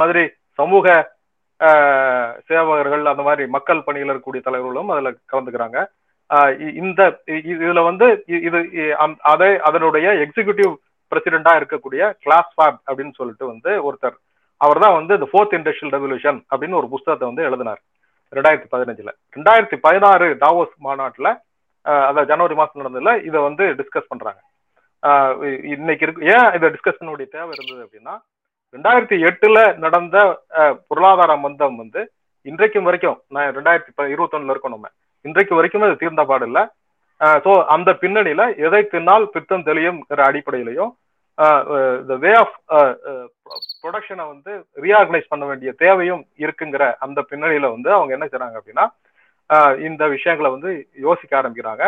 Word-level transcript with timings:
மாதிரி 0.00 0.24
சமூக 0.60 0.86
சேவகர்கள் 2.48 3.04
அந்த 3.12 3.22
மாதிரி 3.28 3.44
மக்கள் 3.54 3.86
பணியில் 3.86 4.10
இருக்கக்கூடிய 4.12 4.42
தலைவர்களும் 4.48 4.92
அதுல 4.94 5.10
கலந்துக்கிறாங்க. 5.32 5.78
இந்த 6.80 7.00
இதுல 7.52 7.82
வந்து 7.88 8.06
இது 8.48 8.58
அதை 9.32 9.48
அதனுடைய 9.68 10.06
எக்ஸிகியூட்டிவ் 10.24 10.72
பிரசிடென்டா 11.12 11.52
இருக்கக்கூடிய 11.60 12.02
கிளாஸ் 12.24 12.50
ஃபேப் 12.56 12.78
அப்படின்னு 12.88 13.14
சொல்லிட்டு 13.20 13.44
வந்து 13.52 13.70
ஒருத்தர். 13.88 14.16
அவர் 14.64 14.82
தான் 14.84 14.96
வந்து 14.98 15.16
இந்த 15.18 15.28
ஃபோர்த் 15.32 15.56
இண்டஸ்ட்ரியல் 15.58 15.94
ரெவல்யூஷன் 15.96 16.38
அப்படின்னு 16.52 16.80
ஒரு 16.80 16.88
புஸ்தகத்தை 16.94 17.26
வந்து 17.30 17.46
எழுதினார். 17.48 17.80
ரெண்டாயிரத்தி 18.36 18.68
பதினஞ்சுல. 18.74 19.10
ரெண்டாயிரத்தி 19.36 19.76
பதினாறு 19.86 20.26
டாவோஸ் 20.44 20.74
மாநாட்டுல 20.86 21.28
அதாவது 22.08 22.30
ஜனவரி 22.30 22.54
மாசம் 22.60 22.80
நடந்ததுல 22.80 23.12
இதை 23.28 23.38
வந்து 23.48 23.64
டிஸ்கஸ் 23.78 24.10
பண்றாங்க. 24.12 24.40
இன்னைக்கு 25.74 26.04
இருக்கு 26.06 26.26
ஏன் 26.36 26.50
இதை 26.56 26.68
டிஸ்கஸ் 26.74 26.98
பண்ண 26.98 27.10
வேண்டிய 27.12 27.30
தேவை 27.36 27.52
இருந்தது 27.56 27.84
அப்படின்னா 27.86 28.14
ரெண்டாயிரத்தி 28.74 29.16
எட்டுல 29.28 29.58
நடந்த 29.84 30.16
பொருளாதார 30.88 31.32
மந்தம் 31.44 31.76
வந்து 31.82 32.00
இன்றைக்கும் 32.50 32.86
வரைக்கும் 32.88 33.18
நான் 33.34 33.54
ரெண்டாயிரத்தி 33.58 33.92
இருபத்தொன்னுல 34.14 34.54
இருக்கோம் 34.54 34.74
நம்ம. 34.76 34.88
இன்றைக்கு 35.24 35.54
வரைக்கும் 35.58 35.84
அது 35.86 36.00
தீர்ந்த 36.02 36.22
பாடு 36.30 36.46
இல்லை. 36.48 36.62
ஸோ 37.44 37.52
அந்த 37.74 37.90
பின்னணியில 38.02 38.42
எதை 38.66 38.80
தின்னால் 38.92 39.24
பித்தம் 39.36 39.66
தெளியும்ங்கிற 39.68 40.20
அடிப்படையிலையும் 40.30 40.92
த 42.10 42.14
வே 42.24 42.32
ஆஃப் 42.42 42.54
ப்ரொடக்ஷனை 43.82 44.24
வந்து 44.32 44.52
ரீஆர்கனைஸ் 44.84 45.32
பண்ண 45.32 45.44
வேண்டிய 45.50 45.70
தேவையும் 45.82 46.22
இருக்குங்கிற 46.44 46.84
அந்த 47.06 47.20
பின்னணியில 47.30 47.66
வந்து 47.74 47.90
அவங்க 47.96 48.12
என்ன 48.16 48.26
செய்றாங்க 48.30 48.56
அப்படின்னா 48.60 48.86
இந்த 49.88 50.02
விஷயங்களை 50.14 50.48
வந்து 50.54 50.70
யோசிக்க 51.06 51.32
ஆரம்பிக்கிறாங்க. 51.40 51.84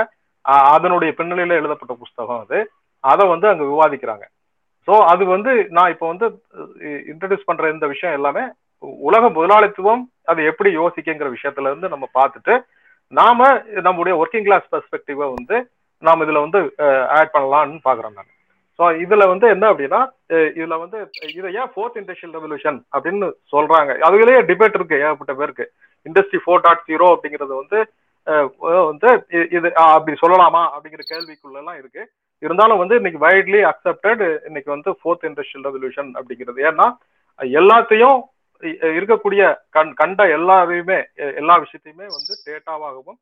அதனுடைய 0.74 1.10
பின்னணியில 1.18 1.58
எழுதப்பட்ட 1.60 1.94
புஸ்தகம் 2.02 2.42
அது. 2.44 2.58
அதை 3.04 3.24
வந்து 3.32 3.46
அங்க 3.52 3.64
விவாதிக்கிறாங்க. 3.72 4.24
ஸோ 4.88 4.94
அது 5.12 5.22
வந்து 5.34 5.52
நான் 5.76 5.92
இப்போ 5.94 6.06
வந்து 6.12 6.26
இன்ட்ரடியூஸ் 7.12 7.48
பண்ற 7.48 7.70
இந்த 7.74 7.86
விஷயம் 7.94 8.16
எல்லாமே 8.18 8.44
உலக 9.08 9.24
முதலாளித்துவம் 9.36 10.02
அதை 10.30 10.42
எப்படி 10.50 10.70
யோசிக்குங்கிற 10.80 11.28
விஷயத்துல 11.36 11.70
இருந்து 11.70 11.92
நம்ம 11.94 12.06
பார்த்துட்டு 12.18 12.54
நாம 13.12 13.46
நம்முடைய 13.86 14.14
ஒர்க்கிங் 14.22 14.46
கிளாஸ் 14.48 14.70
பெர்ஸ்பெக்டிவை 14.72 15.26
வந்து 15.36 15.56
நாம் 16.02 16.22
இதுல 16.24 16.42
வந்து 16.44 16.60
ஆட் 17.16 17.34
பண்ணலாம்னு 17.34 17.80
பாக்குறேன் 17.88 18.16
நான். 18.18 18.30
ஸோ 18.78 18.84
இதுல 19.04 19.22
வந்து 19.30 19.46
என்ன 19.54 19.64
அப்படின்னா 19.72 20.00
இதுல 20.58 20.76
வந்து 20.82 20.98
இதை 21.38 21.48
ஏன் 21.60 21.72
ஃபோர்த் 21.72 21.98
இண்டஸ்ட்ரியல் 22.00 22.36
ரெவல்யூஷன் 22.38 22.78
அப்படின்னு 22.94 23.26
சொல்றாங்க? 23.54 23.90
அதுலயே 24.06 24.38
டிபேட் 24.50 24.78
இருக்கு 24.78 25.00
ஏகப்பட்ட 25.04 25.34
பேருக்கு. 25.40 25.66
இண்டஸ்ட்ரி 26.06 26.40
ஃபோர் 26.44 26.64
டாட் 26.66 26.86
ஜீரோ 26.90 27.08
அப்படிங்கிறது 27.14 27.54
வந்து 27.62 27.80
வந்து 28.90 29.10
இது 29.56 29.68
அப்படி 29.84 30.16
சொல்லலாமா 30.22 30.62
அப்படிங்கிற 30.74 31.02
கேள்விக்குள்ள 31.12 31.60
எல்லாம் 31.62 31.78
இருக்கு. 31.82 32.02
இருந்தாலும் 32.42 32.80
வந்து 32.82 32.98
இன்னைக்கு 33.00 33.20
வைட்லி 33.26 33.60
அக்செப்டட் 33.70 34.22
இன்னைக்கு 34.48 34.70
வந்து 34.74 34.90
ஃபோர்த் 34.98 35.26
இண்டஸ்ட்ரியல் 35.28 35.66
ரெவல்யூஷன் 35.68 36.10
அப்படிங்கிறது. 36.18 36.60
ஏன்னா 36.70 36.86
எல்லாத்தையும் 37.58 38.18
இருக்கக்கூடிய 38.96 39.42
கண் 39.76 39.92
கண்ட 40.00 40.22
எல்லாரையுமே 40.36 40.98
எல்லா 41.40 41.54
விஷயத்தையுமே 41.64 42.06
வந்து 42.16 42.32
டேட்டாவாகவும் 42.46 43.18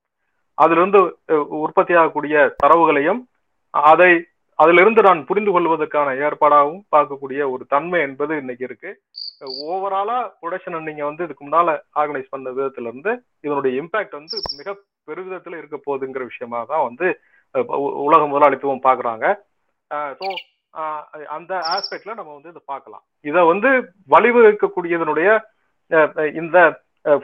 அதிலிருந்து 0.58 1.00
உற்பத்தியாகக்கூடிய 1.00 1.64
உற்பத்தி 1.64 1.94
ஆகக்கூடிய 2.00 2.36
தரவுகளையும் 2.62 3.20
அதை 3.74 4.10
அதிலிருந்து 4.58 5.00
நான் 5.06 5.20
புரிந்து 5.26 5.50
கொள்வதற்கான 5.54 6.14
ஏற்பாடாகவும் 6.26 6.80
பார்க்கக்கூடிய 6.94 7.40
ஒரு 7.52 7.64
தன்மை 7.74 7.98
என்பது 8.06 8.32
இன்னைக்கு 8.42 8.64
இருக்கு. 8.68 8.90
ஓவராலா 9.66 10.16
ப்ரொடக்ஷனை 10.40 10.80
நீங்க 10.88 11.02
வந்து 11.04 11.24
இதுக்கு 11.26 11.44
முன்னால 11.44 11.74
ஆர்கனைஸ் 12.00 12.32
பண்ண 12.34 12.50
விதத்துல 12.56 12.90
இருந்து 12.90 13.12
இதனுடைய 13.46 13.72
இம்பாக்ட் 13.82 14.18
வந்து 14.20 14.36
மிக 14.58 14.74
பெருவிதத்துல 15.08 15.58
இருக்க 15.60 15.78
போகுதுங்கிற 15.86 16.24
விஷயமா 16.32 16.60
தான் 16.72 16.86
வந்து 16.88 17.08
உலக 18.08 18.22
முதலாளித்துவம் 18.32 18.86
பார்க்குறாங்க. 18.88 19.26
ஸோ 20.20 20.26
அந்த 21.36 21.52
ஆஸ்பெக்ட்ல 21.74 22.12
நம்ம 22.18 22.32
வந்து 22.36 22.50
இதை 22.52 22.62
பார்க்கலாம். 22.72 23.04
இதை 23.28 23.42
வந்து 23.52 23.70
வழிவகுக்கக்கூடியதனுடைய 24.14 25.28
இந்த 26.40 26.58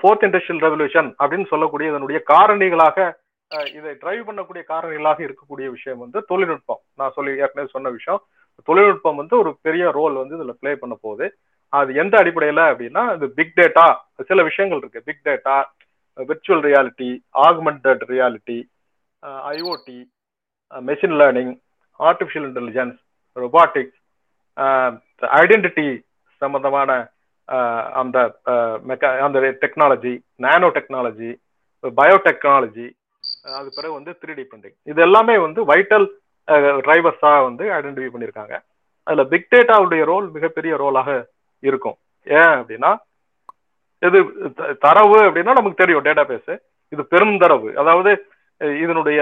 ஃபோர்த் 0.00 0.24
இண்டஸ்ட்ரியல் 0.26 0.64
ரெவல்யூஷன் 0.66 1.08
அப்படின்னு 1.20 1.50
சொல்லக்கூடிய 1.52 1.90
இதனுடைய 1.92 2.18
காரணிகளாக 2.32 2.98
இதை 3.78 3.90
டிரைவ் 4.02 4.22
பண்ணக்கூடிய 4.28 4.62
காரணிகளாக 4.70 5.20
இருக்கக்கூடிய 5.26 5.66
விஷயம் 5.74 6.02
வந்து 6.04 6.18
தொழில்நுட்பம். 6.30 6.80
நான் 7.00 7.14
சொல்லி 7.16 7.32
ஏற்கனவே 7.42 7.68
சொன்ன 7.74 7.90
விஷயம். 7.96 8.20
தொழில்நுட்பம் 8.68 9.20
வந்து 9.22 9.34
ஒரு 9.42 9.50
பெரிய 9.66 9.84
ரோல் 9.98 10.14
வந்து 10.20 10.36
இதுல 10.38 10.54
பிளே 10.62 10.72
பண்ண 10.82 10.94
போகுது. 11.04 11.26
அது 11.72 11.90
எந்த 12.02 12.14
அடிப்படையில 12.22 12.62
அப்படின்னா 12.72 13.02
இது 13.16 13.26
பிக் 13.38 13.54
டேட்டா 13.60 13.86
சில 14.30 14.42
விஷயங்கள் 14.48 14.80
இருக்கு. 14.82 15.04
Big 15.08 15.24
data 15.28 15.56
virtual 16.18 16.64
reality 16.68 17.10
augmented 17.46 18.02
reality 18.12 18.58
IoT 19.54 19.98
machine 20.72 21.16
learning 21.20 21.52
artificial 22.00 22.46
intelligence 22.50 22.98
robotics 23.36 24.00
identity 25.40 25.86
சம்பந்தமான 26.42 26.90
uh, 27.48 27.80
அந்த 28.00 28.18
uh, 28.52 28.74
மெக்கா 28.90 29.08
அந்த 29.26 29.38
டெக்னாலஜி 29.64 30.14
நானோ 30.36 30.68
டெக்னாலஜி 30.76 31.30
பயோடெக்னாலஜி 31.84 32.86
அது 33.58 33.68
பிறகு 33.76 33.94
வந்து 33.98 34.12
த்ரீ 34.20 34.32
டி 34.38 34.44
பிரிண்டிங் 34.50 34.76
இது 34.90 35.00
எல்லாமே 35.08 35.34
வந்து 35.46 35.60
வைட்டல் 35.72 36.06
டிரைவர்ஸாக 36.86 37.38
uh, 37.38 37.46
வந்து 37.48 37.64
ஐடென்டிஃபை 37.78 38.10
பண்ணியிருக்காங்க 38.14 38.54
அதில் 39.06 39.30
பிக் 39.32 39.50
டேட்டாவுடைய 39.54 40.02
ரோல் 40.10 40.26
மிகப்பெரிய 40.36 40.74
ரோலாக 40.82 41.10
இருக்கும். 41.62 41.96
ஏன் 42.26 42.54
அப்படின்னா 42.60 42.90
இது 44.02 44.18
தரவு 44.84 45.18
அப்படின்னா 45.26 45.52
நமக்கு 45.58 45.82
தெரியும் 45.82 46.06
டேட்டா 46.06 46.24
பேஸ் 46.30 46.52
இது 46.92 47.02
பெரும் 47.12 47.42
தரவு. 47.42 47.68
அதாவது 47.82 48.10
இதனுடைய 48.82 49.20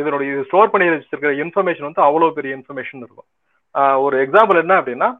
இதனுடைய 0.00 0.28
இது 0.32 0.46
ஸ்டோர் 0.48 0.72
பண்ணி 0.72 0.86
வச்சிருக்கிற 0.92 1.32
இன்ஃபர்மேஷன் 1.44 1.88
வந்து 1.88 2.06
அவ்வளோ 2.08 2.30
பெரிய 2.38 2.52
இன்ஃபர்மேஷன் 2.58 3.02
இருக்கும். 3.04 3.28
ஒரு 4.04 4.16
எக்ஸாம்பிள் 4.24 4.62
என்ன 4.62 4.74
அப்படின்னா 4.80 5.10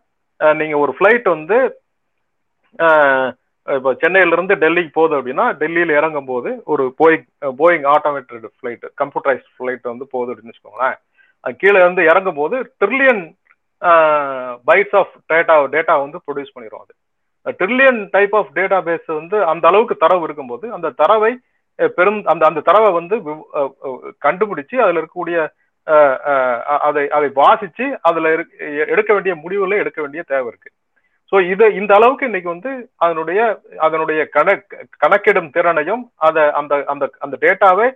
நீங்க 0.41 0.77
ஒரு 0.85 0.93
ஃப்ளைட் 0.97 1.29
வந்து 1.37 1.59
இப்போ 3.69 3.91
சென்னையில 4.03 4.35
இருந்து 4.37 4.55
டெல்லிக்கு 4.63 4.93
போகுது 4.97 5.15
அப்படின்னா 5.19 5.45
டெல்லியில 5.61 5.97
இறங்கும் 5.99 6.31
போது 6.31 6.51
ஒரு 6.73 6.85
Boeing 7.01 7.27
Boeing 7.61 7.85
automated 7.95 8.47
flight 8.59 8.87
computerised 9.01 9.45
flight 9.57 9.85
வந்து 9.91 10.07
போகுது 10.15 10.33
அப்படின்னு 10.33 10.53
வச்சுக்கோங்களேன். 10.53 10.97
அது 11.45 11.55
கீழே 11.61 11.79
இருந்து 11.83 12.03
இறங்கும் 12.11 12.41
போது 12.41 12.57
trillion 12.81 13.23
bytes 14.69 14.97
of 15.01 15.15
data 15.33 15.55
data 15.77 15.95
வந்து 16.03 16.19
ப்ரொடியூஸ் 16.27 16.55
பண்ணிடும் 16.55 16.83
அது. 16.85 16.93
Trillion 17.61 18.01
type 18.17 18.35
of 18.41 18.53
data 18.59 18.79
base 18.89 19.09
வந்து 19.21 19.39
அந்த 19.53 19.65
அளவுக்கு 19.71 19.97
தரவு 20.05 20.27
இருக்கும்போது 20.29 20.67
அந்த 20.77 20.93
தரவை 21.01 21.33
பெரும் 21.99 22.21
அந்த 22.33 22.43
அந்த 22.49 22.63
தரவை 22.69 22.91
வந்து 22.99 23.17
கண்டுபிடிச்சு 24.27 24.77
அதுல 24.85 25.01
இருக்கக்கூடிய 25.01 25.39
அதை 26.89 27.03
அதை 27.17 27.29
வாசிச்சு 27.41 27.87
அதுல 28.09 28.31
எடுக்க 28.93 29.11
வேண்டிய 29.13 29.35
முடிவுகளை 29.43 29.77
எடுக்க 29.83 29.99
வேண்டிய 30.03 30.23
தேவை 30.33 30.49
இருக்கு. 30.51 30.71
ஸோ 31.33 31.37
இதை 31.53 31.67
இந்த 31.81 31.93
அளவுக்கு 31.99 32.29
இன்னைக்கு 32.29 32.51
வந்து 32.55 32.73
அதனுடைய 33.05 33.41
அதனுடைய 33.87 34.21
கணக் 34.37 34.67
கணக்கிடும் 35.05 35.53
திறனையும் 35.57 36.03
அதை 36.29 36.45
அந்த 36.61 36.83
அந்த 36.93 37.05
அந்த 37.25 37.37
டேட்டாவை 37.45 37.87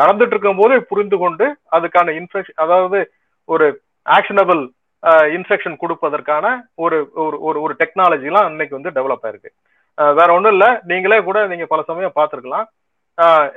நடந்துட்டு 0.00 0.34
இருக்கும் 0.34 0.60
போதே 0.62 0.78
புரிந்து 0.90 1.18
கொண்டு 1.24 1.46
அதுக்கான 1.76 2.14
இன்ஃபெக்ஷன் 2.20 2.60
அதாவது 2.64 2.98
ஒரு 3.48 3.66
ஆக்ஷனபிள் 4.16 4.62
இன்ஃபெக்ஷன் 5.36 5.80
கொடுப்பதற்கான 5.82 6.46
ஒரு 6.84 6.98
ஒரு 7.24 7.58
ஒரு 7.64 7.74
டெக்னாலஜிலாம் 7.82 8.48
இன்னைக்கு 8.52 8.78
வந்து 8.78 8.96
டெவலப் 8.98 9.24
ஆயிருக்கு. 9.26 9.50
வேற 10.18 10.28
ஒன்றும் 10.36 10.54
இல்லை. 10.56 10.70
நீங்களே 10.90 11.18
கூட 11.28 11.38
நீங்க 11.52 11.66
பல 11.72 11.82
சமயம் 11.90 12.16
பார்த்துருக்கலாம். 12.18 12.66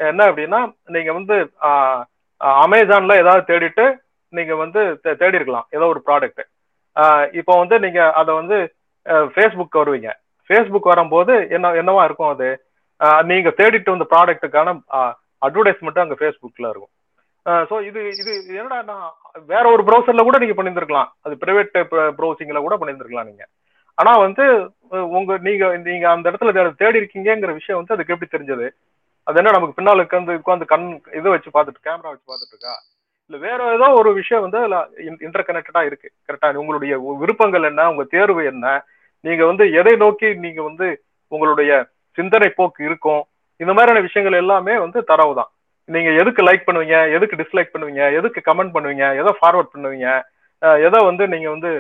என்ன 0.10 0.22
அப்படின்னா 0.30 0.60
நீங்க 0.96 1.12
வந்து 1.20 1.36
அமேசான்ல 2.66 3.16
ஏதாவது 3.24 3.44
தேடிட்டு 3.52 3.86
நீங்க 4.34 4.54
வந்து 4.56 4.82
தேடி 5.22 5.40
இருக்கலாம் 5.40 5.68
ஏதோ 5.76 5.86
ஒரு 5.94 6.02
ப்ராடக்ட் 6.08 6.44
இப்போ 7.40 7.54
வந்து 7.62 7.76
நீங்க 7.86 8.00
அதை 8.20 8.32
வந்து 8.42 8.58
ஃபேஸ்புக் 9.36 9.80
வருவீங்க. 9.82 10.10
ஃபேஸ்புக் 10.50 10.92
வரும்போது 10.92 11.34
என்ன 11.56 11.72
என்னவா 11.82 12.04
இருக்கும் 12.08 12.32
அது? 12.34 12.50
நீங்க 13.32 13.50
தேடிட்டு 13.60 13.94
வந்த 13.94 14.06
ப்ராடக்ட்டுக்கான 14.14 14.70
அட்வர்டைஸ்மெண்ட்டும் 15.48 16.06
அங்கே 16.06 16.20
ஃபேஸ்புக்ல 16.22 16.70
இருக்கும். 16.72 16.94
ஸோ 17.70 17.76
இது 17.90 18.00
இது 18.22 18.32
என்னடா 18.60 18.80
நான் 18.90 19.06
வேற 19.52 19.64
ஒரு 19.76 19.84
ப்ரௌசர்ல 19.88 20.24
கூட 20.28 20.38
நீங்க 20.44 20.56
பண்ணியிருந்திருக்கலாம் 20.58 21.10
அது 21.26 21.36
பிரைவேட் 21.44 21.72
ப்ரௌசிங்ல 22.20 22.62
கூட 22.66 22.76
பண்ணியிருந்திருக்கலாம் 22.80 23.30
நீங்க. 23.32 23.44
ஆனா 23.98 24.12
வந்து 24.26 24.46
உங்க 25.18 25.38
நீங்க 25.48 25.66
நீங்க 25.88 26.06
அந்த 26.16 26.26
இடத்துல 26.32 26.52
தேடி 26.82 27.02
இருக்கீங்கிற 27.02 27.54
விஷயம் 27.60 27.80
வந்து 27.80 27.96
அதுக்கு 27.96 28.14
எப்படி 28.16 28.30
தெரிஞ்சது? 28.36 28.68
அது 29.30 29.40
என்ன 29.40 29.52
நமக்கு 29.56 29.78
பின்னால் 29.78 30.04
உட்காந்து 30.04 30.38
உட்காந்து 30.42 30.66
கண் 30.72 30.86
இதை 31.18 31.28
வச்சு 31.34 31.50
பார்த்துட்டு 31.56 31.86
கேமரா 31.88 32.12
வச்சு 32.12 32.26
பார்த்துட்டு 32.30 32.54
இருக்கா? 32.54 32.74
இல்ல 33.28 33.38
வேற 33.48 33.60
ஏதோ 33.78 33.88
ஒரு 34.00 34.10
விஷயம் 34.20 34.44
வந்து 34.46 34.60
அதுல 34.62 34.78
இன்டர் 35.26 35.46
கனெக்டடா 35.48 35.82
இருக்கு. 35.90 36.08
கரெக்டா 36.28 36.48
உங்களுடைய 36.62 36.94
விருப்பங்கள் 37.22 37.68
என்ன? 37.70 37.82
உங்க 37.92 38.04
தேர்வு 38.14 38.44
என்ன? 38.52 38.68
நீங்க 39.28 39.44
வந்து 39.52 39.66
எதை 39.80 39.94
நோக்கி 40.04 40.30
நீங்க 40.46 40.62
வந்து 40.70 40.88
உங்களுடைய 41.36 41.72
சிந்தனை 42.18 42.50
போக்கு 42.60 42.82
இருக்கும்? 42.90 43.22
இந்த 43.64 43.72
மாதிரியான 43.78 44.04
விஷயங்கள் 44.08 44.42
எல்லாமே 44.44 44.76
வந்து 44.86 45.00
தரவு 45.12 45.34
தான். 45.40 45.52
நீங்க 45.96 46.10
எதுக்கு 46.22 46.42
லைக் 46.48 46.66
பண்ணுவீங்க? 46.68 46.98
எதுக்கு 47.18 47.40
டிஸ்லைக் 47.42 47.74
பண்ணுவீங்க? 47.74 48.04
எதுக்கு 48.20 48.42
கமெண்ட் 48.50 48.74
பண்ணுவீங்க? 48.76 49.06
எதை 49.22 49.32
ஃபார்வர்ட் 49.40 49.74
பண்ணுவீங்க? 49.76 50.08
எதை 50.88 51.00
வந்து 51.10 51.24
நீங்க 51.34 51.48
வந்து 51.56 51.72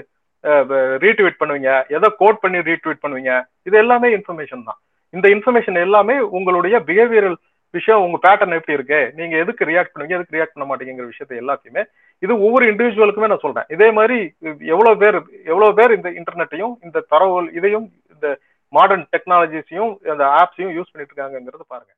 ரீட்வீட் 1.05 1.39
பண்ணுவீங்க? 1.41 1.71
எதை 1.97 2.09
கோட் 2.21 2.41
பண்ணி 2.43 2.59
ரீட்வீட் 2.69 3.03
பண்ணுவீங்க? 3.03 3.33
இது 3.69 3.75
எல்லாமே 3.83 4.09
இன்ஃபர்மேஷன் 4.17 4.67
தான். 4.69 4.79
இந்த 5.09 5.29
இன்ஃபர்மேஷன் 5.29 5.79
எல்லாமே 5.79 6.19
உங்களுடைய 6.19 6.79
பிஹேவியரல் 6.79 7.35
விஷயம் 7.71 8.01
உங்க 8.01 8.17
பேட்டர்ன் 8.23 8.57
எப்படி 8.57 8.73
இருக்கு? 8.73 9.11
நீங்க 9.15 9.37
எதுக்கு 9.37 9.65
ரியாக்ட் 9.65 9.91
பண்ணுவீங்க? 9.93 10.15
எதுக்கு 10.17 10.37
ரியாக்ட் 10.37 10.53
பண்ண 10.53 10.65
மாட்டேங்கிற 10.69 11.05
விஷயத்த 11.05 11.33
எல்லாத்தையுமே 11.43 11.83
இது 12.19 12.41
ஒவ்வொரு 12.41 12.73
இண்டிவிஜுவலுக்குமே 12.73 13.27
நான் 13.27 13.43
சொல்றேன். 13.45 13.67
இதே 13.69 13.91
மாதிரி 13.91 14.17
எவ்வளவு 14.59 14.97
பேர் 14.97 15.17
எவ்வளவு 15.45 15.73
பேர் 15.73 15.95
இந்த 15.95 16.09
இன்டர்நெட்டையும் 16.09 16.73
இந்த 16.83 17.05
தரவுகள் 17.09 17.49
இதையும் 17.53 17.87
இந்த 18.13 18.27
மாடர்ன் 18.73 19.07
டெக்னாலஜிஸையும் 19.11 19.91
அந்த 20.09 20.23
ஆப்ஸையும் 20.39 20.75
யூஸ் 20.77 20.91
பண்ணிட்டு 20.91 21.15
இருக்காங்கிறது 21.15 21.65
பாருங்க. 21.67 21.91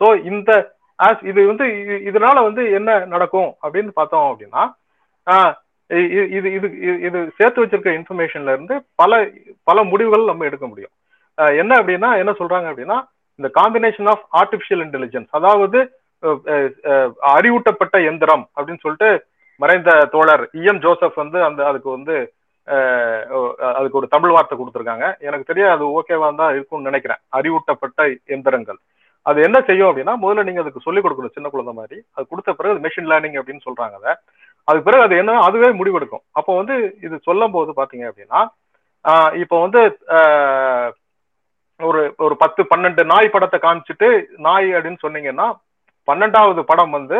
ஸோ 0.00 0.06
இந்த 0.32 0.50
ஆப்ஸ் 1.02 1.26
இது 1.26 1.46
வந்து 1.46 1.64
இதனால 2.10 2.42
வந்து 2.42 2.70
என்ன 2.70 3.04
நடக்கும் 3.04 3.54
அப்படின்னு 3.62 3.88
பார்த்தோம் 3.94 4.26
அப்படின்னா 4.32 4.62
இது 5.90 6.28
இது 6.30 6.48
இது- 6.58 7.00
இது 7.00 7.30
சேர்த்து 7.36 7.64
வச்சிருக்க 7.64 7.90
இன்ஃபர்மேஷன்ல 7.98 8.52
இருந்து 8.52 8.74
பல 8.94 9.28
பல 9.64 9.82
முடிவுகள் 9.82 10.24
நம்ம 10.24 10.44
எடுக்க 10.44 10.66
முடியும். 10.66 10.94
என்ன 11.62 11.72
அப்படின்னா 11.80 12.10
என்ன 12.22 12.32
சொல்றாங்க 12.40 12.68
அப்படின்னா 12.70 12.98
இந்த 13.38 13.48
காம்பினேஷன் 13.58 14.08
ஆஃப் 14.12 14.24
ஆர்டிபிஷியல் 14.40 14.82
இன்டெலிஜென்ஸ் 14.86 15.30
அதாவது 15.38 15.78
அறிவூட்டப்பட்ட 17.36 17.96
எந்திரம் 18.10 18.44
அப்படின்னு 18.56 18.84
சொல்லிட்டு 18.84 19.10
மறைந்த 19.60 19.90
தோழர் 20.14 20.44
இஎம் 20.60 20.80
ஜோசப் 20.84 21.20
வந்து 21.22 21.38
அந்த 21.48 21.60
அதுக்கு 21.70 21.90
வந்து 21.96 22.14
அதுக்கு 23.78 23.98
ஒரு 24.00 24.08
தமிழ் 24.12 24.32
வார்த்தை 24.34 24.54
கொடுத்துருக்காங்க. 24.58 25.06
எனக்கு 25.26 25.48
தெரியாது 25.48 25.72
அது 25.76 25.84
ஓகேவா 25.98 26.28
தான் 26.38 26.54
இருக்கும்னு 26.54 26.88
நினைக்கிறேன். 26.90 27.20
அறிவூட்டப்பட்ட 27.38 28.06
எந்திரங்கள். 28.34 28.78
அது 29.26 29.38
என்ன 29.48 29.58
செய்யும் 29.68 29.88
அப்படின்னா 29.90 30.14
முதல்ல 30.22 30.44
நீங்க 30.46 30.62
அதுக்கு 30.62 30.84
சொல்லிக் 30.86 31.04
கொடுக்கணும் 31.04 31.34
சின்ன 31.36 31.48
குழந்தை 31.52 31.74
மாதிரி. 31.80 31.98
அது 32.16 32.24
கொடுத்த 32.30 32.52
பிறகு 32.58 32.82
மெஷின் 32.86 33.10
லேர்னிங் 33.10 33.38
அப்படின்னு 33.40 33.66
சொல்றாங்க 33.68 33.94
அதை. 34.00 34.12
அதுக்கு 34.68 34.86
பிறகு 34.88 35.06
அது 35.06 35.14
என்ன 35.22 35.38
அதுவே 35.48 35.70
முடிவெடுக்கும். 35.80 36.24
அப்போ 36.38 36.52
வந்து 36.60 36.76
இது 37.06 37.16
சொல்லும் 37.28 37.54
போது 37.56 37.72
பாத்தீங்க 37.80 38.06
அப்படின்னா 38.10 38.42
இப்போ 39.44 39.56
வந்து 39.64 39.80
ஒரு 41.80 42.02
ஒரு 42.18 42.34
பத்து 42.34 42.62
பன்னெண்டு 42.70 43.02
நாய் 43.04 43.28
படத்தை 43.28 43.58
காமிச்சிட்டு 43.60 44.08
நாய் 44.38 44.68
அப்படின்னு 44.72 45.04
சொன்னீங்கன்னா 45.04 45.46
பன்னெண்டாவது 46.08 46.62
படம் 46.70 46.94
வந்து 46.96 47.18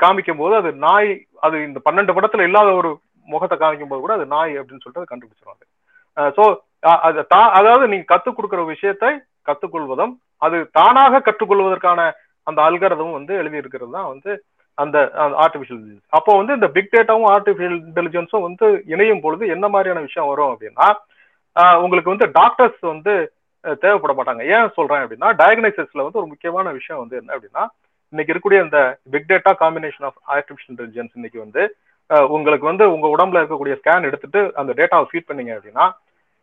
காமிக்கும் 0.00 0.40
போது 0.40 0.54
அது 0.56 0.70
நாய் 0.86 1.10
அது 1.38 1.56
இந்த 1.66 1.78
பன்னெண்டு 1.86 2.14
படத்துல 2.16 2.46
இல்லாத 2.48 2.70
ஒரு 2.72 2.90
முகத்தை 3.28 3.56
காமிக்கும் 3.58 3.90
போது 3.90 4.00
கூட 4.00 4.14
அது 4.18 4.26
நாய் 4.34 4.52
அப்படின்னு 4.60 4.82
சொல்லிட்டு 4.82 5.02
அது 5.02 5.12
கண்டுபிடிச்சிருவாங்க. 5.12 5.64
ஸோ 6.36 6.44
அது 7.06 7.20
தா 7.32 7.40
அதாவது 7.58 7.84
நீங்க 7.92 8.06
கத்துக் 8.08 8.36
கொடுக்குற 8.38 8.62
விஷயத்தை 8.66 9.10
கத்துக்கொள்வதும் 9.48 10.14
அது 10.42 10.56
தானாக 10.78 11.20
கற்றுக்கொள்வதற்கான 11.20 12.00
அந்த 12.46 12.60
அல்கரதமும் 12.68 13.18
வந்து 13.18 13.32
எழுதி 13.40 13.60
இருக்கிறது 13.62 13.92
தான் 13.96 14.10
வந்து 14.12 14.30
அந்த 14.78 14.98
ஆர்டிபிஷியல் 15.44 15.78
இன்டெலிஜென்ஸ் 15.78 16.16
அப்போ 16.18 16.32
வந்து 16.36 16.52
இந்த 16.58 16.68
பிக் 16.76 16.92
டேட்டாவும் 16.94 17.30
ஆர்டிபிஷியல் 17.32 17.76
இன்டெலிஜென்ஸும் 17.80 18.46
வந்து 18.46 18.66
இணையும் 18.92 19.22
பொழுது 19.24 19.44
என்ன 19.54 19.68
மாதிரியான 19.68 20.02
விஷயம் 20.06 20.30
வரும் 20.30 20.52
அப்படின்னா 20.52 20.88
உங்களுக்கு 21.80 22.12
வந்து 22.12 22.28
டாக்டர்ஸ் 22.38 22.80
வந்து 22.92 23.14
தேவைப்பட 23.80 24.12
மாட்டாங்க. 24.14 24.42
ஏன் 24.54 24.74
சொல்றேன் 24.76 25.02
அப்படின்னா 25.02 25.28
டயக்னைசிஸ்ல 25.40 26.04
வந்து 26.04 26.20
ஒரு 26.20 26.28
முக்கியமான 26.28 26.66
விஷயம் 26.78 27.02
வந்து 27.02 27.18
என்ன 27.20 27.34
அப்படின்னா 27.36 27.64
இன்னைக்கு 28.12 28.30
இருக்கக்கூடிய 28.30 28.60
இந்த 28.64 28.78
big 29.12 29.28
data 29.30 29.52
combination 29.60 30.06
of 30.08 30.18
artificial 30.34 30.72
intelligence 30.72 31.16
இன்னைக்கு 31.18 31.38
வந்து 31.42 31.62
உங்களுக்கு 32.30 32.66
வந்து 32.68 32.84
உங்க 32.94 33.06
உடம்புல 33.14 33.40
இருக்கக்கூடிய 33.40 33.74
ஸ்கேன் 33.80 34.08
எடுத்துட்டு 34.08 34.40
அந்த 34.60 34.72
டேட்டாவை 34.78 35.06
ஃபீட் 35.10 35.28
பண்ணீங்க 35.28 35.52
அப்படின்னா 35.56 35.84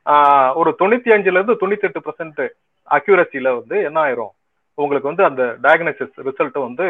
ஆஹ், 0.06 0.52
ஒரு 0.56 0.70
தொண்ணூத்தி 0.80 1.10
அஞ்சுல 1.14 1.38
இருந்து 1.38 1.60
தொண்ணூத்தி 1.62 1.88
எட்டு 1.88 2.02
பர்சன்ட் 2.06 2.40
அக்யூரஸில 2.88 3.50
வந்து 3.58 3.78
என்ன 3.88 3.98
ஆயிரும்? 4.04 4.34
உங்களுக்கு 4.78 5.10
வந்து 5.10 5.24
அந்த 5.26 5.44
டயக்னோசிஸ் 5.64 6.16
ரிசல்ட் 6.28 6.58
வந்து 6.62 6.86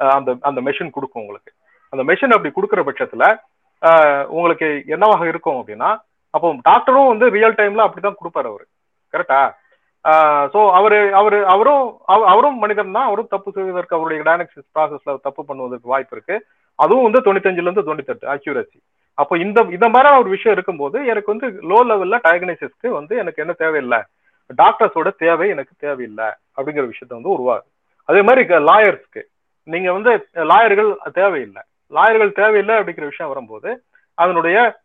அந்த 0.00 0.30
அந்த 0.42 0.60
மெஷின் 0.66 0.90
கொடுக்கும் 0.90 1.22
உங்களுக்கு. 1.22 1.50
அந்த 1.92 2.02
மெஷின் 2.04 2.34
அப்படி 2.36 2.50
கொடுக்குற 2.52 2.82
பட்சத்துல 2.86 3.24
ஆஹ், 3.82 4.24
உங்களுக்கு 4.34 4.66
என்னவாக 4.94 5.24
இருக்கும் 5.26 5.58
அப்படின்னா 5.60 5.90
அப்போ 6.34 6.48
டாக்டரும் 6.68 7.10
வந்து 7.12 7.26
ரியல் 7.30 7.58
டைம்ல 7.58 7.86
அப்படிதான் 7.86 8.18
கொடுப்பாரு 8.20 8.48
அவரு. 8.52 8.66
கரெக்டா? 9.12 9.54
ஸோ 10.54 10.70
அவரு 10.70 11.14
அவரு 11.14 11.46
அவரும் 11.46 11.96
அவ- 12.06 12.26
அவரும் 12.26 12.58
மனிதன் 12.58 12.92
தான். 12.92 13.06
அவரும் 13.06 13.26
தப்பு 13.30 13.52
செய்வதற்கு 13.52 13.96
அவருடைய 13.96 14.22
டயக்னோசிஸ் 14.22 14.72
ப்ராசஸ்ல 14.74 15.16
தப்பு 15.22 15.44
பண்ணுவதற்கு 15.48 15.90
வாய்ப்பு 15.92 16.16
இருக்கு. 16.16 16.46
அதுவும் 16.74 17.10
வந்து 17.10 17.20
தொண்ணூத்தஞ்சுல 17.20 17.70
இருந்து 17.70 17.82
தொண்ணூத்தெட்டு 17.82 18.26
அக்யூரசி 18.26 18.78
அப்போ 19.14 19.38
இந்த 19.38 19.66
இந்த 19.70 19.88
மாதிரி 19.88 20.14
ஒரு 20.14 20.28
விஷயம் 20.28 20.56
இருக்கும்போது 20.56 21.06
எனக்கு 21.06 21.36
வந்து 21.36 21.46
லோ 21.68 21.78
லெவல்ல 21.88 22.18
டயக்னைசிஸ்க்கு 22.24 22.88
வந்து 22.88 23.16
எனக்கு 23.16 23.42
என்ன 23.42 23.52
தேவையில்லை? 23.52 24.02
டாக்டர்ஸோட 24.62 25.10
தேவை 25.18 25.48
எனக்கு 25.48 25.74
தேவையில்லை 25.78 26.24
அப்படிங்கிற 26.56 26.90
விஷயத்த 26.90 27.08
வந்து 27.08 27.32
உருவாகுது 27.38 27.68
அதே 28.04 28.22
மாதிரி 28.22 28.54
லாயர்ஸ்க்கு 28.54 29.22
நீங்க 29.62 29.92
வந்து 29.92 30.28
லாயர்கள் 30.34 30.96
தேவையில்லை. 31.12 31.62
லாயர்கள் 31.90 32.32
தேவையில்லை 32.32 32.74
அப்படிங்கிற 32.76 33.04
விஷயம் 33.04 33.32
வரும்போது 33.32 33.82
அதனுடைய 34.14 34.80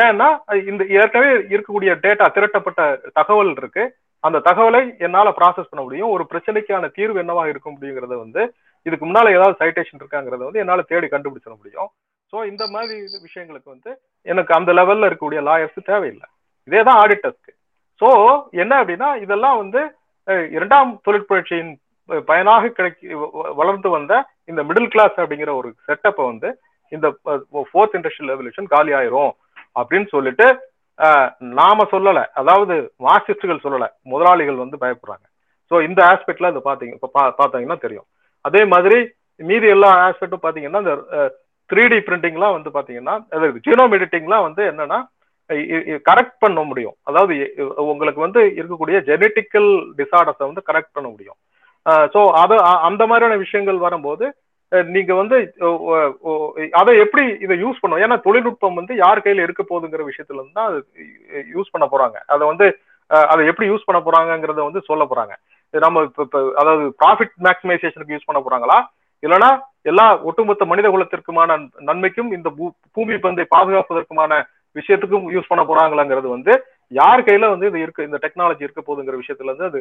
ஏன்னா 0.00 0.28
இந்த 0.66 0.82
ஏற்கனவே 0.96 1.30
இருக்கக்கூடிய 1.50 1.92
டேட்டா 2.04 2.26
திரட்டப்பட்ட 2.34 2.80
தகவல் 3.12 3.52
இருக்கு. 3.56 3.84
அந்த 4.24 4.38
தகவலை 4.40 4.82
என்னால 4.98 5.28
ப்ராசஸ் 5.30 5.70
பண்ண 5.70 5.82
முடியும். 5.82 6.10
ஒரு 6.10 6.24
பிரச்சனைக்கான 6.30 6.88
தீர்வு 6.92 7.18
என்னவா 7.22 7.44
இருக்க 7.48 7.68
முடியுங்கிறத 7.70 8.14
வந்து 8.18 8.42
இதுக்கு 8.86 9.04
முன்னால 9.06 9.32
ஏதாவது 9.32 9.58
சைட்டேஷன் 9.60 10.00
இருக்காங்கிறத 10.00 10.42
வந்து 10.44 10.62
என்னால 10.62 10.82
தேடி 10.90 11.08
கண்டுபிடிச்சிட 11.08 11.54
முடியும். 11.58 11.90
ஸோ 12.32 12.46
இந்த 12.46 12.64
மாதிரி 12.70 12.94
விஷயங்களுக்கு 13.26 13.68
வந்து 13.70 13.90
எனக்கு 14.26 14.52
அந்த 14.54 14.70
லெவல்ல 14.72 15.08
இருக்கக்கூடிய 15.08 15.42
லாயர்ஸ் 15.48 15.88
தேவையில்லை. 15.90 16.26
இதே 16.68 16.82
தான் 16.82 17.00
ஆடிட்டர்ஸ்க்கு 17.02 17.52
ஸோ 18.00 18.08
என்ன 18.62 18.72
அப்படின்னா 18.80 19.08
இதெல்லாம் 19.24 19.58
வந்து 19.58 19.80
இரண்டாம் 20.50 20.90
தொழிற்புரட்சியின் 21.06 21.72
பயனாக 22.28 22.68
கிடைக்க 22.68 23.00
வ- 23.22 23.52
வளர்ந்து 23.54 23.88
வந்த 23.90 24.12
இந்த 24.48 24.60
மிடில் 24.62 24.88
கிளாஸ் 24.88 25.16
அப்படிங்கிற 25.16 25.52
ஒரு 25.56 25.68
செட்டப்பை 25.86 26.24
வந்து 26.26 26.48
இந்த 26.92 27.06
ஃபோர்த் 27.70 27.96
இண்டஸ்ட்ரியல் 27.98 28.32
ரெவல்யூஷன் 28.32 28.72
காலி 28.72 28.92
ஆயிரும் 28.92 29.32
அப்படின்னு 29.74 30.08
சொல்லிட்டு 30.08 30.46
நாம 31.38 31.84
சொல்லல. 31.92 32.24
அதாவது 32.34 32.94
மார்க்சிஸ்டுகள் 32.98 33.64
சொல்லல. 33.64 33.86
முதலாளிகள் 34.02 34.54
வந்து 34.54 34.76
பயப்படுறாங்க. 34.80 35.24
ஸோ 35.70 35.88
இந்த 35.88 36.04
ஆஸ்பெக்ட்ல 36.04 36.46
அது 36.46 36.58
பாத்தீங்க 36.58 36.92
இப்ப 36.92 37.10
பா- 37.14 37.34
பாத்தீங்கன்னா 37.38 37.80
தெரியும். 37.80 38.04
அதே 38.40 38.64
மாதிரி 38.64 39.10
மீதி 39.36 39.66
எல்லா 39.66 40.08
ஆஸ்பெக்டும் 40.08 40.42
பாத்தீங்கன்னா 40.42 40.78
இந்த 40.78 40.94
த்ரீ 41.70 41.88
டி 41.88 41.96
பிரிண்டிங்லாம் 41.96 42.62
வந்து 42.62 42.70
பாத்தீங்கன்னா 42.70 43.14
ஜீனோம் 43.66 43.94
எடிட்டிங்லாம் 43.94 44.42
வந்து 44.42 44.62
என்னன்னா 44.64 44.98
கரெக்ட் 46.10 46.34
பண்ண 46.38 46.62
முடியும். 46.62 46.94
அதாவது 47.02 47.54
உங்களுக்கு 47.76 48.20
வந்து 48.20 48.40
இருக்கக்கூடிய 48.40 49.00
ஜெனட்டிக்கல் 49.00 49.70
டிசார்டர்ஸை 49.96 50.44
வந்து 50.50 50.62
கரெக்ட் 50.72 50.92
பண்ண 50.92 51.08
முடியும். 51.08 51.34
ஸோ 51.88 52.30
அது 52.30 52.62
அந்த 52.62 53.06
மாதிரியான 53.06 53.38
விஷயங்கள் 53.38 53.76
வரும்போது 53.76 54.34
நீங்க 54.94 55.12
வந்து 55.20 55.36
அதை 56.80 56.92
எப்படி 57.04 57.24
இதை 57.44 57.54
யூஸ் 57.64 57.80
பண்ணும் 57.82 58.02
ஏன்னா 58.04 58.16
தொழில்நுட்பம் 58.26 58.78
வந்து 58.80 58.94
யார் 59.02 59.24
கையில 59.24 59.44
இருக்க 59.46 59.62
போகுதுங்கிற 59.70 60.02
விஷயத்துல 60.10 60.40
இருந்து 60.40 60.58
தான் 60.60 60.72
யூஸ் 61.54 61.72
பண்ண 61.74 61.86
போறாங்க. 61.92 62.16
அதை 62.34 62.44
வந்து 62.52 62.66
அதை 63.32 63.42
எப்படி 63.50 63.66
யூஸ் 63.70 63.86
பண்ண 63.88 63.98
போறாங்கங்கிறத 64.06 64.60
வந்து 64.68 64.80
சொல்ல 64.88 65.04
போறாங்க. 65.10 65.34
நம்ம 65.74 66.02
இப்போ 66.06 66.24
அதாவது 66.60 66.84
ப்ராஃபிட் 67.00 67.34
மேக்சிமைசேஷனுக்கு 67.46 68.16
யூஸ் 68.16 68.28
பண்ண 68.28 68.40
போறாங்களா? 68.44 68.78
இல்லைன்னா 69.22 69.50
எல்லா 69.90 70.06
ஒட்டுமொத்த 70.28 70.64
மனித 70.70 70.88
குலத்திற்குமான 70.94 71.56
நன்மைக்கும் 71.88 72.30
இந்த 72.36 72.48
பூ- 72.58 72.74
பூமி 72.96 73.16
பந்தை 73.24 73.44
பாதுகாப்பதற்குமான 73.54 74.32
விஷயத்துக்கும் 74.76 75.26
யூஸ் 75.34 75.50
பண்ண 75.50 75.62
போறாங்களாங்கிறது 75.64 76.28
வந்து 76.36 76.52
யார் 76.92 77.26
கையில 77.26 77.50
வந்து 77.52 77.68
இது 77.70 77.78
இருக்கு 77.84 78.06
இந்த 78.08 78.18
டெக்னாலஜி 78.24 78.66
இருக்க 78.66 78.80
போகுதுங்கிற 78.82 79.16
விஷயத்துல 79.22 79.50
இருந்து 79.50 79.68
அது 79.68 79.80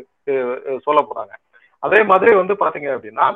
சொல்ல 0.87 1.01
போறாங்க. 1.09 1.33
அதே 1.83 1.99
மாதிரி 2.11 2.31
வந்து 2.41 2.55
பாத்தீங்க 2.63 2.89
அப்படின்னா 2.97 3.27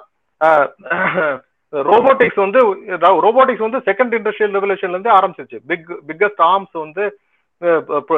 ரோபோட்டிக்ஸ் 1.84 2.36
வந்து 2.36 2.76
ரோபோட்டிக்ஸ் 2.98 3.70
வந்து 3.70 3.78
செகண்ட் 3.78 4.22
இண்டஸ்ட்ரியல் 4.22 4.58
ரெவல்யூஷன்ல 4.58 4.90
இருந்து 4.90 5.10
ஆரம்பிச்சிருச்சு. 5.10 5.60
பிக் 5.68 6.00
பிக்கஸ்ட் 6.08 6.42
ஆர்ம்ஸ் 6.42 6.72
வந்து 6.72 7.18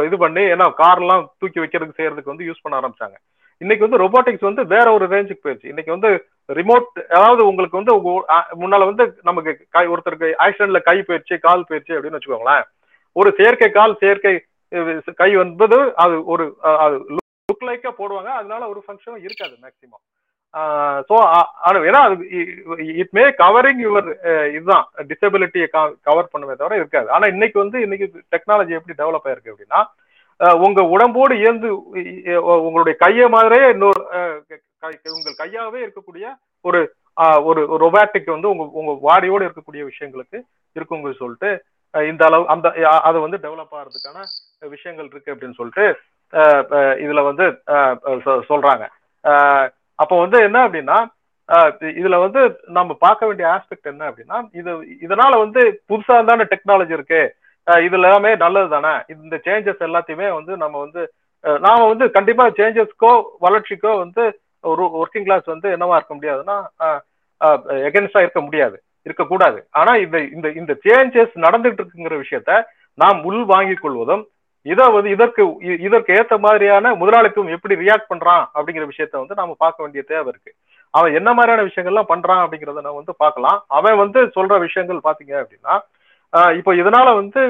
இது 0.05 0.17
பண்ணி 0.17 0.41
ஏன்னா 0.41 0.73
கார்லாம் 0.77 1.27
தூக்கி 1.37 1.59
வைக்கிறதுக்கு 1.59 1.97
செய்யறதுக்கு 1.97 2.25
வந்து 2.25 2.45
யூஸ் 2.45 2.61
பண்ண 2.61 2.79
ஆரம்பிச்சாங்க. 2.79 3.15
இன்னைக்கு 3.57 3.89
வந்து 3.89 4.05
ரோபோட்டிக்ஸ் 4.05 4.43
வந்து 4.43 4.65
வேற 4.65 4.93
ஒரு 4.93 5.07
ரேஞ்சுக்கு 5.07 5.37
போயிடுச்சு 5.43 5.67
இன்னைக்கு 5.67 5.99
வந்து 5.99 6.25
ரிமோட் 6.53 7.01
அதாவது 7.09 7.47
உங்களுக்கு 7.47 7.77
வந்து 7.77 8.01
உங்க- 8.01 8.45
முன்னால 8.59 8.93
வந்து 8.93 9.19
நமக்கு 9.21 9.65
கை 9.69 9.87
ஒருத்தருக்கு 9.87 10.33
ஆக்சிடென்ட்ல 10.39 10.81
கை 10.81 10.99
போயிடுச்சு 10.99 11.37
கால் 11.39 11.65
போயிடுச்சு 11.69 11.91
அப்படின்னு 11.91 12.19
வச்சுக்கோங்களேன். 12.19 12.63
ஒரு 13.11 13.33
செயற்கை 13.37 13.69
கால் 13.69 13.97
செயற்கை 13.99 14.43
கை 15.15 15.31
என்பது 15.31 15.95
அது 15.95 16.25
ஒரு 16.25 16.55
அது 16.61 16.97
லுக் 16.97 17.65
லைக்கா 17.65 17.89
போடுவாங்க. 17.97 18.31
அதனால 18.39 18.67
ஒரு 18.67 18.83
ஃபங்க்ஷனும் 18.87 19.23
இருக்காது 19.23 19.57
மேக்சிமம் 19.61 20.03
ஸோ 21.09 21.15
ஏன்னா 21.89 22.01
இட் 23.01 23.11
மே 23.11 23.23
கவரிங் 23.41 23.81
யுவர் 23.87 24.07
இதுதான். 24.53 24.85
டிசபிலிட்டியை 25.07 25.67
கவர் 26.01 26.29
பண்ணுமே 26.33 26.55
தவிர 26.55 26.75
இருக்காது. 26.75 27.11
ஆனால் 27.11 27.29
இன்னைக்கு 27.29 27.59
வந்து 27.59 27.81
இன்னைக்கு 27.81 28.05
டெக்னாலஜி 28.31 28.77
எப்படி 28.77 28.95
டெவலப் 28.97 29.27
ஆயிருக்கு 29.27 29.53
அப்படின்னா 29.53 29.81
உங்க 30.65 30.81
உடம்போடு 30.83 31.37
இயந்து 31.37 31.69
உங்களுடைய 32.65 32.97
கையை 32.97 33.29
மாதிரியே 33.29 33.69
இன்னொரு 33.69 34.01
உங்கள் 35.09 35.39
கையாவே 35.43 35.79
இருக்கக்கூடிய 35.87 36.25
ஒரு 36.65 36.81
ஒரு 37.43 37.61
ரொபாட்டிக் 37.85 38.31
வந்து 38.31 38.49
உங்க 38.49 38.63
உங்க 38.73 38.91
வாடியோடு 39.01 39.49
இருக்கக்கூடிய 39.49 39.89
விஷயங்களுக்கு 39.89 40.37
இருக்குங்க 40.75 41.15
சொல்லிட்டு 41.15 41.49
இந்த 41.93 42.25
அளவு 42.25 42.47
அந்த 42.47 42.67
அது 43.01 43.19
வந்து 43.19 43.37
டெவலப் 43.37 43.75
ஆகிறதுக்கான 43.77 44.19
விஷயங்கள் 44.69 45.05
இருக்கு 45.05 45.35
அப்படின்னு 45.35 45.53
சொல்லிட்டு 45.53 45.85
இதுல 47.03 47.23
வந்து 47.23 47.45
சொ- 48.25 48.41
சொல்றாங்க. 48.49 48.83
அப்போ 49.99 50.15
வந்து 50.23 50.37
என்ன 50.47 50.57
அப்படின்னா 50.67 50.97
இதுல 51.99 52.17
வந்து 52.23 52.41
நம்ம 52.77 52.95
பார்க்க 53.05 53.27
வேண்டிய 53.27 53.45
ஆஸ்பெக்ட் 53.53 53.91
என்ன 53.91 54.03
அப்படின்னா 54.09 54.37
இது 54.59 54.71
இதனால 55.05 55.31
வந்து 55.43 55.61
புதுசா 55.89 56.17
தானே 56.29 56.43
டெக்னாலஜி 56.51 56.93
இருக்கு. 56.97 57.21
இது 57.85 57.95
எல்லாமே 57.99 58.31
நல்லது 58.43 58.69
தானே. 58.75 58.91
இந்த 59.13 59.35
சேஞ்சஸ் 59.47 59.81
எல்லாத்தையுமே 59.87 60.27
வந்து 60.35 60.53
நம்ம 60.63 60.75
வந்து 60.85 61.01
நாம 61.65 61.79
வந்து 61.91 62.05
கண்டிப்பா 62.17 62.45
சேஞ்சஸ்க்கோ 62.59 63.11
வளர்ச்சிக்கோ 63.45 63.91
வந்து 64.03 64.23
ஒரு 64.63 64.85
ஒர்க்கிங் 65.01 65.25
கிளாஸ் 65.27 65.45
வந்து 65.53 65.67
என்னவா 65.75 65.97
இருக்க 65.99 66.13
முடியாதுன்னா 66.15 66.57
எகென்ஸ்டா 67.89 68.23
இருக்க 68.25 68.41
முடியாது. 68.47 68.77
இருக்கக்கூடாது. 69.07 69.59
ஆனா 69.79 69.91
இந்த 70.05 70.17
இந்த 70.35 70.47
இந்த 70.61 70.73
சேஞ்சஸ் 70.85 71.33
நடந்துட்டு 71.45 71.81
இருக்குங்கிற 71.81 72.15
விஷயத்த 72.23 72.53
நாம் 72.97 73.19
உள் 73.29 73.43
வாங்கிக் 73.53 73.83
கொள்வதும் 73.83 74.23
இதை 74.65 74.85
வந்து 74.95 75.09
இதற்கு 75.15 75.43
இதற்கு 75.87 76.15
ஏத்த 76.19 76.37
மாதிரியான 76.45 76.93
முதலாளித்துவம் 77.01 77.53
எப்படி 77.55 77.75
ரியாக்ட் 77.83 78.09
பண்றான் 78.11 78.43
அப்படிங்கிற 78.55 78.85
விஷயத்த 78.91 79.15
வந்து 79.21 79.39
நாம 79.39 79.55
பார்க்க 79.63 79.83
வேண்டிய 79.83 80.01
தேவை 80.11 80.27
இருக்கு. 80.31 80.51
அவன் 80.93 81.15
என்ன 81.19 81.29
மாதிரியான 81.37 81.65
விஷயங்கள்லாம் 81.69 82.11
பண்றான் 82.11 82.41
அப்படிங்கறத 82.43 82.81
நம்ம 82.85 82.99
வந்து 83.01 83.15
பார்க்கலாம். 83.23 83.59
அவன் 83.77 83.97
வந்து 84.03 84.19
சொல்ற 84.37 84.57
விஷயங்கள் 84.65 85.05
பாத்தீங்க 85.07 85.33
அப்படின்னா 85.43 85.75
இப்போ 86.59 86.71
இதனால 86.79 87.07
வந்து 87.19 87.41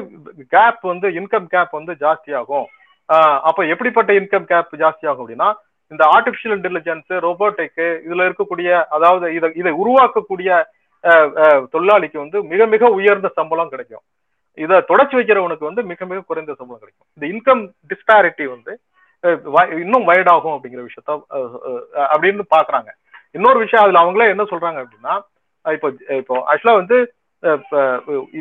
கேப் 0.53 0.83
வந்து 0.91 1.07
இன்கம் 1.19 1.47
கேப் 1.53 1.73
வந்து 1.77 1.93
ஜாஸ்தியாகும். 2.03 2.67
அப்போ 3.09 3.49
அப்ப 3.49 3.65
எப்படிப்பட்ட 3.73 4.11
இன்கம் 4.19 4.45
கேப் 4.51 4.73
ஜாஸ்தியாகும் 4.83 5.23
அப்படின்னா 5.23 5.49
இந்த 5.91 6.03
ஆர்டிபிஷியல் 6.15 6.55
இன்டெலிஜென்ஸ் 6.57 7.11
ரோபோட்டிக்கு 7.25 7.87
இதுல 8.07 8.27
இருக்கக்கூடிய 8.27 8.69
அதாவது 8.95 9.27
இதை 9.37 9.49
இதை 9.61 9.71
உருவாக்கக்கூடிய 9.83 10.49
தொழிலாளிக்கு 11.73 12.17
வந்து 12.23 12.37
மிக 12.51 12.65
மிக 12.73 12.85
உயர்ந்த 12.99 13.27
சம்பளம் 13.39 13.71
கிடைக்கும். 13.73 14.03
இதை 14.59 14.77
தொடச்சி 14.87 15.15
வைக்கிறவனுக்கு 15.15 15.67
வந்து 15.67 15.81
மிக 15.89 16.05
மிக 16.05 16.23
குறைந்த 16.23 16.51
சம்பளம் 16.53 16.81
கிடைக்கும். 16.81 17.07
இந்த 17.17 17.25
இன்கம் 17.29 17.61
டிஸ்பாரிட்டி 17.91 18.45
வந்து 18.49 18.71
இன்னும் 19.81 20.07
வைட் 20.09 20.31
ஆகும் 20.33 20.55
அப்படிங்கிற 20.55 20.81
விஷயத்த 20.85 21.13
அப்படின்னு 22.07 22.43
பாக்குறாங்க. 22.53 22.89
இன்னொரு 23.35 23.59
விஷயம் 23.59 23.83
அதுல 23.83 24.03
அவங்களே 24.03 24.27
என்ன 24.29 24.43
சொல்றாங்க 24.51 24.79
அப்படின்னா 24.83 25.15
இப்போ 25.65 25.87
இப்போ 26.19 26.35
ஆக்சுவலா 26.49 26.75
வந்து 26.77 26.97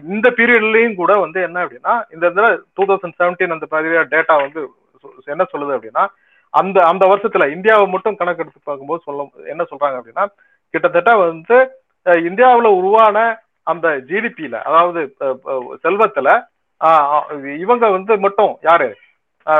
இந்த 0.08 0.28
பீரியட்லயும் 0.38 0.94
கூட 0.94 1.12
வந்து 1.18 1.38
என்ன 1.42 1.58
அப்படின்னா 1.64 1.94
இந்த 2.14 2.25
இதுல 2.30 2.46
டூ 2.76 2.84
தௌசண்ட் 2.88 3.18
செவன்டீன் 3.18 3.54
அந்த 3.56 3.66
மாதிரியா 3.70 4.02
டேட்டா 4.12 4.34
வந்து 4.42 4.60
சொ- 5.04 5.32
என்ன 5.32 5.46
சொல்லுது 5.50 5.76
அப்படின்னா 5.76 6.04
அந்த 6.54 6.78
அந்த 6.90 7.04
வருஷத்துல 7.06 7.46
இந்தியாவை 7.52 7.87
மட்டும் 7.88 8.16
கணக்கெடுத்து 8.16 8.60
பார்க்கும்போது 8.62 9.02
சொல்ல 9.04 9.25
என்ன 9.48 9.62
சொல்றாங்க 9.70 9.98
அப்படின்னா 9.98 10.25
கிட்டத்தட்ட 10.75 11.12
வந்து 11.22 11.58
இந்தியாவில் 12.25 12.76
உருவான 12.78 13.18
அந்த 13.68 13.88
ஜிடிபியில 14.08 14.56
அதாவது 14.68 15.00
செல்வத்துல 15.84 16.28
இவங்க 17.60 17.84
வந்து 17.90 18.12
மட்டும் 18.18 18.52
யாரு? 18.62 18.88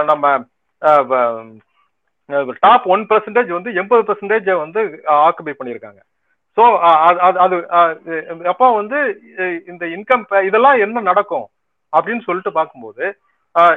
நம்ம 0.05 0.27
டாப் 2.62 2.87
ஒன் 2.87 3.05
பெர்சன்டேஜ் 3.11 3.50
வந்து 3.53 3.71
எண்பது 3.75 4.03
பெர்சன்டேஜ் 4.09 4.49
வந்து 4.59 4.81
ஆக்குபை 5.21 5.53
பண்ணியிருக்காங்க. 5.55 6.00
ஸோ 6.57 6.65
அது 7.41 7.57
அது 7.79 8.17
அப்போ 8.53 8.67
வந்து 8.79 8.99
இந்த 9.69 9.85
இன்கம் 9.97 10.25
இதெல்லாம் 10.49 10.81
என்ன 10.85 11.03
நடக்கும் 11.03 11.47
அப்படின்னு 11.93 12.27
சொல்லிட்டு 12.27 12.53
பார்க்கும்போது 12.53 13.05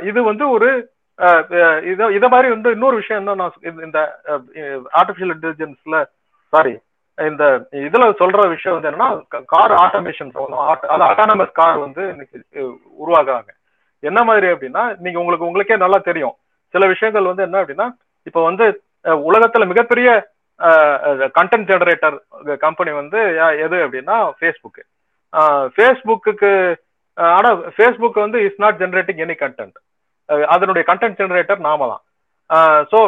இது 0.03 0.19
வந்து 0.23 0.45
ஒரு 0.50 0.69
இதை 1.91 2.05
இதை 2.17 2.27
மாதிரி 2.29 2.50
வந்து 2.50 2.69
இன்னொரு 2.71 2.95
விஷயம் 2.95 3.21
என்ன 3.21 3.35
நான் 3.35 3.59
இந்த- 3.69 3.83
இந்த 3.88 4.00
ஆர்டிஃபிஷியல் 5.00 5.33
இன்டெலிஜென்ஸ்ல 5.35 5.97
சாரி 6.53 6.73
இந்த 7.21 7.43
இதுல 7.81 8.05
சொல்ற 8.19 8.41
விஷயம் 8.53 8.75
வந்து 8.75 8.89
என்னன்னா 8.89 9.09
கார் 9.53 9.73
ஆட்டோமேஷன் 9.83 10.31
அது 10.87 11.03
அட்டானமஸ் 11.09 11.57
கார் 11.59 11.77
வந்து 11.85 12.03
இன்னைக்கு 12.11 12.37
அஹ், 12.59 12.75
உருவாக்குறாங்க. 13.03 13.49
என்ன 14.03 14.19
மாதிரி 14.27 14.47
அப்படின்னா 14.53 14.83
நீங்க 15.03 15.17
உங்களுக்கு 15.21 15.47
உங்களுக்கே 15.47 15.77
நல்லா 15.83 15.99
தெரியும். 16.07 16.35
சில 16.73 16.85
விஷயங்கள் 16.93 17.29
வந்து 17.29 17.45
என்ன 17.47 17.61
அப்படின்னா 17.61 17.87
இப்போ 18.27 18.41
வந்து 18.47 18.65
உலகத்துல 19.27 19.65
மிகப்பெரிய 19.71 20.09
கண்டென்ட் 21.37 21.69
ஜெனரேட்டர் 21.69 22.15
கம்பெனி 22.63 22.91
வந்து 22.97 23.19
எது 23.65 23.77
அப்படின்னா 23.85 24.17
ஃபேஸ்புக் 24.39 24.81
ஃபேஸ்புக்கு 25.75 26.51
ஆனா 27.17 27.49
ஃபேஸ்புக் 27.75 28.23
வந்து 28.23 28.39
is 28.47 28.61
not 28.63 28.81
generating 28.81 29.21
any 29.25 29.35
content 29.41 29.77
அதனுடைய 30.49 30.83
கண்டென்ட் 30.89 31.19
ஜெனரேட்டர் 31.21 31.65
நாம 31.65 31.87
தான். 31.91 32.03
ஸோ 32.91 32.99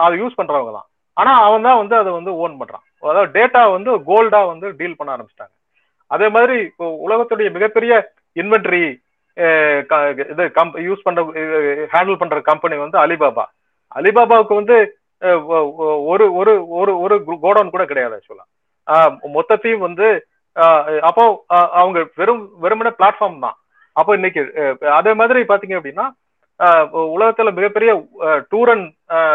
அதை 0.00 0.14
யூஸ் 0.20 0.38
பண்றவங்க 0.38 0.72
தான். 0.72 0.88
ஆனா 1.16 1.32
அவன் 1.46 1.66
தான் 1.66 1.80
வந்து 1.80 1.94
அதை 1.98 2.10
வந்து 2.18 2.32
ஓன் 2.42 2.58
பண்றான். 2.60 2.84
அதாவது 3.10 3.30
டேட்டா 3.38 3.62
வந்து 3.76 3.90
கோல்டா 4.10 4.40
வந்து 4.52 4.66
டீல் 4.80 4.98
பண்ண 4.98 5.14
ஆரம்பிச்சிட்டாங்க. 5.14 5.54
அதே 6.10 6.28
மாதிரி 6.36 6.56
இப்போ 6.70 6.86
உலகத்துடைய 7.06 7.48
மிகப்பெரிய 7.56 7.92
இன்வென்ட்ரி 8.42 8.84
இது 10.32 10.44
யூஸ் 10.88 11.04
பண்ற 11.06 11.20
ஹேண்டில் 11.92 12.20
பண்ற 12.22 12.38
கம்பெனி 12.50 12.76
வந்து 12.84 12.98
அலிபாபா 13.04 13.44
அலிபாபாவுக்கு 14.00 14.54
வந்து 14.60 14.76
ஒரு 16.12 16.24
ஒரு 16.40 16.52
ஒரு 16.80 16.92
ஒரு 17.04 17.14
கோடவுன் 17.44 17.74
கூட 17.74 17.84
கிடையாது 17.90 18.16
ஆக்சுவலா 18.16 18.46
மொத்தத்தையும் 19.36 19.84
வந்து 19.88 20.06
அப்போ 21.08 21.24
அவங்க 21.80 21.98
வெறும் 22.20 22.42
வெறுமனே 22.64 22.92
பிளாட்ஃபார்ம் 22.98 23.44
தான். 23.44 23.56
அப்போ 23.96 24.12
இன்னைக்கு 24.18 24.42
அதே 24.98 25.12
மாதிரி 25.20 25.40
பாத்தீங்க 25.50 25.76
அப்படின்னா 25.78 26.06
உலகத்துல 27.14 27.50
மிகப்பெரிய 27.58 27.92
tour 28.52 28.70
and 28.74 28.88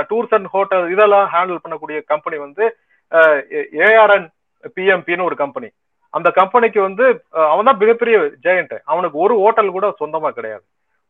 tours 0.09 0.35
and 0.37 0.49
hotel 0.55 0.85
இதெல்லாம் 0.93 1.25
ஹேண்டில் 1.33 1.63
பண்ணக்கூடிய 1.63 1.97
கம்பெனி 2.11 2.37
வந்து 2.45 2.65
ஏஆர்என் 3.11 4.27
பிஎம்பின்னு 4.75 5.23
ஒரு 5.23 5.35
கம்பெனி 5.35 5.69
அந்த 6.13 6.29
கம்பெனிக்கு 6.31 6.79
வந்து 6.81 7.05
அவன் 7.53 7.65
தான் 7.65 7.77
மிகப்பெரிய 7.77 8.17
ஜெயண்ட் 8.43 8.75
அவனுக்கு 8.83 9.17
ஒரு 9.25 9.35
ஹோட்டல் 9.43 9.75
கூட 9.75 9.87
சொந்தமா 9.99 10.29
கிடையாது. 10.29 10.63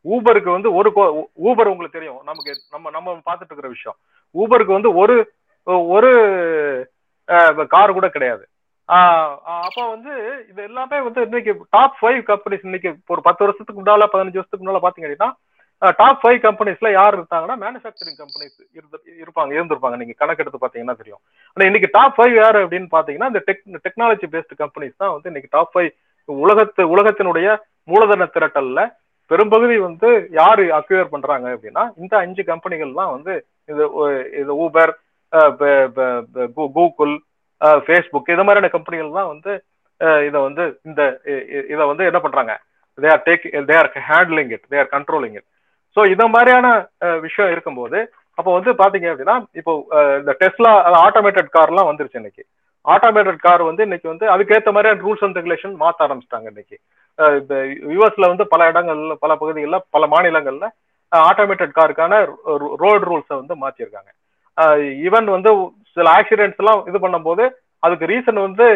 ஊபருக்கு 0.06 0.50
வந்து 0.56 0.70
ஒரு 0.74 0.89
ஊபர் 1.48 1.72
உங்களுக்கு 1.72 1.98
தெரியும். 2.00 2.20
நமக்கு 2.24 2.51
நம்ம 2.72 2.89
நம்ம 2.89 3.13
பார்த்துட்டு 3.25 3.51
இருக்கிற 3.51 3.70
விஷயம். 3.75 3.98
ஊபருக்கு 4.36 4.77
வந்து 4.77 4.92
ஒரு 5.01 5.16
ஒரு 5.96 6.12
கார் 7.68 7.96
கூட 7.98 8.08
கிடையாது. 8.10 8.44
ஆஹ் 8.89 9.32
அப்போ 9.68 9.82
வந்து 9.89 10.12
இது 10.50 10.63
எல்லாமே 10.63 10.98
வந்து 11.08 11.22
இன்னைக்கு 11.22 11.51
டாப் 11.70 11.98
ஃபைவ் 12.01 12.20
கம்பெனிஸ் 12.30 12.68
இன்னைக்கு 12.70 12.89
ஒரு 13.08 13.22
பத்து 13.22 13.46
வருஷத்துக்கு 13.46 13.82
முன்னால 13.82 14.06
பதினஞ்சு 14.13 14.39
வருஷத்துக்கு 14.39 14.68
முன்னால 14.68 14.84
பாத்தீங்கன்னா 14.86 15.30
டாப் 15.82 16.22
ஃபைவ் 16.22 16.40
கம்பெனிஸ்ல 16.46 16.90
யார் 16.98 17.16
இருந்தாங்கன்னா 17.18 17.56
மேனுஃபேக்சரிங் 17.64 18.20
கம்பெனிஸ் 18.22 18.56
இருப்பாங்க 19.24 19.52
இருந்திருப்பாங்க. 19.58 19.98
நீங்க 20.02 20.16
கணக்கெடுத்து 20.22 20.62
பாத்தீங்கன்னா 20.64 20.98
தெரியும். 21.02 21.22
ஆனா 21.58 21.66
இன்னைக்கு 21.70 21.90
டாப் 21.98 22.16
ஃபைவ் 22.18 22.36
யார் 22.42 22.58
அப்படின்னு 22.64 22.90
பாத்தீங்கன்னா 22.96 23.30
இந்த 23.32 23.42
டெக் 23.48 23.64
டெக்னாலஜி 23.86 24.28
பேஸ்டு 24.36 24.62
கம்பெனிஸ் 24.64 25.02
தான் 25.04 25.14
வந்து 25.16 25.30
இன்னைக்கு 25.32 25.52
டாப் 25.56 25.74
ஃபைவ் 25.74 25.90
உலகத்து 26.30 26.84
உலகத்தினுடைய 26.94 27.50
மூலதன 27.92 28.28
திரட்டல்ல 28.36 28.82
பெரும்பகுதி 29.32 29.76
வந்து 29.88 30.10
யாரு 30.40 30.64
அக்யூர் 30.78 31.14
பண்றாங்க 31.14 31.48
அப்படின்னா 31.56 31.84
இந்த 32.02 32.14
அஞ்சு 32.24 32.44
கம்பெனிகள் 32.52 32.98
தான் 33.00 33.14
வந்து 33.16 33.34
இது 33.72 33.84
இது 34.42 34.52
ஊபர் 34.66 34.94
கூகுள் 36.76 37.16
ஃபேஸ்புக் 37.88 38.32
இது 38.34 38.44
மாதிரியான 38.48 38.72
கம்பெனிகள் 38.76 39.18
தான் 39.20 39.30
வந்து 39.34 39.52
இதை 40.30 40.40
வந்து 40.48 40.64
இந்த 40.90 41.02
இதை 41.74 41.84
வந்து 41.92 42.04
என்ன 42.10 42.20
பண்றாங்க? 42.26 42.54
They 42.98 43.10
are 43.14 43.24
take 43.28 43.46
they 43.70 43.76
are 43.82 43.90
handling 44.10 44.52
it 44.56 44.66
they 44.74 44.80
are 44.84 44.92
controlling 44.96 45.38
it 45.40 45.48
so 45.98 46.04
இந்த 46.13 46.25
மாதிரியான 46.34 46.68
விஷயம் 47.25 47.51
இருக்கும்போது 47.54 48.00
அப்போ 48.39 48.50
வந்து 48.56 48.72
பாத்தீங்க 48.82 49.08
அப்படின்னா 49.12 49.36
இப்போ 49.60 49.74
இந்த 50.20 50.32
டெஸ்லா 50.42 50.72
ஆட்டோமேட்டட் 51.06 51.50
கார்லாம் 51.56 51.89
வந்துருச்சு 51.89 52.20
இன்னைக்கு. 52.22 52.44
ஆட்டோமேட்டட் 52.86 53.39
கார் 53.46 53.62
வந்து 53.70 53.86
இன்னைக்கு 53.88 54.08
வந்து 54.12 54.25
அதுக்கேற்ற 54.34 54.72
மாதிரியான 54.75 55.01
ரூல்ஸ் 55.06 55.24
அண்ட் 55.25 55.38
ரெகுலேஷன் 55.39 55.74
மாத்த 55.82 56.06
ஆரம்பிச்சிட்டாங்க 56.06 56.48
இன்னைக்கு. 56.54 56.77
இந்த 57.39 57.56
யூஎஸ்ல 57.96 58.30
வந்து 58.32 58.46
பல 58.54 58.68
இடங்கள்ல 58.72 59.16
பல 59.24 59.32
பகுதிகளில் 59.42 59.86
பல 59.96 60.06
மாநிலங்கள்ல 60.13 60.68
ஆட்டோமேட்டட் 61.12 61.74
காருக்கான 61.80 62.22
ரோடு 62.84 63.04
ரூல்ஸை 63.10 63.36
வந்து 63.42 63.56
மாத்திருக்காங்க. 63.63 64.10
ஈவன் 65.08 65.27
வந்து 65.36 65.51
சில 65.98 66.08
ஆக்சிடென்ட்ஸ் 66.20 66.62
எல்லாம் 66.63 66.82
இது 66.89 66.98
பண்ணும்போது 67.06 67.44
அதுக்கு 67.86 68.12
ரீசன் 68.13 68.39
வந்து 68.48 68.68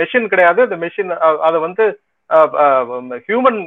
மெஷின் 0.00 0.30
கிடையாது. 0.32 0.60
இந்த 0.68 0.78
மெஷின் 0.84 1.12
அதை 1.48 1.58
வந்து 1.66 1.84
ஹியூமன் 3.28 3.60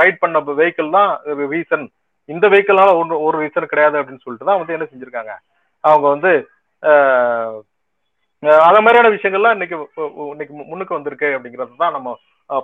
ரைட் 0.00 0.20
பண்ண 0.22 0.38
வெஹிக்கிள் 0.60 0.96
தான் 0.98 1.10
ரீசன் 1.54 1.86
இந்த 2.28 2.46
வெஹிக்கிள்னால 2.48 2.90
ஒன்று 2.96 3.22
ஒரு 3.22 3.36
ரீசன் 3.40 3.70
கிடையாது 3.70 3.98
அப்படின்னு 3.98 4.24
சொல்லிட்டு 4.24 4.48
தான் 4.48 4.60
வந்து 4.60 4.74
என்ன 4.76 4.86
செஞ்சிருக்காங்க? 4.88 5.34
அவங்க 5.84 6.06
வந்து 6.08 6.32
அஹ், 6.82 7.56
அத 8.62 8.76
மாதிரியான 8.80 9.12
விஷயங்கள்லாம் 9.14 9.56
இன்னைக்கு 9.56 9.76
இன்னைக்கு 10.26 10.52
முன்னுக்கு 10.62 10.96
வந்திருக்கு 10.96 11.28
அப்படிங்கிறது 11.36 11.80
தான் 11.80 11.96
நம்ம 11.96 12.10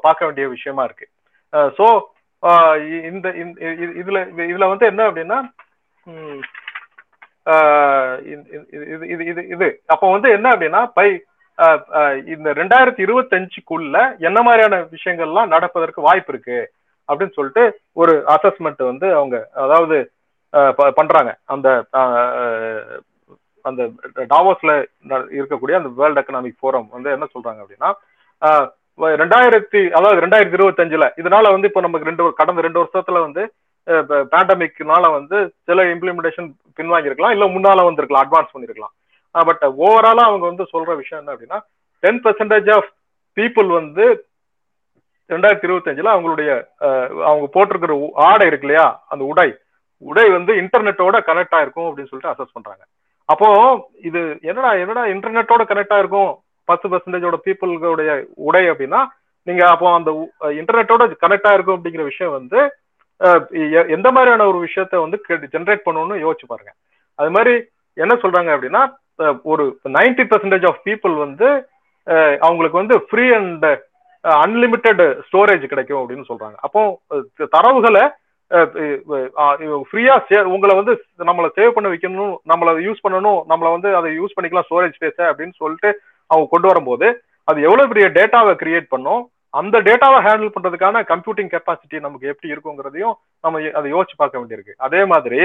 பார்க்க 0.03 0.27
வேண்டிய 0.27 0.47
விஷயமா 0.49 0.83
இருக்கு. 0.85 1.07
ஸோ 1.79 1.87
இந்த 3.09 3.27
இந்த- 3.43 3.61
இதுல 4.01 4.19
இதுல 4.47 4.67
வந்து 4.69 4.87
என்ன 4.87 5.03
அப்படின்னா 5.09 5.39
ஆஹ் 7.47 8.17
இது- 8.27 8.49
இது- 9.05 9.25
இது 9.25 9.43
இது 9.55 9.67
அப்போ 9.87 10.07
வந்து 10.11 10.29
என்ன 10.31 10.49
அப்படின்னா 10.51 10.83
பை 10.95 11.09
ஆஹ் 11.59 11.83
இந்த 12.35 12.49
ரெண்டாயிரத்தி 12.53 13.03
இருபத்தஞ்சுக்குள்ள 13.03 13.97
என்ன 14.21 14.39
மாதிரியான 14.43 14.79
விஷயங்கள்லாம் 14.95 15.53
நடப்பதற்கு 15.53 16.01
வாய்ப்பு 16.01 16.33
இருக்கு? 16.33 16.59
அப்படின்னு 17.09 17.35
சொல்லிட்டு 17.35 17.65
ஒரு 17.97 18.13
அசஸ்மெண்ட் 18.35 18.83
வந்து 18.85 19.07
அவங்க 19.15 19.37
அதாவது 19.63 19.97
ப- 20.75 20.93
பண்றாங்க. 20.97 21.31
அந்த 21.47 21.69
அந்த 23.65 23.83
டாவோஸ்ல 24.31 24.73
இருக்கக்கூடிய 25.37 25.75
அந்த 25.77 25.91
வேர்ல்ட் 25.97 26.21
எக்கனாமிக் 26.21 26.59
ஃபோரம் 26.59 26.89
வந்து 26.91 27.11
என்ன 27.11 27.27
சொல்றாங்க 27.33 27.61
அப்படின்னா 27.63 27.91
ரெண்டாயிரத்தி 29.19 29.81
அதாவது 29.93 30.21
ரெண்டாயிரத்தி 30.21 30.57
இருபத்தஞ்சுல 30.59 31.07
இதனால 31.21 31.51
வந்து 31.53 31.69
இப்போ 31.69 31.81
நமக்கு 31.81 32.09
ரெண்டு 32.09 32.25
வரு- 32.25 32.37
கடந்த 32.37 32.63
ரெண்டு 32.63 32.83
வருஷத்துல 32.83 33.21
வந்து 33.21 33.43
பேண்டமிக்னால 34.33 35.11
வந்து 35.11 35.39
சில 35.65 35.83
இம்ப்ளிமெண்டேஷன் 35.91 36.49
பின்வாங்கியிருக்கலாம் 36.79 37.35
இல்ல 37.35 37.47
முன்னால 37.51 37.85
வந்திருக்கலாம் 37.85 38.25
அட்வான்ஸ் 38.25 38.55
பண்ணிருக்கலாம் 38.55 38.95
பட் 39.35 39.65
ஓவராலா 39.83 40.25
அவங்க 40.25 40.45
வந்து 40.47 40.65
சொல்ற 40.73 40.91
விஷயம் 40.97 41.21
என்ன 41.23 41.35
அப்படின்னா 41.35 41.59
டென் 42.03 42.23
பெர்சன்டேஜ் 42.25 42.71
ஆஃப் 42.77 42.89
பீப்புள் 43.37 43.69
வந்து 43.73 44.05
ரெண்டாயிரத்தி 45.33 45.67
இருபத்தஞ்சுல 45.69 46.13
அவங்களுடைய 46.15 46.51
அவங்க 47.29 47.47
போட்டிருக்கிற 47.55 47.95
ஆடை 48.29 48.47
இருக்கு 48.51 48.67
இல்லையா 48.67 48.87
அந்த 49.13 49.23
உடை. 49.33 49.49
உடை 50.03 50.27
வந்து 50.37 50.53
இன்டர்நெட்டோட 50.63 51.17
கனெக்ட் 51.29 51.57
ஆயிருக்கும் 51.59 51.89
அப்படின்னு 51.89 52.11
சொல்லிட்டு 52.11 52.33
அசஸ் 52.33 52.55
பண்றாங்க. 52.57 52.83
அப்போ 53.29 53.49
இது 54.09 54.21
என்னடா 54.51 54.71
என்னடா 54.83 55.03
இன்டர்நெட்டோட 55.15 55.63
கனெக்ட் 55.69 55.95
ஆயிருக்கும்? 55.97 56.33
பத்து 56.69 56.87
பர்சன்டேஜோட 56.93 57.37
பீப்புளுடைய 57.47 58.11
உடை 58.49 58.65
அப்படின்னா 58.71 59.01
நீங்க 59.47 59.63
அப்போ 59.71 59.87
அந்த 59.99 60.11
இன்டர்நெட்டோட 60.61 61.05
கனெக்ட் 61.25 61.49
ஆயிருக்கும் 61.51 61.79
அப்படிங்கிற 61.79 62.05
விஷயம் 62.11 62.37
வந்து 62.39 62.61
எந்த 63.97 64.09
மாதிரியான 64.15 64.47
ஒரு 64.51 64.59
விஷயத்த 64.67 65.01
வந்து 65.05 65.19
ஜென்ரேட் 65.55 65.87
பண்ணணும்னு 65.87 66.17
யோசிச்சு 66.25 66.47
பாருங்க. 66.53 66.73
அது 67.19 67.31
மாதிரி 67.37 67.55
என்ன 68.05 68.13
சொல்றாங்க 68.23 68.51
அப்படின்னா 68.57 68.83
ஒரு 69.53 69.65
நைன்டி 69.97 70.25
பர்சன்டேஜ் 70.31 70.67
ஆஃப் 70.71 70.81
பீப்புள் 70.87 71.15
வந்து 71.25 71.49
அவங்களுக்கு 72.47 72.81
வந்து 72.83 72.97
ஃப்ரீ 73.09 73.27
அண்ட் 73.39 73.67
அன்லிமிட்டெட் 74.45 75.03
ஸ்டோரேஜ் 75.29 75.65
கிடைக்கும் 75.73 76.01
அப்படின்னு 76.03 76.29
சொல்றாங்க. 76.31 76.57
அப்போ 76.67 76.81
தரவுகளை 77.57 78.05
ஃப்ரீயா 79.89 80.15
உங்களை 80.55 80.75
வந்து 80.79 80.93
நம்மளை 81.29 81.49
சேவ் 81.59 81.75
பண்ண 81.77 81.89
வைக்கணும் 81.93 82.35
நம்மளை 82.51 82.73
யூஸ் 82.87 83.05
பண்ணணும் 83.05 83.39
நம்மளை 83.51 83.71
வந்து 83.77 83.91
அதை 83.99 84.09
யூஸ் 84.19 84.35
பண்ணிக்கலாம் 84.37 84.67
ஸ்டோரேஜ் 84.69 84.99
ஸ்பேஸ 84.99 85.19
அப்படின்னு 85.31 85.55
சொல்லிட்டு 85.63 85.91
அவங்க 86.31 86.47
கொண்டு 86.53 86.71
வரும்போது 86.71 87.09
அது 87.51 87.59
எவ்வளவு 87.69 87.91
பெரிய 87.93 88.07
டேட்டாவை 88.19 88.53
கிரியேட் 88.63 88.93
பண்ணும் 88.95 89.23
அந்த 89.61 89.77
டேட்டாவை 89.89 90.19
ஹேண்டில் 90.27 90.55
பண்றதுக்கான 90.55 91.03
கம்ப்யூட்டிங் 91.11 91.51
கெப்பாசிட்டி 91.55 91.99
நமக்கு 92.07 92.31
எப்படி 92.33 92.53
இருக்குங்கிறதையும் 92.53 93.17
நம்ம 93.45 93.61
அதை 93.79 93.89
யோசிச்சு 93.95 94.17
பார்க்க 94.23 94.41
வேண்டியிருக்கு. 94.41 94.75
அதே 94.87 95.03
மாதிரி 95.13 95.41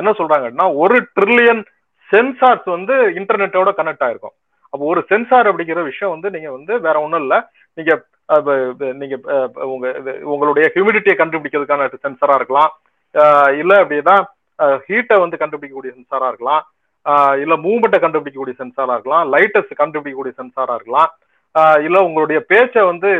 என்ன 0.00 0.10
சொல்றாங்கன்னா 0.20 0.66
ஒரு 0.84 0.96
ட்ரில்லியன் 1.18 1.62
சென்சார்ஸ் 2.10 2.66
வந்து 2.76 2.94
இன்டர்நெட்டோட 3.20 3.70
கனெக்ட் 3.78 4.04
ஆயிருக்கும். 4.06 4.36
அப்போ 4.72 4.84
ஒரு 4.92 5.00
சென்சார் 5.12 5.48
அப்படிங்கிற 5.50 5.82
விஷயம் 5.90 6.14
வந்து 6.14 6.28
நீங்க 6.34 6.50
வந்து 6.56 6.74
வேற 6.86 6.96
ஒன்றும் 7.04 7.24
இல்லை. 7.24 7.38
நீங்க 7.78 7.92
நீங்க 9.00 9.16
உங்க 9.72 9.86
உங்களுடைய 10.32 10.66
ஹியூமிடிட்டியை 10.74 11.16
கண்டுபிடிக்கிறதுக்கான 11.18 11.88
சென்சரா 12.04 12.36
இருக்கலாம். 12.40 12.70
இல்ல 13.62 13.72
அப்படின்னா 13.82 14.16
ஹீட்டை 14.86 15.16
வந்து 15.24 15.40
கண்டுபிடிக்கக்கூடிய 15.42 15.92
சென்சாரா 15.98 16.28
இருக்கலாம். 16.32 16.62
இல்ல 17.42 17.54
மூவ்மெண்ட்டை 17.66 17.98
கண்டுபிடிக்கக்கூடிய 18.04 18.54
சென்சாரா 18.62 18.94
இருக்கலாம். 18.96 19.26
லைட்டஸ் 19.34 19.72
கண்டுபிடிக்கக்கூடிய 19.82 20.34
சென்சாரா 20.40 20.74
இருக்கலாம். 20.78 21.10
இல்ல 21.86 21.98
உங்களுடைய 22.08 22.38
பேச்சை 22.52 22.84
வந்து 22.92 23.10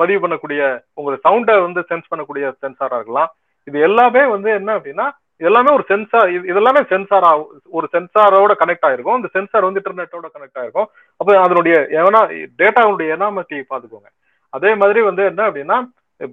பதிவு 0.00 0.20
பண்ணக்கூடிய 0.22 0.60
உங்களுடைய 0.98 1.20
சவுண்டை 1.26 1.56
வந்து 1.66 1.80
சென்ஸ் 1.90 2.08
பண்ணக்கூடிய 2.12 2.44
சென்சாரா 2.62 2.96
இருக்கலாம். 3.00 3.30
இது 3.68 3.78
எல்லாமே 3.88 4.22
வந்து 4.32 4.48
என்ன 4.60 4.70
அப்படின்னா 4.78 5.06
எல்லாமே 5.48 5.70
ஒரு 5.76 5.84
சென்சார் 5.90 6.28
இதெல்லாமே 6.50 6.80
சென்சாரா 6.90 7.30
ஒரு 7.76 7.86
சென்சாரோட 7.94 8.52
கனெக்ட் 8.60 8.86
ஆயிருக்கும். 8.88 9.18
இந்த 9.20 9.28
சென்சார் 9.36 9.66
வந்து 9.68 9.80
இன்டர்நெட்டோட 9.82 10.26
கனெக்ட் 10.34 10.58
ஆயிருக்கும். 10.60 10.88
அப்போ 11.20 11.32
அதனுடைய 11.44 11.76
ஏன்னா 12.00 12.20
டேட்டாவுடைய 12.60 13.16
எனாமட்டி 13.16 13.58
பார்த்துக்கோங்க. 13.70 14.08
அதே 14.56 14.72
மாதிரி 14.80 15.00
வந்து 15.10 15.22
என்ன 15.30 15.42
அப்படின்னா 15.48 15.78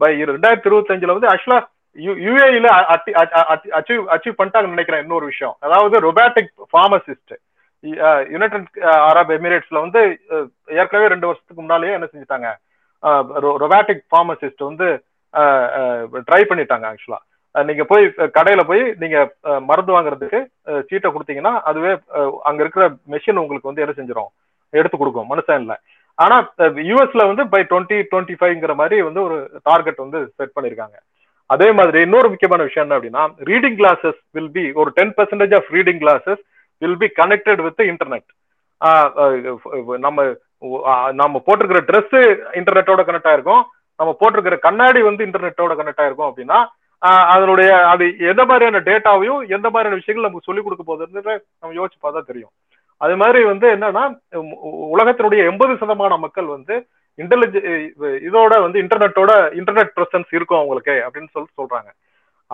பை 0.02 0.12
ரெண்டாயிரத்தி 0.32 0.70
இருபத்தி 0.70 0.94
அஞ்சுல 0.96 1.16
வந்து 1.18 1.32
ஆக்சுவலா 1.34 1.60
யூஏஇல 2.26 2.68
அச்சீவ் 3.80 4.04
அச்சீவ் 4.16 4.38
பண்ணிட்டாங்கன்னு 4.40 4.76
நினைக்கிறேன் 4.76 5.04
இன்னொரு 5.06 5.26
விஷயம். 5.32 5.56
அதாவது 5.66 5.96
ரொபாட்டிக் 6.08 6.52
ஃபார்மசிஸ்ட் 6.74 7.34
யுனைடெட் 8.34 8.70
அரப் 9.10 9.32
எமிரேட்ஸ்ல 9.38 9.78
வந்து 9.86 10.02
ஏற்கனவே 10.82 11.12
ரெண்டு 11.14 11.28
வருஷத்துக்கு 11.30 11.62
முன்னாலேயே 11.62 11.96
என்ன 11.98 12.08
செஞ்சுட்டாங்க? 12.12 12.50
ரொபாட்டிக் 13.64 14.04
ஃபார்மசிஸ்ட் 14.12 14.64
வந்து 14.70 14.88
ட்ரை 16.30 16.42
பண்ணிட்டாங்க 16.50 16.86
ஆக்சுவலா 16.92 17.20
நீங்க 17.56 17.84
போய் 17.92 18.04
கடையில 18.38 18.62
போய் 18.68 18.84
நீங்க 19.02 19.18
மருந்து 19.70 19.96
வாங்குறதுக்கு 19.96 20.40
சீட்டை 20.90 21.10
கொடுத்தீங்கன்னா 21.12 21.54
அதுவே 21.70 21.94
அங்க 22.50 22.60
இருக்கிற 22.64 22.86
மெஷின் 23.14 23.42
உங்களுக்கு 23.42 23.70
வந்து 23.70 23.84
என்ன 23.86 23.96
செஞ்சிடும் 23.98 24.32
எடுத்து 24.80 24.98
கொடுக்கும். 24.98 25.30
மனுஷன் 25.32 25.62
இல்லை. 25.64 25.78
ஆனா 26.24 26.38
யூஎஸ்ல 26.90 27.24
வந்து 27.30 27.44
பை 27.54 27.62
டுவெண்ட்டி 27.72 27.98
டுவெண்ட்டி 28.12 28.36
ஃபைவ்ங்கிற 28.40 28.74
மாதிரி 28.82 28.98
வந்து 29.08 29.22
ஒரு 29.28 29.38
டார்கெட் 29.70 30.04
வந்து 30.04 30.20
செட் 30.38 30.56
பண்ணிருக்காங்க. 30.58 30.98
அதே 31.54 31.68
மாதிரி 31.78 32.02
இன்னொரு 32.08 32.28
முக்கியமான 32.34 32.66
விஷயம் 32.68 32.86
என்ன 32.86 32.98
அப்படின்னா 32.98 33.24
ரீடிங் 33.50 33.78
கிளாஸஸ் 33.82 34.20
வில் 34.36 34.54
பி 34.58 34.64
ஒரு 34.82 34.90
ten 35.00 35.14
percentage 35.18 35.56
of 35.60 35.72
reading 35.78 36.02
glasses 36.04 36.42
will 36.82 37.00
be 37.04 37.10
connected 37.22 37.62
with 37.68 37.84
internet 37.92 38.30
நம்ம 40.06 40.26
நம்ம 41.22 41.36
போட்டிருக்கிற 41.46 41.82
ட்ரெஸ் 41.90 42.16
இன்டர்நெட்டோட 42.60 43.02
கனெக்ட் 43.08 43.30
ஆயிருக்கும். 43.32 43.64
நம்ம 44.00 44.12
போட்டிருக்கிற 44.20 44.58
கண்ணாடி 44.68 45.02
வந்து 45.08 45.26
இன்டர்நெட்டோட 45.28 45.74
கனெக்ட் 45.80 46.02
ஆயிருக்கும் 46.04 46.30
அப்படின்னா 46.30 46.60
அதனுடைய 47.34 47.70
அது 47.92 48.06
எந்த 48.32 48.44
மாதிரியான 48.50 48.82
டேட்டாவையும் 48.88 49.40
எந்த 49.56 49.68
மாதிரியான 49.74 50.00
விஷயங்கள் 50.00 50.28
நமக்கு 50.28 50.48
சொல்லிக் 50.48 50.66
கொடுக்க 50.66 50.84
போகுதுன்னு 50.90 51.36
நம்ம 51.62 51.76
யோசிச்சு 51.80 52.00
பார்த்தா 52.04 52.22
தெரியும். 52.30 52.52
அது 53.04 53.14
மாதிரி 53.22 53.40
வந்து 53.52 53.68
என்னன்னா 53.76 54.04
உலகத்தினுடைய 54.96 55.42
எண்பது 55.52 55.74
சதமான 55.82 56.18
மக்கள் 56.26 56.48
வந்து 56.56 56.76
இன்டெலிஜ 57.22 57.56
இதோட 58.28 58.54
வந்து 58.66 58.78
இன்டர்நெட்டோட 58.84 59.32
இன்டர்நெட் 59.60 59.96
பிரசன்ஸ் 59.98 60.32
இருக்கும் 60.38 60.60
அவங்களுக்கு 60.60 60.96
அப்படின்னு 61.06 61.34
சொல்லிட்டு 61.34 61.60
சொல்றாங்க. 61.62 61.90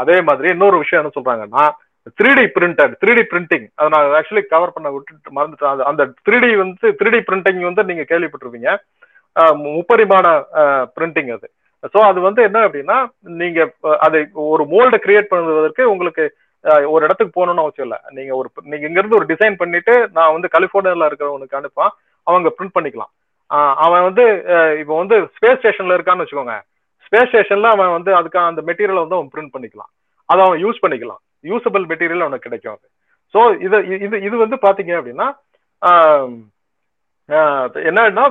அதே 0.02 0.18
மாதிரி 0.30 0.48
இன்னொரு 0.56 0.78
விஷயம் 0.84 1.02
என்ன 1.02 1.14
சொல்றாங்கன்னா 1.18 1.66
three 2.20 2.32
D 2.40 2.46
printed 2.56 2.94
three 3.02 3.12
D 3.18 3.24
printing 3.32 3.66
அதை 3.78 3.88
நான் 3.94 4.16
ஆக்சுவலி 4.20 4.44
கவர் 4.54 4.74
பண்ண 4.76 4.88
விட்டுட்டு 4.94 5.36
மறந்துட்டேன். 5.38 5.88
அந்த 5.92 6.04
த்ரீ 6.26 6.38
டி 6.44 6.50
வந்து 6.64 6.90
த்ரீ 7.00 7.10
டி 7.16 7.22
பிரிண்டிங் 7.30 7.62
வந்து 7.70 7.84
நீங்க 7.90 8.04
கேள்விப்பட்டிருப்பீங்க. 8.12 8.72
முப்பரிமாண 9.78 10.28
பிரிண்டிங் 10.98 11.32
அது. 11.38 11.48
ஸோ 11.94 12.00
அது 12.10 12.20
வந்து 12.28 12.42
என்ன 12.48 12.60
அப்படின்னா 12.68 12.98
நீங்க 13.42 13.60
அதை 14.06 14.20
ஒரு 14.52 14.64
மோல்டை 14.72 15.00
கிரியேட் 15.06 15.32
பண்ணுவதற்கு 15.34 15.84
உங்களுக்கு 15.94 16.24
ஒரு 16.94 17.02
இடத்துக்கு 17.06 17.36
போகணும்னு 17.38 17.64
அவசியம் 17.64 17.88
இல்லை. 17.88 18.00
நீங்க 18.18 18.32
ஒரு 18.40 18.50
நீங்க 18.72 18.86
இங்க 18.90 19.00
இருந்து 19.02 19.20
ஒரு 19.20 19.28
டிசைன் 19.32 19.60
பண்ணிட்டு 19.62 19.94
நான் 20.18 20.34
வந்து 20.36 20.54
கலிபோர்னியால 20.56 21.10
இருக்கிறவனுக்கு 21.10 21.60
அனுப்பான் 21.60 21.94
அவங்க 22.28 22.50
பிரிண்ட் 22.56 22.76
பண்ணிக்கலாம். 22.78 23.12
அவன் 23.86 24.06
வந்து 24.08 24.24
இப்போ 24.82 24.94
வந்து 25.02 25.18
ஸ்பேஸ் 25.36 25.60
ஸ்டேஷன்ல 25.62 25.98
இருக்கான்னு 25.98 26.24
வச்சுக்கோங்க. 26.24 26.56
ஸ்பேஸ் 27.06 27.30
ஸ்டேஷன்ல 27.32 27.70
அவன் 27.76 27.96
வந்து 27.98 28.12
அதுக்கான 28.20 28.52
அந்த 28.52 28.64
மெட்டீரியலை 28.70 29.04
வந்து 29.06 29.18
அவன் 29.20 29.32
பிரிண்ட் 29.36 29.54
பண்ணிக்கலாம். 29.56 29.92
அதை 30.32 30.42
அவன் 30.48 30.62
யூஸ் 30.66 30.84
பண்ணிக்கலாம். 30.84 31.22
யூசபிள் 31.52 31.86
மெட்டீரியல் 31.92 32.26
அவனுக்கு 32.26 32.48
கிடைக்கும் 32.48 32.76
அது. 32.76 32.86
ஸோ 33.34 33.40
இது 33.66 33.78
இது 34.06 34.16
இது 34.28 34.36
வந்து 34.44 34.58
பாத்தீங்க 34.68 34.94
அப்படின்னா 35.00 35.30
என்னன்னா 37.88 38.26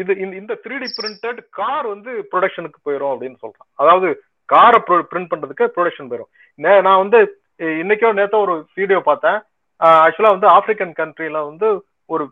இது 0.00 0.12
இந்த 0.40 0.52
த்ரீ 0.64 0.76
டி 0.82 0.88
பிரிண்டட் 0.98 1.40
கார் 1.58 1.86
வந்து 1.94 2.10
ப்ரொடக்ஷனுக்கு 2.30 2.78
போயிடும் 2.86 3.12
அப்படின்னு 3.14 3.38
சொல்றான். 3.44 3.68
அதாவது 3.82 4.08
காரை 4.52 4.78
பிரிண்ட் 4.88 5.30
பண்றதுக்கு 5.32 5.66
ப்ரொடக்ஷன் 5.74 6.08
போயிடும் 6.10 6.30
நான் 6.86 7.02
வந்து 7.02 7.18
இன்னைக்கோ 7.60 8.10
நேத்தோ 8.18 8.38
ஒரு 8.46 8.54
வீடியோ 8.78 8.98
பார்த்தேன். 9.08 9.38
ஆக்சுவலா 10.04 10.34
வந்து 10.34 10.48
ஆப்பிரிக்கன் 10.56 10.94
கண்ட்ரில 11.00 11.38
வந்து 11.48 11.68
ஒரு 12.14 12.24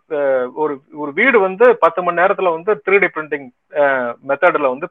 ஒரு 0.62 0.74
ஒரு 1.02 1.10
வீடு 1.18 1.38
வந்து 1.46 1.66
பத்து 1.82 2.00
மணி 2.04 2.20
நேரத்துல 2.20 2.52
வந்து 2.54 2.72
த்ரீ 2.84 2.96
டி 3.02 3.08
பிரிண்டிங் 3.16 3.46
மெத்தட்ல 4.28 4.70
வந்து 4.72 4.86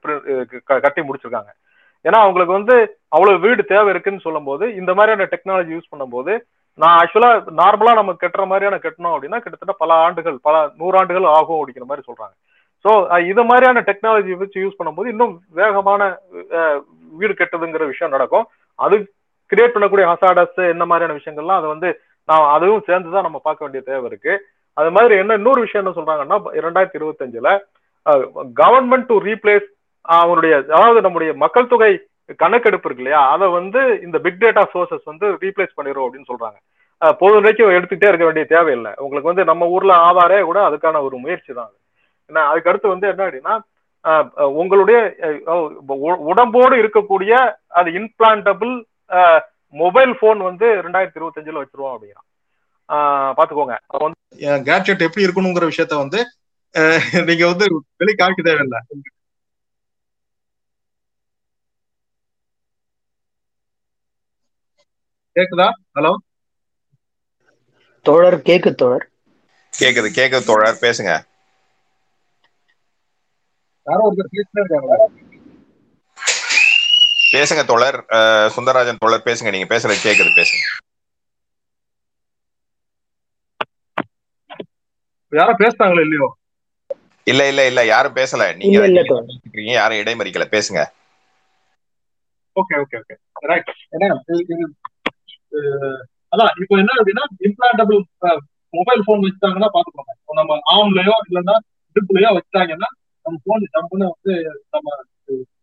கட்டி 0.86 1.02
முடிச்சிருக்காங்க. 1.08 1.52
ஏன்னா 2.06 2.20
அவங்களுக்கு 2.26 2.58
வந்து 2.58 2.76
அவ்வளவு 3.16 3.42
வீடு 3.46 3.62
தேவை 3.72 3.90
இருக்குன்னு 3.94 4.26
சொல்லும் 4.26 4.48
போது 4.50 4.66
இந்த 4.82 4.92
மாதிரியான 4.98 5.28
டெக்னாலஜி 5.34 5.74
யூஸ் 5.76 5.92
பண்ணும்போது 5.94 6.34
நான் 6.82 6.98
ஆக்சுவலா 7.02 7.32
நார்மலா 7.60 7.94
நம்ம 8.00 8.16
கட்டுற 8.24 8.44
மாதிரியான 8.52 8.80
கட்டணும் 8.82 9.14
அப்படின்னா 9.16 9.40
கிட்டத்தட்ட 9.44 9.76
பல 9.84 9.94
ஆண்டுகள் 10.06 10.38
பல 10.48 10.56
நூறாண்டுகள் 10.82 11.28
ஆகும் 11.38 11.60
அப்படிங்கிற 11.60 11.88
மாதிரி 11.90 12.08
சொல்றாங்க. 12.10 12.36
ஸோ 12.86 12.92
இது 13.32 13.44
மாதிரியான 13.50 13.82
டெக்னாலஜி 13.90 14.34
வச்சு 14.42 14.64
யூஸ் 14.64 14.80
பண்ணும்போது 14.80 15.12
இன்னும் 15.14 15.34
வேகமான 15.60 16.02
வீடு 17.20 17.34
கெட்டதுங்கிற 17.40 17.86
விஷயம் 17.94 18.16
நடக்கும். 18.16 18.46
அது 18.80 18.96
கிரியேட் 19.52 19.74
பண்ணக்கூடிய 19.76 20.06
ஹசாடஸ் 20.12 20.60
இந்த 20.74 20.86
மாதிரியான 20.90 21.18
விஷயங்கள்லாம் 21.20 21.60
அதை 21.62 21.70
வந்து 21.74 21.90
நான் 22.30 22.52
அதுவும் 22.56 22.86
சேர்ந்து 22.90 23.16
தான் 23.16 23.28
நம்ம 23.28 23.40
பார்க்க 23.48 23.66
வேண்டிய 23.66 23.82
தேவை 23.90 24.06
இருக்கு. 24.12 24.34
அது 24.78 24.90
மாதிரி 24.96 25.14
என்ன 25.24 25.36
இன்னொரு 25.40 25.60
விஷயம் 25.66 25.84
என்ன 25.84 25.94
சொல்றாங்கன்னா 25.98 26.38
இரண்டாயிரத்தி 26.62 27.00
இருபத்தஞ்சுல 27.00 27.52
கவர்மெண்ட் 28.62 29.08
டு 29.12 29.16
ரீப்ளேஸ் 29.30 29.68
அவருடைய 30.06 30.56
அதாவது 30.76 31.00
நம்முடைய 31.06 31.32
மக்கள் 31.44 31.72
தொகை 31.72 31.92
கணக்கெடுப்பு 32.42 32.88
இருக்கு 32.88 33.04
இல்லையா? 33.04 33.22
அதை 33.34 33.46
வந்து 33.58 33.82
இந்த 34.06 34.18
பிக் 34.26 34.42
டேட்டா 34.44 34.64
சோர்சஸ் 34.74 35.10
வந்து 35.12 35.28
ரீப்ளேஸ் 35.44 35.78
பண்ணிடும் 35.78 36.06
அப்படின்னு 36.06 36.30
சொல்றாங்க. 36.32 36.58
பொது 37.22 37.34
வரைக்கும் 37.38 37.74
எடுத்துக்கிட்டே 37.78 38.10
இருக்க 38.12 38.26
வேண்டிய 38.28 38.46
தேவையில்லை. 38.54 38.92
உங்களுக்கு 39.04 39.32
வந்து 39.32 39.44
நம்ம 39.50 39.66
ஊர்ல 39.76 39.96
ஆதாரே 40.08 40.40
கூட 40.50 40.60
அதுக்கான 40.68 41.02
ஒரு 41.08 41.16
முயற்சி 41.24 41.52
தான் 41.60 41.72
ஏன்னா 42.30 42.44
அதுக்கு 42.52 42.70
அடுத்து 42.72 42.94
வந்து 42.94 43.10
என்ன 43.14 43.26
அப்படின்னா 43.28 43.56
உங்களுடைய 44.62 44.98
உடம்போடு 46.32 46.76
இருக்கக்கூடிய 46.82 47.34
அது 47.80 47.90
இன்பிளான்டபிள் 48.00 48.74
மொபைல் 49.82 50.14
போன் 50.22 50.40
வந்து 50.48 50.68
ரெண்டாயிரத்தி 50.86 51.20
இருபத்தி 51.20 51.42
அஞ்சுல 51.42 51.62
வச்சிருவோம் 51.62 51.94
அப்படிங்கிறான் 51.96 52.28
பாத்துக்கோங்க. 53.38 53.76
கேட்ஜெட் 54.68 55.06
எப்படி 55.08 55.26
இருக்கணுங்கிற 55.28 55.66
விஷயத்த 55.72 55.96
வந்து 56.04 56.20
நீங்க 57.30 57.46
வந்து 57.52 57.66
வெளி 58.02 58.14
காமிக்க 58.14 58.42
தேவையில்லை. 58.48 58.80
கேக்குதா? 65.36 65.68
ஹலோ? 65.96 66.12
தோழர் 68.06 68.38
கேக்கு 68.48 68.72
தோழர். 68.82 69.06
கேக்குது 69.74 70.10
கேக்குது 70.20 70.48
தோழர் 70.50 70.84
பேசுங்க. 70.86 71.12
யாரோ 73.88 74.04
ஒருத்தர் 74.10 74.34
பேசுறாங்க 74.34 74.96
பேசுங்க 77.28 77.62
தோழர். 77.66 77.98
சுந்தரராஜன் 78.56 79.02
தோழர் 79.02 79.28
பேசுங்க. 79.28 79.52
நீங்க 79.52 79.70
பேசுறது 79.74 80.00
கேக்குது 80.02 80.32
பேசுங்க. 80.38 80.66
யாரோ 85.32 85.54
பேசுறாங்களோ 85.62 86.02
இல்லையோ? 86.06 86.28
இல்ல 87.28 87.42
இல்ல 87.50 87.62
இல்ல. 87.68 87.82
யாரும் 87.88 88.18
பேசல. 88.18 88.44
நீங்க 88.60 88.78
தோழர் 89.10 89.34
யாரும் 89.74 90.02
இடைமறிக்கல. 90.02 90.46
பேசுங்க. 90.54 90.82
Okay 92.56 92.76
okay 92.84 92.98
okay. 93.02 93.16
ரைட் 93.50 93.72
ஏன்னா 93.96 94.08
அதான் 96.34 96.52
இப்போ 96.62 96.76
என்ன 96.78 96.92
அப்படின்னா 96.98 97.24
இம்ப்ளான்டபிள் 97.48 98.00
மொபைல் 98.74 99.06
போன் 99.08 99.24
வச்சுட்டாங்கன்னா 99.24 99.70
பாத்துக்கோங்க 99.76 100.14
நம்ம 100.40 100.58
ஆம்லயோ 100.74 101.16
இல்லைன்னா 101.28 101.56
இடுப்புலயோ 101.96 102.32
வச்சுட்டாங்கன்னா 102.38 102.90
நம்ம 103.26 103.40
போன் 103.46 103.66
ஜம்முன்னு 103.68 104.08
வந்து 104.14 104.34
நம்ம 104.74 104.88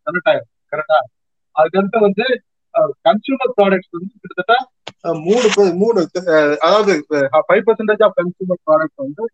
கனெக்ட் 0.07 0.31
ஆயிரும். 0.31 0.51
கரெக்டா 0.73 0.99
அதுக்கடுத்து 1.57 2.01
வந்து 2.07 2.27
கன்சூமர் 3.07 3.55
ப்ராடக்ட்ஸ் 3.59 3.95
வந்து 3.97 4.13
கிட்டத்தட்ட 4.23 4.55
மூணு 5.25 5.49
மூணு 5.81 6.01
அதாவது 6.65 6.93
five 7.45 7.65
percentage 7.69 8.05
of 8.07 8.17
consumer 8.21 8.63
product 8.69 9.05
வந்து 9.05 9.25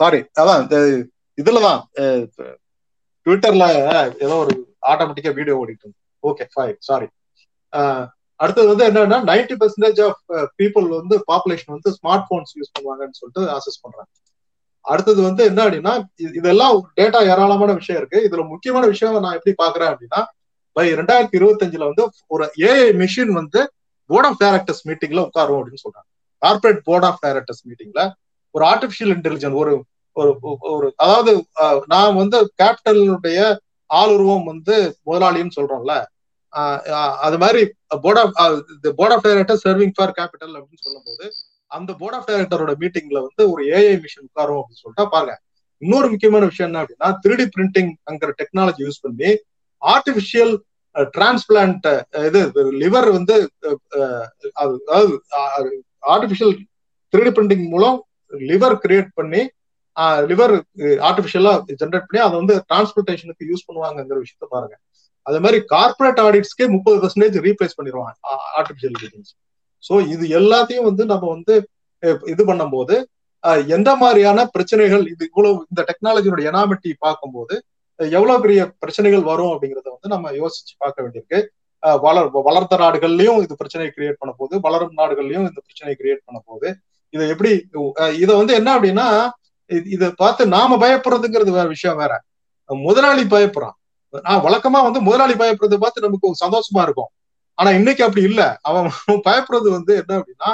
சாரி 0.00 0.20
அதான் 0.40 0.62
இந்த 0.64 0.76
இதுலதான் 1.38 1.80
ட்விட்டர்ல 3.26 3.64
ஏதோ 4.24 4.34
ஒரு 4.42 4.54
ஆட்டோமேட்டிக்கா 4.90 5.32
வீடியோ 5.38 5.56
ஓடிட்டு 5.58 5.88
ஓகே 6.24 6.44
ஃபைன் 6.52 6.78
சாரி 6.88 7.08
அடுத்தது 8.40 8.68
வந்து 8.70 8.86
என்னன்னா 8.88 9.18
நைன்டி 9.28 9.54
பெர்சன்டேஜ் 9.60 10.00
ஆஃப் 10.06 10.20
பீப்புள் 10.60 10.86
வந்து 10.94 11.16
பாப்புலேஷன் 11.28 11.74
வந்து 11.74 11.90
ஸ்மார்ட் 11.98 12.26
போன்ஸ் 12.30 12.54
யூஸ் 12.58 12.74
பண்ணுவாங்கன்னு 12.74 13.18
சொல்லிட்டு 13.20 13.42
அசஸ் 13.56 13.82
பண்றாங்க. 13.84 14.10
அடுத்தது 14.84 15.20
வந்து 15.22 15.42
என்ன 15.44 15.60
அப்படின்னா 15.64 15.92
இதெல்லாம் 16.38 16.76
டேட்டா 17.00 17.20
ஏராளமான 17.32 17.72
விஷயம் 17.72 18.00
இருக்கு. 18.00 18.18
இதுல 18.28 18.42
முக்கியமான 18.48 18.84
விஷயம் 18.86 19.20
நான் 19.24 19.36
எப்படி 19.38 19.54
பாக்குறேன் 19.62 19.92
அப்படின்னா 19.92 20.20
பை 20.76 20.86
ரெண்டாயிரத்தி 20.92 21.36
இருபத்தஞ்சுல 21.40 21.86
வந்து 21.90 22.04
ஒரு 22.26 22.44
ஏஐ 22.70 22.88
மிஷின் 23.02 23.32
வந்து 23.40 23.60
போர்ட் 24.10 24.28
ஆஃப் 24.28 24.40
டைரக்டர்ஸ் 24.42 24.84
மீட்டிங்ல 24.88 25.20
உட்காரும் 25.28 25.58
அப்படின்னு 25.58 25.82
சொல்றாங்க. 25.84 26.08
கார்பரேட் 26.42 26.80
போர்ட் 26.84 27.06
ஆஃப் 27.08 27.20
டைரக்டர்ஸ் 27.26 27.64
மீட்டிங்ல 27.68 28.02
ஒரு 28.54 28.64
ஆர்டிபிஷியல் 28.64 29.12
இன்டெலிஜென்ஸ் 29.16 29.58
ஒரு 29.60 29.74
ஒரு 30.72 30.86
அதாவது 30.96 31.32
நான் 31.86 32.18
வந்து 32.22 32.38
கேபிட்டலுடைய 32.62 33.40
ஆளுருவம் 33.90 34.44
வந்து 34.44 34.74
முதலாளின்னு 35.06 35.56
சொல்றோம்ல. 35.58 35.94
அது 37.26 37.36
மாதிரி 37.38 37.62
board 38.04 38.20
of 38.22 38.34
board 38.98 39.14
of 39.14 39.24
director 39.26 39.62
serving 39.64 39.94
for 39.96 40.16
capital 40.18 40.54
அப்படின்னு 40.58 40.84
சொல்லும்போது 40.86 41.26
அந்த 41.76 41.90
போர்ட் 42.00 42.16
ஆஃப் 42.18 42.28
டைரக்டரோட 42.28 42.72
மீட்டிங்ல 42.82 43.18
வந்து 43.26 43.42
ஒரு 43.52 43.62
ஏஐ 43.78 43.94
மிஷின் 44.04 44.26
உட்காரும் 44.28 44.58
அப்படின்னு 44.60 44.82
சொல்லிட்டு 44.82 45.06
பாருங்க. 45.14 45.34
இன்னொரு 45.82 46.08
முக்கியமான 46.12 46.44
விஷயம் 46.50 46.68
என்ன 46.70 46.82
அப்படின்னா 46.82 47.08
த்ரீ 47.24 47.44
பிரிண்டிங் 47.54 47.90
அங்கிற 48.10 48.32
டெக்னாலஜி 48.40 48.82
யூஸ் 48.86 49.02
பண்ணி 49.06 49.30
ஆர்டிபிஷியல் 49.82 50.52
டிரான்ஸ்பிளான்ட் 51.16 51.86
இது 52.28 52.40
லிவர் 52.82 53.08
வந்து 53.16 53.36
அதாவது 54.62 55.14
ஆர்டிபிஷியல் 56.14 56.54
த்ரீ 57.12 57.30
பிரிண்டிங் 57.36 57.64
மூலம் 57.74 57.98
லிவர் 58.50 58.76
கிரியேட் 58.84 59.10
பண்ணி 59.18 59.42
லிவர் 60.30 60.54
ஆர்டிபிஷியலா 61.08 61.54
ஜென்ரேட் 61.80 62.06
பண்ணி 62.08 62.20
அதை 62.26 62.34
வந்து 62.40 62.54
டிரான்ஸ்போர்டேஷனுக்கு 62.70 63.48
யூஸ் 63.50 63.66
பண்ணுவாங்கங்கிற 63.68 64.18
விஷயத்த 64.24 64.46
பாருங்க. 64.54 64.74
அதே 65.26 65.38
மாதிரி 65.44 65.58
கார்பரேட் 65.74 66.20
ஆடிட்ஸ்க்கே 66.26 66.66
முப்பது 66.74 66.96
பர்சன்டேஜ் 67.02 67.36
ரீப்ளேஸ் 67.48 67.76
பண்ணிடுவாங்க 67.78 68.12
ஆர்டிபிஷியல் 68.60 68.92
இன்டெலிஜென்ஸ் 68.92 69.32
ஸோ 69.88 69.94
இது 70.06 70.24
எல்லாத்தையும் 70.40 70.86
வந்து 70.88 71.04
நம்ம 71.06 71.28
வந்து 71.28 71.54
இது 72.26 72.42
பண்ணும்போது 72.44 72.96
எந்த 73.66 73.90
மாதிரியான 73.96 74.46
பிரச்சனைகள் 74.46 75.04
இது 75.06 75.24
இவ்வளவு 75.28 75.66
இந்த 75.70 75.82
டெக்னாலஜியோட 75.88 76.40
எனாமிட்டி 76.50 76.90
பார்க்கும்போது 76.98 77.54
எவ்வளவு 77.98 78.40
பெரிய 78.40 78.60
பிரச்சனைகள் 78.82 79.22
வரும் 79.22 79.52
அப்படிங்கறத 79.52 79.88
வந்து 79.94 80.12
நம்ம 80.14 80.30
யோசிச்சு 80.30 80.72
பார்க்க 80.78 81.04
வேண்டியிருக்கு. 81.04 81.38
வளர் 82.00 82.28
வளர்ந்த 82.30 82.74
நாடுகள்லயும் 82.76 83.40
இது 83.42 83.54
பிரச்சனையை 83.56 83.90
கிரியேட் 83.96 84.20
பண்ண 84.20 84.32
போகுது 84.38 84.60
வளரும் 84.60 84.96
நாடுகள்லயும் 84.96 85.46
இந்த 85.48 85.60
பிரச்சனையை 85.66 85.96
கிரியேட் 86.02 86.24
பண்ண 86.24 86.38
போகுது 86.44 86.68
இதை 87.14 87.24
எப்படி 87.28 87.52
இதை 88.18 88.32
வந்து 88.40 88.52
என்ன 88.54 88.70
அப்படின்னா 88.78 89.06
இது- 89.70 89.88
இதை 89.96 90.08
பார்த்து 90.22 90.42
நாம 90.46 90.76
பயப்படுறதுங்கிறது 90.76 91.50
வேற 91.58 91.66
விஷயம் 91.66 91.96
வேற. 91.96 92.12
முதலாளி 92.70 93.22
பயப்படுறான். 93.34 93.76
நான் 94.22 94.44
வழக்கமா 94.44 94.80
வந்து 94.86 95.00
முதலாளி 95.00 95.34
பயப்படுறதை 95.34 95.78
பார்த்து 95.84 96.06
நமக்கு 96.06 96.28
ஒரு 96.30 96.38
சந்தோஷமா 96.44 96.82
இருக்கும். 96.86 97.10
ஆனா 97.58 97.70
இன்னைக்கு 97.78 98.02
அப்படி 98.06 98.22
இல்ல. 98.30 98.42
அவன் 98.68 98.86
பயப்படுறது 99.26 99.68
வந்து 99.76 99.92
என்ன 100.00 100.12
அப்படின்னா 100.20 100.50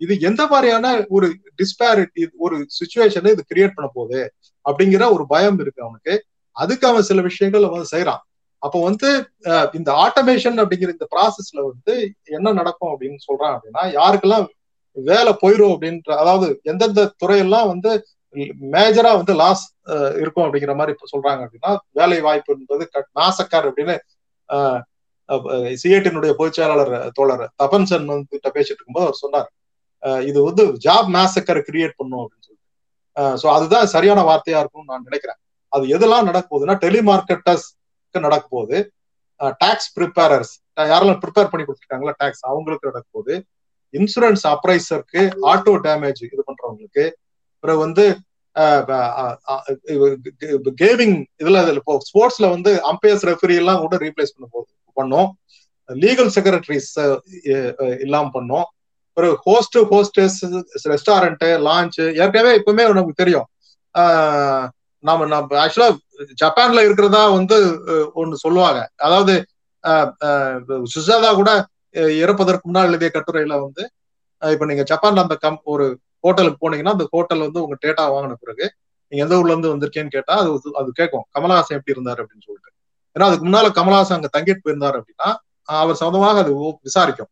இது 0.00 0.14
எந்த 0.28 0.42
மாதிரியான 0.46 0.86
ஒரு 1.10 1.26
டிஸ்பேரிட்டி 1.60 2.22
ஒரு 2.44 2.56
சுச்சுவேஷனை 2.78 3.30
இது 3.34 3.42
கிரியேட் 3.50 3.76
பண்ண 3.76 3.88
போகுது 3.92 4.20
அப்படிங்கிற 4.66 5.04
ஒரு 5.16 5.24
பயம் 5.26 5.58
இருக்கு 5.60 5.84
அவனுக்கு. 5.84 6.14
அதுக்கு 6.56 6.84
அவன் 6.88 7.08
சில 7.10 7.20
விஷயங்கள் 7.28 7.68
அவன் 7.68 7.92
செய்யறான் 7.92 8.22
அப்போ 8.62 8.78
வந்து 8.82 9.08
இந்த 9.74 9.90
ஆட்டோமேஷன் 10.04 10.58
அப்படிங்கிற 10.62 10.90
இந்த 10.90 11.06
ப்ராசஸ்ல 11.14 11.60
வந்து 11.68 11.94
என்ன 12.36 12.52
நடக்கும் 12.52 12.92
அப்படின்னு 12.92 13.18
சொல்றான் 13.28 13.54
அப்படின்னா 13.54 13.84
யாருக்கெல்லாம் 13.96 14.44
வேலை 14.96 15.32
போயிரும் 15.42 15.72
அப்படின்ற 15.74 16.10
அதாவது 16.22 16.48
எந்தெந்த 16.70 17.04
துறையெல்லாம் 17.22 17.70
வந்து 17.72 17.90
மேஜரா 18.74 19.10
வந்து 19.16 19.34
லாஸ் 19.40 19.64
இருக்கும் 20.20 20.44
அப்படிங்கிற 20.44 20.74
மாதிரி 20.74 20.92
சொல்றாங்க 21.12 21.42
அப்படின்னா 21.46 21.70
வேலை 21.92 22.18
வாய்ப்பு 22.20 22.54
என்பது 22.54 22.84
நாசக்கார் 23.18 23.68
அப்படின்னு 23.70 23.96
சிஏடினுடைய 25.82 26.32
பொதுச்செயலாளர் 26.40 26.94
தோழர் 27.18 27.44
தபன்சன் 27.62 28.06
வந்து 28.12 28.32
கிட்ட 28.34 28.48
பேசிட்டு 28.56 28.78
இருக்கும்போது 28.78 29.06
அவர் 29.08 29.22
சொன்னார் 29.24 29.50
இது 30.30 30.38
வந்து 30.48 30.62
ஜாப் 30.86 31.08
மேசக்கர் 31.16 31.60
கிரியேட் 31.68 31.98
பண்ணும் 32.00 32.22
அப்படின்னு 32.22 32.46
சொல்லிட்டு. 32.46 32.68
ஸோ 33.42 33.46
அதுதான் 33.56 33.92
சரியான 33.94 34.20
வார்த்தையா 34.30 34.60
இருக்கும்னு 34.62 34.90
நான் 34.92 35.06
நினைக்கிறேன். 35.08 35.38
அது 35.72 35.84
எதெல்லாம் 35.96 36.28
நடக்க 36.30 36.46
போகுதுன்னா 36.52 36.76
டெலிமார்க்கெட்டர்ஸ்க்கு 36.84 38.24
நடக்க 38.26 38.44
போகுது. 38.56 38.78
டாக்ஸ் 39.62 39.90
ப்ரிப்பேரர்ஸ் 39.98 40.52
யாரெல்லாம் 40.92 41.20
ப்ரிப்பேர் 41.22 41.50
பண்ணி 41.52 41.64
கொடுத்துருக்காங்களா 41.66 42.14
டாக்ஸ் 42.22 42.44
அவங்களுக்கு 42.50 42.90
நடக்க 42.90 43.06
போகுது. 43.16 43.34
இன்சூரன்ஸ் 43.94 44.44
அப்ரைசருக்கு 44.52 45.22
ஆட்டோ 45.52 45.72
டேமேஜ் 45.86 46.20
இது 46.26 46.42
பண்றவங்களுக்கு. 46.50 47.06
பிறகு 47.64 47.80
வந்து 47.86 48.04
கேமிங் 50.82 51.16
இதுல 51.42 51.58
இப்போ 51.80 51.94
ஸ்போர்ட்ஸ்ல 52.10 52.46
வந்து 52.54 52.70
அம்பையர்ஸ் 52.92 53.26
ரெஃபரி 53.30 53.56
எல்லாம் 53.62 53.82
கூட 53.84 53.96
ரீப்ளேஸ் 54.06 54.34
பண்ண 54.34 54.46
போகுது. 54.54 54.70
பண்ணோம். 55.00 55.28
லீகல் 55.88 56.30
செக்ரட்டரிஸ் 56.36 56.90
இல்லாம 58.04 58.30
பண்ணோம். 58.34 58.66
ஒரு 59.16 59.28
ஹோஸ்ட் 59.46 59.78
ஹோஸ்டஸ் 59.92 60.38
ரெஸ்டாரண்ட் 60.92 61.44
லான்ச் 61.68 61.98
ஏற்கனவே 62.22 62.52
இப்பவுமே 62.58 62.84
நமக்கு 62.90 63.22
தெரியும். 63.22 63.48
நாம 65.04 65.26
நம்ம 65.26 65.56
ஆக்சுவலா 65.64 65.88
ஜப்பான்ல 66.42 66.84
இருக்கிறதா 66.86 67.22
வந்து 67.36 67.56
ஒன்னு 68.20 68.36
சொல்லுவாங்க. 68.44 68.80
அதாவது 69.06 69.34
சுசாதா 70.94 71.30
கூட 71.40 71.50
இறப்பதற்கு 72.22 72.66
முன்னால் 72.66 72.88
எழுதிய 72.90 73.10
கட்டுரையில 73.12 73.54
வந்து 73.64 73.82
இப்ப 74.42 74.66
நீங்க 74.70 74.84
ஜப்பான்ல 74.90 75.24
அந்த 75.26 75.36
கம் 75.44 75.60
ஒரு 75.72 75.86
ஹோட்டலுக்கு 76.24 76.62
போனீங்கன்னா 76.62 76.94
அந்த 76.96 77.06
ஹோட்டல் 77.14 77.44
வந்து 77.46 77.62
உங்க 77.64 77.76
டேட்டா 77.84 78.04
வாங்கின 78.14 78.36
பிறகு 78.44 78.64
நீங்க 79.12 79.22
எந்த 79.24 79.38
ஊர்ல 79.38 79.54
இருந்து 79.54 79.72
வந்திருக்கேன்னு 79.72 80.14
கேட்டா 80.16 80.34
அது 80.42 80.50
அது 80.80 80.90
கேட்கும். 81.00 81.24
கமலஹாசன் 81.34 81.78
எப்படி 81.78 81.94
இருந்தாரு 81.96 82.22
அப்படின்னு 82.22 82.46
சொல்லிட்டு. 82.48 82.70
ஏன்னா 83.16 83.26
அதுக்கு 83.28 83.46
முன்னால 83.48 83.68
கமலஹாசன் 83.78 84.18
அங்க 84.18 84.28
தங்கிட்டு 84.36 84.64
போயிருந்தாரு 84.64 84.96
அப்படின்னா 85.00 85.28
அவர் 85.68 86.00
சொந்தமாக 86.02 86.38
அது 86.38 86.52
விசாரிக்கும். 86.88 87.30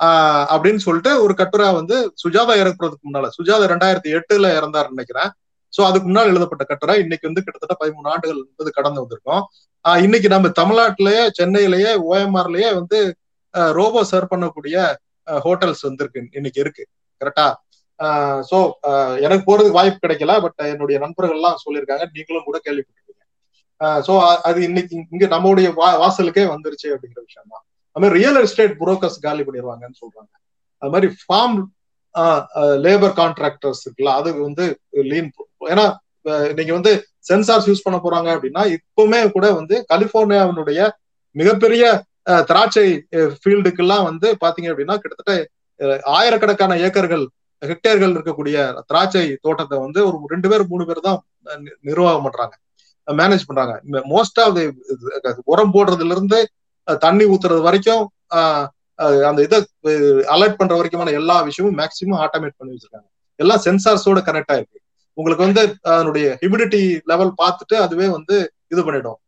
ஆஹ் 0.00 0.44
அப்படின்னு 0.54 0.80
சொல்லிட்டு 0.86 1.12
ஒரு 1.22 1.34
கட்டுரை 1.34 1.68
வந்து 1.78 1.96
சுஜாதா 2.22 2.54
இறக்குறதுக்கு 2.62 3.06
முன்னால 3.08 3.28
சுஜாதா 3.38 3.66
ரெண்டாயிரத்தி 3.72 4.10
எட்டுல 4.18 4.48
இறந்தார் 4.58 4.92
நினைக்கிறேன். 4.94 5.30
சோ 5.72 5.80
அதுக்கு 5.88 6.06
முன்னால் 6.08 6.30
எழுதப்பட்ட 6.32 6.64
கட்டுரை 6.64 6.94
இன்னைக்கு 7.04 7.28
வந்து 7.28 7.42
கிட்டத்தட்ட 7.46 7.74
பதிமூணு 7.82 8.08
ஆண்டுகள் 8.12 8.38
வந்து 8.60 8.72
கடந்து 8.78 9.02
வந்திருக்கோம். 9.04 9.42
ஆஹ் 9.84 10.00
இன்னைக்கு 10.06 10.28
நம்ம 10.34 10.48
தமிழ்நாட்டிலேயே 10.60 11.24
சென்னையிலேயே 11.38 11.90
ஓஎம்ஆர்லயே 12.12 12.70
வந்து 12.80 12.98
ரோபோ 13.78 14.00
சர்வ் 14.10 14.32
பண்ணக்கூடிய 14.34 14.76
ஹோட்டல்ஸ் 15.26 15.84
வந்திருக்கு 15.88 16.20
இன்னைக்கு 16.38 16.60
இருக்கு. 16.60 16.84
கரெக்டா 17.20 17.46
சோ 18.50 18.58
எனக்கு 19.26 19.44
போறதுக்கு 19.48 19.78
வாய்ப்பு 19.78 20.00
கிடைக்கல 20.02 20.32
பட் 20.44 20.60
என்னுடைய 20.72 20.96
நண்பர்கள் 21.04 21.36
எல்லாம் 21.36 21.60
சொல்லியிருக்காங்க 21.64 22.04
நீங்களும் 22.16 22.46
கூட 22.48 22.58
கேள்விப்பட்டிருக்கீங்க. 22.66 23.07
சோ 24.06 24.12
அது 24.48 24.58
இன்னைக்கு 24.68 24.94
இங்க 25.14 25.24
நம்மளுடைய 25.34 25.68
வாசலுக்கே 26.02 26.44
வந்துருச்சு 26.54 26.88
அப்படிங்கிற 26.94 27.20
விஷயம் 27.28 27.50
தான் 27.52 27.64
அது 27.96 28.02
மாதிரி 28.02 28.16
ரியல் 28.20 28.38
எஸ்டேட் 28.42 28.74
புரோக்கர்ஸ் 28.80 29.18
காலி 29.26 29.42
பண்ணிடுவாங்கன்னு 29.46 30.00
சொல்றாங்க. 30.02 30.32
அது 30.82 30.92
மாதிரி 30.94 31.08
ஃபார்ம் 31.22 31.56
லேபர் 32.84 33.14
கான்ட்ராக்டர்ஸ் 33.20 33.82
இருக்குல்ல 33.84 34.12
அது 34.20 34.28
வந்து 34.48 34.64
லீன் 35.12 35.30
ஏன்னா 35.72 35.86
நீங்க 36.58 36.72
வந்து 36.78 36.92
சென்சார்ஸ் 37.28 37.68
யூஸ் 37.70 37.84
பண்ண 37.86 37.96
போறாங்க 38.04 38.28
அப்படின்னா 38.36 38.62
இப்பவுமே 38.76 39.20
கூட 39.36 39.46
வந்து 39.60 39.76
கலிபோர்னியாவினுடைய 39.92 40.80
மிகப்பெரிய 41.36 41.84
திராட்சை 42.50 42.86
ஃபீல்டுக்கெல்லாம் 43.40 44.06
வந்து 44.10 44.28
பாத்தீங்க 44.44 44.70
அப்படின்னா 44.72 44.96
கிட்டத்தட்ட 45.02 45.34
ஆயிரக்கணக்கான 46.18 46.76
ஏக்கர்கள் 46.86 47.24
ஹெக்டேர்கள் 47.62 48.14
இருக்கக்கூடிய 48.14 48.56
திராட்சை 48.90 49.24
தோட்டத்தை 49.44 49.76
வந்து 49.84 50.00
ஒரு 50.08 50.16
ரெண்டு 50.32 50.48
பேர் 50.50 50.70
மூணு 50.72 50.84
பேர் 50.88 51.06
தான் 51.08 51.20
நிர்வாகம் 51.88 52.26
பண்றாங்க. 52.26 52.54
மேனேஜ் 53.20 53.48
பண்றாங்க. 53.48 53.74
மோஸ்ட் 54.12 54.38
ஆஃப் 54.44 54.58
உரம் 55.52 55.74
போடுறதுல 55.76 56.14
இருந்து 56.16 56.38
தண்ணி 57.06 57.24
ஊத்துறது 57.32 57.62
வரைக்கும் 57.68 58.04
அந்த 59.28 59.40
இதை 59.46 59.58
அலர்ட் 60.34 60.58
பண்ற 60.60 60.74
வரைக்குமான 60.78 61.12
எல்லா 61.20 61.36
விஷயமும் 61.48 61.78
மேக்சிமம் 61.80 62.20
ஆட்டோமேட் 62.24 62.58
பண்ணி 62.58 62.74
வச்சிருக்காங்க. 62.74 63.08
எல்லாம் 63.38 63.62
சென்சார்ஸோட 63.66 64.20
கனெக்ட் 64.28 64.52
ஆயிருக்கு. 64.54 64.78
உங்களுக்கு 65.18 65.46
வந்து 65.46 65.62
அதனுடைய 65.92 66.26
ஹியூமிடிட்டி 66.40 66.80
லெவல் 67.10 67.32
பார்த்துட்டு 67.42 67.76
அதுவே 67.84 68.08
வந்து 68.16 68.36
இது 68.72 68.82
பண்ணிடும். 68.86 69.18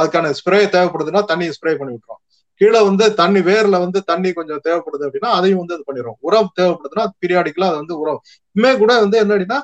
அதுக்கான 0.00 0.32
ஸ்ப்ரே 0.40 0.60
தேவைப்படுதுன்னா 0.74 1.22
தண்ணி 1.30 1.46
ஸ்ப்ரே 1.56 1.72
பண்ணி 1.80 1.92
விட்டுரும். 1.94 2.20
கீழே 2.60 2.80
வந்து 2.88 3.04
தண்ணி 3.20 3.40
வேர்ல 3.48 3.76
வந்து 3.84 3.98
தண்ணி 4.10 4.30
கொஞ்சம் 4.38 4.62
தேவைப்படுது 4.66 5.06
அப்படின்னா 5.06 5.30
அதையும் 5.38 5.60
வந்து 5.62 5.76
இது 5.76 5.84
பண்ணிடும் 5.88 6.16
உரம் 6.28 6.50
தேவைப்படுதுன்னா 6.58 7.04
பீரியாடிக்கலா 7.20 7.68
அது 7.70 7.80
வந்து 7.82 7.96
உரம். 8.02 8.20
இனிமே 8.56 8.72
கூட 8.82 8.92
வந்து 9.04 9.18
என்ன 9.22 9.34
அப்படின்னா 9.36 9.60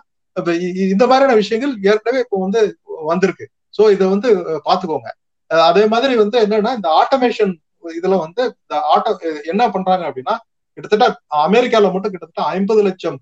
இந்த 0.94 1.04
மாதிரியான 1.10 1.36
விஷயங்கள் 1.42 1.72
ஏற்கனவே 1.90 2.20
இப்போ 2.24 2.36
வந்து 2.44 2.60
வந்திருக்கு. 3.10 3.46
ஸோ 3.76 3.82
இதை 3.94 4.04
வந்து 4.14 4.28
பாத்துக்கோங்க 4.68 5.10
அதே 5.50 5.84
மாதிரி 5.92 6.14
வந்து 6.22 6.36
என்னன்னா 6.44 6.72
இந்த 6.78 6.88
ஆட்டோமேஷன் 7.00 7.52
இதுல 7.98 8.16
வந்து 8.24 8.42
இந்த 8.62 8.76
ஆட்டோ 8.94 9.10
என்ன 9.52 9.62
பண்றாங்க 9.74 10.04
அப்படின்னா 10.08 10.34
கிட்டத்தட்ட 10.76 11.06
அமெரிக்கால 11.46 11.90
மட்டும் 11.94 12.12
கிட்டத்தட்ட 12.14 12.42
ஐம்பது 12.56 12.82
லட்சம் 12.88 13.16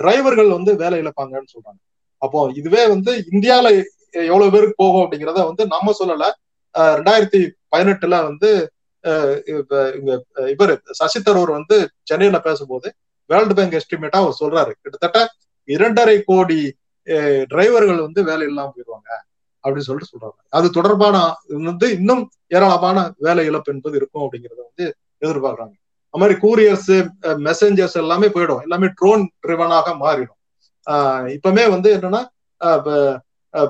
டிரைவர்கள் 0.00 0.48
வந்து 0.56 0.70
வேலை 0.82 0.96
இழப்பாங்கன்னு 1.02 1.52
சொல்றாங்க. 1.54 1.80
அப்போ 2.22 2.38
இதுவே 2.60 2.82
வந்து 2.94 3.12
இந்தியால 3.32 3.66
எவ்வளவு 4.30 4.52
பேருக்கு 4.54 4.76
போகும் 4.82 5.04
அப்படிங்கிறத 5.04 5.40
வந்து 5.50 5.64
நம்ம 5.74 5.92
சொல்லல. 6.00 6.26
ரெண்டாயிரத்தி 6.98 7.40
பதினெட்டுல 7.72 8.16
வந்து 8.28 8.50
இங்க 10.00 10.12
இவர் 10.54 10.72
சசி 11.00 11.18
தரூர் 11.26 11.50
வந்து 11.58 11.76
சென்னையில 12.10 12.38
பேசும்போது 12.46 12.88
வேர்ல்டு 13.30 13.56
பேங்க் 13.58 13.76
எஸ்டிமேட்டா 13.80 14.18
அவர் 14.24 14.40
சொல்றாரு. 14.42 14.72
கிட்டத்தட்ட 14.82 15.20
இரண்டரை 15.68 16.16
கோடி 16.30 16.60
டிரைவர்கள் 17.50 18.00
வந்து 18.00 18.20
வேலை 18.24 18.44
இல்லாமல் 18.46 18.74
போயிடுவாங்க 18.74 19.08
அப்படின்னு 19.64 19.88
சொல்லிட்டு 19.88 20.12
சொல்றாங்க. 20.12 20.38
அது 20.50 20.66
தொடர்பான 20.70 21.16
வந்து 21.68 21.86
இன்னும் 21.90 22.22
ஏராளமான 22.48 22.98
வேலை 23.18 23.44
இழப்பு 23.46 23.72
என்பது 23.72 23.96
இருக்கும் 23.96 24.24
அப்படிங்கறத 24.24 24.60
வந்து 24.68 24.86
எதிர்பார்க்கறாங்க. 25.22 25.74
அது 26.14 26.20
மாதிரி 26.22 26.36
கூரியர்ஸ் 26.38 26.92
மெசஞ்சர்ஸ் 27.46 27.96
எல்லாமே 27.96 28.28
போயிடும். 28.28 28.62
எல்லாமே 28.62 28.88
ட்ரோன் 29.00 29.24
ட்ரிவனாக 29.46 29.94
மாறிடும். 30.04 30.38
ஆஹ் 30.86 31.26
இப்பமே 31.36 31.64
வந்து 31.70 31.88
என்னன்னா 31.96 32.22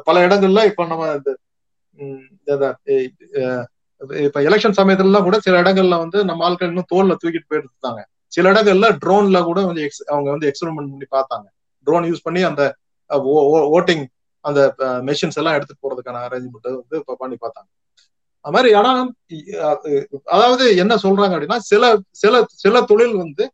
பல 0.04 0.16
இடங்கள்ல 0.26 0.60
இப்ப 0.64 0.86
நம்ம 0.86 1.04
இந்த 1.98 2.64
இப்ப 4.24 4.38
எலெக்ஷன் 4.40 4.78
சமயத்துல 4.78 5.20
கூட 5.22 5.36
சில 5.38 5.60
இடங்கள்ல 5.62 5.98
வந்து 5.98 6.18
நம்ம 6.24 6.44
ஆட்கள் 6.44 6.68
இன்னும் 6.68 6.90
தோல்ல 6.94 7.14
தூக்கிட்டு 7.22 7.48
போயிட்டு 7.48 7.68
இருந்தாங்க. 7.68 8.00
சில 8.32 8.50
இடங்கள்ல 8.52 8.86
ட்ரோன்ல 9.04 9.38
கூட 9.44 9.58
வந்து 9.64 9.82
அவங்க 10.06 10.28
வந்து 10.30 10.48
எக்ஸ்பெரிமெண்ட் 10.50 10.90
பண்ணி 10.92 11.08
பார்த்தாங்க. 11.10 11.46
ட்ரோன் 11.86 12.06
யூஸ் 12.10 12.24
பண்ணி 12.24 12.42
அந்த 12.42 12.62
ஓட்டிங் 13.76 14.04
அந்த 14.44 14.60
மெஷின்ஸ் 15.08 15.38
எல்லாம் 15.40 15.56
எடுத்துட்டு 15.58 15.84
போறதுக்கான 15.84 16.22
அரேஞ்ச்மெண்ட் 16.26 16.68
வந்து 16.80 16.96
இப்போ 17.02 17.14
பண்ணி 17.22 17.36
பார்த்தாங்க. 17.44 17.68
அது 18.44 18.54
மாதிரி 18.54 18.70
ஆனா 18.78 18.90
அதாவது 20.34 20.64
என்ன 20.82 20.94
சொல்றாங்க 21.04 21.34
அப்படின்னா 21.36 21.60
சில 21.70 21.84
சில 22.22 22.42
சில 22.64 22.82
தொழில் 22.90 23.16
வந்து 23.22 23.44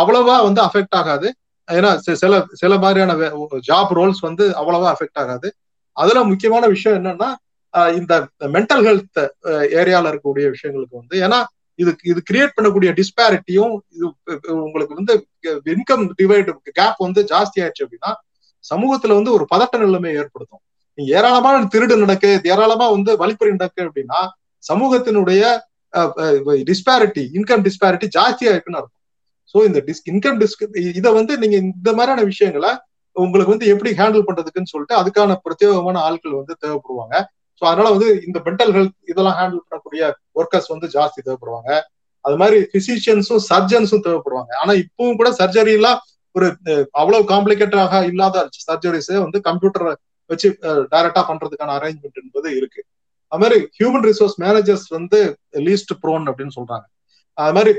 அவ்வளவா 0.00 0.36
வந்து 0.48 0.60
அஃபெக்ட் 0.66 0.96
ஆகாது. 1.00 1.28
ஏன்னா 1.68 1.90
சில 2.22 2.34
சில 2.62 2.72
மாதிரியான 2.84 3.12
ஜாப் 3.68 3.92
ரோல்ஸ் 3.98 4.20
வந்து 4.28 4.44
அவ்வளவா 4.60 4.88
அஃபெக்ட் 4.94 5.20
ஆகாது. 5.22 5.48
அதுல 5.96 6.22
முக்கியமான 6.30 6.64
விஷயம் 6.74 6.98
என்னன்னா 7.00 7.30
இந்த 7.98 8.14
மென்டல் 8.54 8.84
ஹெல்த் 8.86 9.20
ஏரியால 9.80 10.10
இருக்கக்கூடிய 10.10 10.46
விஷயங்களுக்கு 10.54 11.00
வந்து 11.00 11.16
ஏன்னா 11.26 11.38
இது 11.78 11.92
இது 12.10 12.20
கிரியேட் 12.28 12.54
பண்ணக்கூடிய 12.56 12.90
டிஸ்பேரிட்டியும் 12.98 13.72
இது 13.96 14.06
உங்களுக்கு 14.66 14.98
வந்து 15.00 15.14
இன்கம் 15.74 16.04
டிவைடு 16.20 16.52
கேப் 16.78 17.00
வந்து 17.06 17.22
ஜாஸ்தி 17.32 17.58
ஆயிடுச்சு 17.62 17.84
அப்படின்னா 17.86 18.12
சமூகத்துல 18.70 19.14
வந்து 19.18 19.30
ஒரு 19.36 19.44
பதட்ட 19.52 19.78
நிலைமை 19.84 20.10
ஏற்படுத்தும். 20.20 20.62
ஏராளமான 21.18 21.60
திருடு 21.72 21.94
நடக்கு 22.02 22.30
ஏராளமா 22.52 22.86
வந்து 22.96 23.12
வழிப்பறி 23.22 23.52
நடக்கு 23.56 23.80
அப்படின்னா 23.86 24.20
சமூகத்தினுடைய 24.64 25.42
டிஸ்பேரிட்டி 26.70 27.22
இன்கம் 27.38 27.64
டிஸ்பேரிட்டி 27.66 28.06
ஜாஸ்தியா 28.16 28.52
இருக்குன்னு 28.54 28.80
அர்த்தம். 28.80 29.00
ஸோ 29.52 29.58
இந்த 29.68 29.80
டிஸ் 29.88 30.04
இன்கம் 30.12 30.38
டிஸ்க் 30.42 30.62
இதை 31.00 31.10
வந்து 31.18 31.32
நீங்க 31.42 31.56
இந்த 31.66 31.90
மாதிரியான 31.98 32.24
விஷயங்களை 32.32 32.70
உங்களுக்கு 33.16 33.54
வந்து 33.54 33.66
எப்படி 33.72 33.90
ஹேண்டில் 33.98 34.26
பண்றதுக்குன்னு 34.28 34.72
சொல்லிட்டு 34.72 34.94
அதுக்கான 35.00 35.36
பிரத்யேகமான 35.44 35.96
ஆட்கள் 36.06 36.38
வந்து 36.40 36.54
தேவைப்படுவாங்க. 36.62 37.14
ஸோ 37.58 37.62
அதனால 37.70 37.90
வந்து 37.96 38.08
இந்த 38.28 38.38
மென்டல் 38.46 38.72
ஹெல்த் 38.76 38.96
இதெல்லாம் 39.12 39.36
ஹேண்டில் 39.40 39.60
பண்ணக்கூடிய 39.66 40.02
ஒர்க்கர்ஸ் 40.40 40.72
வந்து 40.74 40.88
ஜாஸ்தி 40.96 41.18
தேவைப்படுவாங்க. 41.26 41.70
அது 42.24 42.36
மாதிரி 42.40 42.58
பிசிஷியன்ஸும் 42.74 43.44
சர்ஜன்ஸும் 43.50 44.04
தேவைப்படுவாங்க. 44.06 44.52
ஆனா 44.62 44.72
இப்பவும் 44.82 45.18
கூட 45.20 45.30
சர்ஜரி 45.40 45.72
எல்லாம் 45.78 45.98
ஒரு 46.34 46.46
அவ்வளவு 47.00 47.24
காம்ப்ளிகேட்டடாக 47.32 48.00
இல்லாத 48.10 48.36
சர்ஜரிஸே 48.66 49.16
வந்து 49.24 49.38
கம்ப்யூட்டரை 49.48 49.92
வச்சு 50.30 50.48
டைரக்டா 50.92 51.22
பண்றதுக்கான 51.30 51.74
அரேஞ்ச்மெண்ட் 51.78 52.20
என்பது 52.22 52.48
இருக்கு. 52.58 52.80
அது 53.32 53.40
மாதிரி 53.42 53.58
ஹியூமன் 53.78 54.06
ரிசோர்ஸ் 54.08 54.36
மேனேஜர்ஸ் 54.44 54.86
வந்து 54.96 55.18
லீஸ்ட் 55.66 55.92
ப்ரோன் 56.02 56.26
அப்படின்னு 56.30 56.56
சொல்றாங்க. 56.58 56.86
அது 57.38 57.54
மாதிரி 57.56 57.72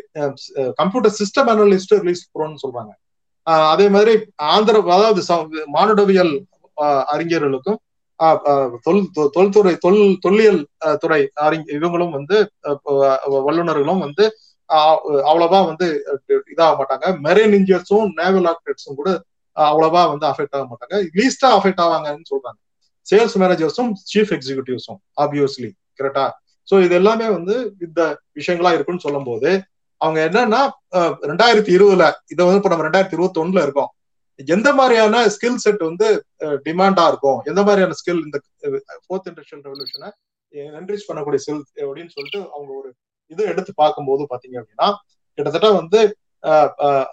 கம்ப்யூட்டர் 0.82 1.16
சிஸ்டம் 1.20 1.50
அனலிஸ்ட் 1.54 1.96
லீஸ்ட் 2.08 2.30
ப்ரோன்னு 2.36 2.64
சொல்றாங்க. 2.66 2.94
அதே 3.74 3.88
மாதிரி 3.96 4.14
ஆந்திர 4.54 4.78
அதாவது 4.98 5.22
மானுடவியல் 5.76 6.34
அறிஞர்களுக்கும் 7.14 7.80
தொல் 8.86 9.02
தொல்துறை 9.36 9.74
தொல் 9.86 10.02
தொல்லியல் 10.26 10.60
துறை 11.04 11.22
அறிஞ 11.46 11.64
இவங்களும் 11.78 12.14
வந்து 12.18 12.38
வல்லுநர்களும் 13.48 14.04
வந்து 14.06 14.26
அவ்வளவா 15.30 15.60
வந்து 15.70 15.88
இதாக 16.54 16.72
மாட்டாங்க. 16.80 17.06
மெரைன் 17.26 17.56
இன்ஜியர்ஸும் 17.60 18.08
நேவல் 18.22 18.48
ஆக்டர்ஸும் 18.54 19.00
கூட 19.02 19.10
அவ்வளவா 19.58 20.02
வந்து 20.14 20.26
அஃபெக்ட் 20.32 20.56
ஆக 20.58 20.66
மாட்டாங்க. 20.72 20.96
லீஸ்டா 21.18 21.50
அஃபெக்ட் 21.58 21.84
ஆவாங்கன்னு 21.86 22.30
சொல்றாங்க. 22.34 22.60
சேல்ஸ் 23.08 23.36
மேனேஜர்ஸும் 23.42 23.92
சீஃப் 24.12 24.34
எக்ஸிகூட்டிவ்ஸும் 24.38 25.00
ஆப்வியஸ்லி 25.24 25.70
கரெக்டா 26.00 26.26
ஸோ 26.68 26.76
இது 26.86 26.94
எல்லாமே 27.00 27.28
வந்து 27.38 27.56
இந்த 27.86 28.02
விஷயங்களா 28.40 28.72
இருக்குன்னு 28.76 29.06
சொல்லும் 29.06 29.28
போது 29.28 29.50
அவங்க 30.02 30.20
என்னன்னா 30.28 30.62
ரெண்டாயிரத்தி 31.32 31.72
இருபதுல 31.76 32.06
இதை 32.34 32.42
வந்து 32.46 32.60
இப்போ 32.62 32.72
நம்ம 32.72 32.86
ரெண்டாயிரத்தி 32.88 33.16
இருபத்தி 33.18 33.40
ஒண்ணுல 33.44 33.60
இருக்கோம். 33.66 33.92
எந்த 34.40 34.70
மாதிரியான 34.80 35.22
ஸ்கில் 35.36 35.62
செட் 35.66 35.84
வந்து 35.90 36.08
டிமாண்டா 36.66 37.04
இருக்கும் 37.12 37.40
எந்த 37.52 37.62
மாதிரியான 37.68 37.96
ஸ்கில் 38.00 38.24
இந்த 38.26 38.38
ஃபோர்த் 39.04 39.30
இண்டஸ்ட்ரியல் 39.32 39.64
ரெவல்யூஷனை 39.68 40.10
என்ரிச் 40.80 41.08
பண்ணக்கூடிய 41.10 41.40
ஸ்கில் 41.44 41.62
அப்படின்னு 41.86 42.14
சொல்லிட்டு 42.18 42.42
அவங்க 42.56 42.72
ஒரு 42.82 42.90
இது 43.32 43.42
எடுத்து 43.52 43.72
பார்க்கும்போது 43.82 44.24
பாத்தீங்க 44.32 44.58
அப்படின்னா 44.62 44.88
கிட்டத்தட்ட 45.38 45.70
வந்து 45.80 46.00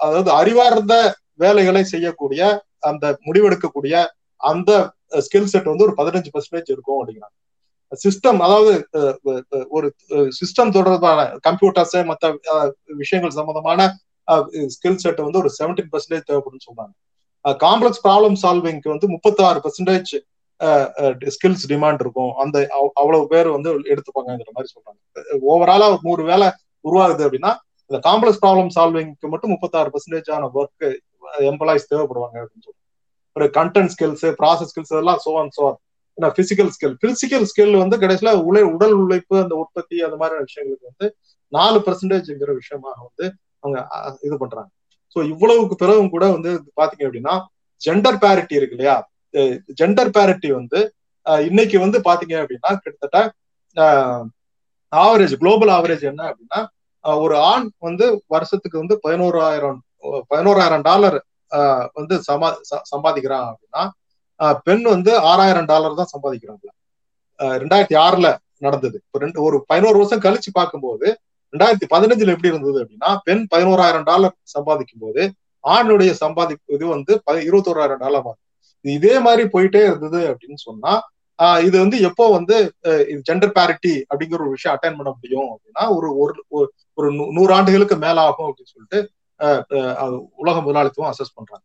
அதாவது 0.05 0.31
அறிவார்ந்த 0.41 0.95
வேலைகளை 1.43 1.83
செய்யக்கூடிய 1.93 2.43
அந்த 2.91 3.05
முடிவெடுக்கக்கூடிய 3.27 3.95
அந்த 4.41 4.71
ஸ்கில் 5.27 5.51
செட் 5.53 5.71
வந்து 5.73 5.87
ஒரு 5.87 5.95
பதினஞ்சு 6.01 6.31
பர்சன்டேஜ் 6.35 6.73
இருக்கும் 6.75 6.99
அப்படிங்கிறாங்க. 7.01 7.37
சிஸ்டம் 8.05 8.39
அதாவது 8.47 8.73
ஒரு 9.77 9.87
சிஸ்டம் 10.39 10.75
தொடர்பான 10.77 11.25
கம்ப்யூட்டர்ஸ் 11.49 11.97
மற்ற 12.11 12.31
விஷயங்கள் 13.03 13.37
சம்பந்தமான 13.39 13.89
ஸ்கில் 14.75 15.01
செட் 15.05 15.25
வந்து 15.27 15.41
ஒரு 15.43 15.51
செவன்டீன் 15.59 15.91
பர்சன்டேஜ் 15.93 16.29
தேவைப்படும் 16.31 16.67
சொல்றாங்க. 16.69 16.93
காம்ப்ளெக்ஸ் 17.65 18.03
ப்ராப்ளம் 18.07 18.37
சால்விங்க்கு 18.43 18.93
வந்து 18.95 19.07
முப்பத்தாறு 19.15 19.61
பர்சன்டேஜ் 19.65 20.13
ஸ்கில்ஸ் 21.35 21.65
டிமாண்ட் 21.73 22.03
இருக்கும். 22.05 22.33
அந்த 22.43 22.57
அவ்வளவு 23.01 23.25
பேர் 23.33 23.49
வந்து 23.57 23.71
எடுத்துப்பாங்கிற 23.93 24.51
மாதிரி 24.57 24.71
சொல்றாங்க. 24.75 24.99
ஓவராலா 25.53 25.89
ஒரு 25.95 26.03
நூறு 26.09 26.25
வேலை 26.31 26.49
உருவாகுது 26.89 27.25
அப்படின்னா 27.27 27.53
இந்த 27.91 27.99
காம்ப்ளெக்ஸ் 28.09 28.43
ப்ராப்ளம் 28.45 28.71
சால்விங்க்கு 28.77 29.31
மட்டும் 29.33 29.53
முப்பத்தாறு 29.55 29.93
பர்சன்டேஜ் 29.95 30.31
ஆன 30.37 30.49
ஒர்க் 30.59 30.87
எம்ப்ளாயிஸ் 31.51 31.91
தேவைப்படுவாங்க 31.93 32.37
அப்படின்னு 32.43 32.67
சொல்றாங்க. 32.67 32.81
ஒரு 33.37 33.47
கண்டென்ட் 33.59 33.93
ஸ்கில்ஸ் 33.95 34.25
ப்ராசஸ் 34.41 34.71
ஸ்கில்ஸ் 34.73 34.95
எல்லாம் 35.03 35.21
so 35.27 35.33
and 35.43 35.55
so 35.59 35.65
physical 36.39 36.71
skill 36.75 36.97
physical 37.05 37.47
skill 37.51 37.75
வந்து 37.83 37.97
கடைசியில 38.03 38.33
உழை 38.49 38.63
உடல் 38.75 38.97
உழைப்பு 39.03 39.37
அந்த 39.43 39.55
உற்பத்தி 39.63 39.97
அந்த 40.07 40.17
மாதிரியான 40.21 40.45
விஷயங்களுக்கு 40.49 40.91
வந்து 40.91 41.07
நாலு 41.53 41.79
பர்சன்டேஜ்ங்கிற 41.87 42.51
விஷயமாக 42.59 42.97
வந்து 43.07 43.25
அவங்க 43.63 43.79
இது 44.27 44.37
பண்றாங்க. 44.43 44.71
ஸோ 45.15 45.19
இவ்வளவுக்கு 45.33 45.77
பிறகும் 45.83 46.13
கூட 46.15 46.25
வந்து 46.37 46.51
பாத்தீங்க 46.81 47.05
அப்படின்னா 47.09 47.35
ஜெண்டர் 47.81 48.19
பேரிட்டி 48.25 48.55
இருக்கு 48.59 48.77
இல்லையா? 48.77 48.97
ஜெண்டர் 49.81 50.13
பேரிட்டி 50.17 50.51
வந்து 50.51 50.81
இன்னைக்கு 51.47 51.77
வந்து 51.79 51.99
பாத்தீங்க 52.09 52.35
அப்படின்னா 52.43 52.71
கிட்டத்தட்ட 52.75 53.19
ஆவரேஜ் 54.93 55.35
குளோபல் 55.43 55.73
ஆவரேஜ் 55.77 56.05
என்ன 56.13 56.23
அப்படின்னா 56.31 56.61
ஒரு 57.05 57.35
ஆண் 57.51 57.67
வந்து 57.79 58.07
வருஷத்துக்கு 58.27 58.77
வந்து 58.79 58.97
பதினோராயிரம் 59.05 59.81
பதினோராயிரம் 60.31 60.85
டாலர் 60.89 61.19
வந்து 61.95 62.15
சமா 62.29 62.49
சம்பாதிக்கிறான் 62.93 63.49
அப்படின்னா 63.51 63.83
பெண் 64.67 64.85
வந்து 64.95 65.13
ஆறாயிரம் 65.31 65.69
டாலர் 65.73 66.01
தான் 66.01 66.13
சம்பாதிக்கிறாங்க 66.15 66.69
ரெண்டாயிரத்தி 67.63 67.97
ஆறுல 68.05 68.29
நடந்தது. 68.67 68.97
இப்போ 69.05 69.19
ரெண்டு 69.19 69.39
ஒரு 69.47 69.57
பதினோரு 69.71 69.97
வருஷம் 70.01 70.25
கழிச்சு 70.27 70.51
பார்க்கும்போது 70.59 71.07
ரெண்டாயிரத்தி 71.55 71.87
பதினஞ்சுல 71.95 72.35
எப்படி 72.35 72.53
இருந்தது 72.53 72.79
அப்படின்னா 72.83 73.11
பெண் 73.29 73.43
பதினோராயிரம் 73.53 74.07
டாலர் 74.11 74.35
சம்பாதிக்கும் 74.55 75.03
போது 75.05 75.23
ஆணுடைய 75.65 76.13
சம்பாதிப்பு 76.23 76.89
வந்து 76.95 77.13
இருபத்தோராயிரம் 77.49 78.03
டாலர். 78.05 78.23
ஆகும் 78.23 78.41
இதே 78.85 79.15
மாதிரி 79.19 79.43
போயிட்டே 79.55 79.83
இருந்தது 79.89 80.21
அப்படின்னு 80.33 80.61
சொன்னா 80.69 80.93
இது 81.67 81.77
வந்து 81.79 81.97
எப்போ 82.09 82.25
வந்து 82.31 82.57
ஜெண்டர் 83.29 83.55
பேரிட்டி 83.59 83.95
அப்படிங்கிற 84.11 84.41
ஒரு 84.45 84.55
விஷயம் 84.57 84.75
அட்டைன் 84.77 84.99
பண்ண 84.99 85.11
முடியும் 85.17 85.49
அப்படின்னா 85.53 85.85
ஒரு 85.97 86.09
ஒரு 86.99 87.09
நூறு 87.37 87.53
ஆண்டுகளுக்கு 87.55 87.97
மேல 87.97 88.21
ஆகும் 88.29 88.49
அப்படின்னு 88.49 88.75
சொல்லிட்டு 88.75 88.99
உலக 90.43 90.57
முதலாளித்துவம் 90.61 91.11
அசஸ் 91.13 91.37
பண்றாங்க. 91.39 91.65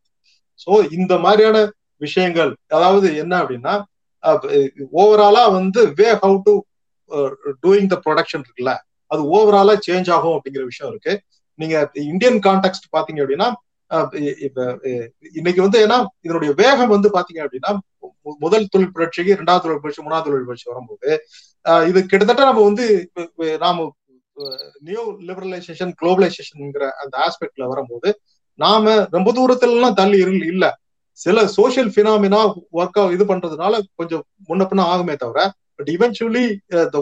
சோ 0.59 0.71
இந்த 0.97 1.13
மாதிரியான 1.25 1.57
விஷயங்கள் 2.01 2.51
அதாவது 2.77 3.07
என்ன 3.21 3.33
அப்படின்னா 3.41 3.73
ஓவராலா 5.01 5.43
வந்து 5.59 5.81
way 5.99 6.07
how 6.23 6.37
to 6.47 6.53
doing 7.63 7.89
the 7.93 7.97
production 8.05 8.43
இருக்குல்ல 8.45 8.73
அது 9.11 9.21
ஓவராலா 9.35 9.75
சேஞ்ச் 9.87 10.09
ஆகும் 10.15 10.35
அப்படிங்கிற 10.37 10.63
விஷயம் 10.71 10.91
இருக்கு. 10.91 11.13
நீங்க 11.59 11.75
இந்தியன் 12.11 12.39
கான்டெக்ட் 12.47 12.87
பாத்தீங்க 12.95 13.21
அப்படின்னா 13.23 13.47
இன்னைக்கு 15.35 15.61
வந்து 15.61 15.79
ஏன்னா 15.85 15.97
இதனுடைய 16.21 16.51
வேகம் 16.57 16.87
வந்து 16.87 17.09
பாத்தீங்க 17.13 17.41
அப்படின்னா 17.43 17.71
முதல் 18.39 18.67
தொழில் 18.67 18.93
புரட்சிக்கு 18.93 19.31
இரண்டாவது 19.31 19.63
தொழில் 19.63 19.81
புரட்சி 19.81 20.01
மூணாவது 20.01 20.27
தொழில் 20.27 20.45
புரட்சி 20.45 20.69
வரும்போது 20.69 21.09
இது 21.87 22.05
கிட்டத்தட்ட 22.05 22.43
நம்ம 22.43 22.63
வந்து 22.63 22.85
நாம 23.57 23.85
நியூ 24.83 25.03
லிபரலைசேஷன் 25.27 25.93
குளோபலைசேஷன்ங்கிற 26.01 26.85
அந்த 26.95 27.15
ஆஸ்பெக்ட்ல 27.25 27.67
வரும்போது 27.67 28.09
நாம 28.59 28.83
ரொம்ப 29.11 29.29
தூரத்துல 29.31 29.71
எல்லாம் 29.71 29.93
தள்ளி 29.93 30.19
இல்ல. 30.47 30.65
சில 31.19 31.41
சோசியல் 31.57 31.91
பினாமினா 31.95 32.39
ஒர்க் 32.73 32.99
இது 33.11 33.23
பண்றதுனால 33.25 33.75
கொஞ்சம் 33.95 34.23
முன்ன 34.49 34.65
பின்ன 34.69 34.83
ஆகுமே 34.87 35.15
தவிர 35.15 35.39
but 35.77 35.89
eventually 35.89 36.43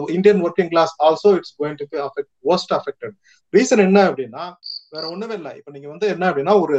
Indian 0.08 0.40
working 0.42 0.68
class 0.68 0.92
also 1.04 1.30
it's 1.36 1.54
going 1.58 1.76
to 1.80 1.86
affect 2.06 2.30
worst 2.44 2.72
affected 2.74 3.14
reason 3.52 3.82
என்ன 3.84 3.98
அப்படின்னா 4.08 4.44
வேற 4.92 5.04
ஒண்ணுமே 5.12 5.34
இல்லை. 5.38 5.52
இப்ப 5.58 5.70
நீங்க 5.76 5.88
வந்து 5.92 6.06
என்ன 6.14 6.24
அப்படின்னா 6.30 6.54
ஒரு 6.64 6.76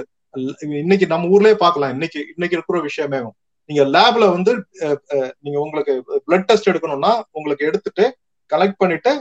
இன்னைக்கு 0.83 1.05
நம்ம 1.11 1.27
ஊர்லயே 1.35 1.55
பாக்கலாம் 1.63 1.93
இன்னைக்கு 1.95 2.19
இன்னைக்கு 2.33 2.55
இருக்கிற 2.57 2.79
விஷயமே. 2.87 3.19
நீங்க 3.69 3.83
லேப்ல 3.95 4.25
வந்து 4.35 4.51
நீங்க 5.43 5.57
உங்களுக்கு 5.65 5.93
பிளட் 6.27 6.47
டெஸ்ட் 6.49 6.69
எடுக்கணும்னா 6.71 7.11
உங்களுக்கு 7.37 7.63
எடுத்துட்டு 7.69 8.05
கலெக்ட் 8.51 8.79
பண்ணிட்டு 8.83 9.11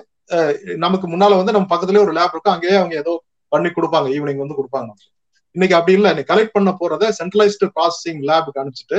நமக்கு 0.85 1.07
முன்னால 1.12 1.37
வந்து 1.40 1.55
நம்ம 1.57 1.68
பக்கத்துலயே 1.72 2.05
ஒரு 2.07 2.14
லேப் 2.18 2.35
இருக்கும். 2.35 2.55
அங்கேயே 2.57 2.77
அவங்க 2.81 2.94
ஏதோ 3.03 3.12
பண்ணி 3.53 3.70
கொடுப்பாங்க. 3.77 4.09
ஈவினிங் 4.16 4.42
வந்து 4.44 4.59
கொடுப்பாங்க. 4.61 4.90
இன்னைக்கு 5.57 5.77
அப்படி 5.79 5.94
இல்லை. 5.99 6.11
நீ 6.16 6.22
கலெக்ட் 6.31 6.57
பண்ண 6.57 6.70
போறத 6.81 7.11
சென்ட்ரலைஸ்டு 7.18 7.66
ப்ராசஸிங் 7.77 8.22
லேபுக்கு 8.31 8.62
அனுப்பிச்சிட்டு 8.62 8.99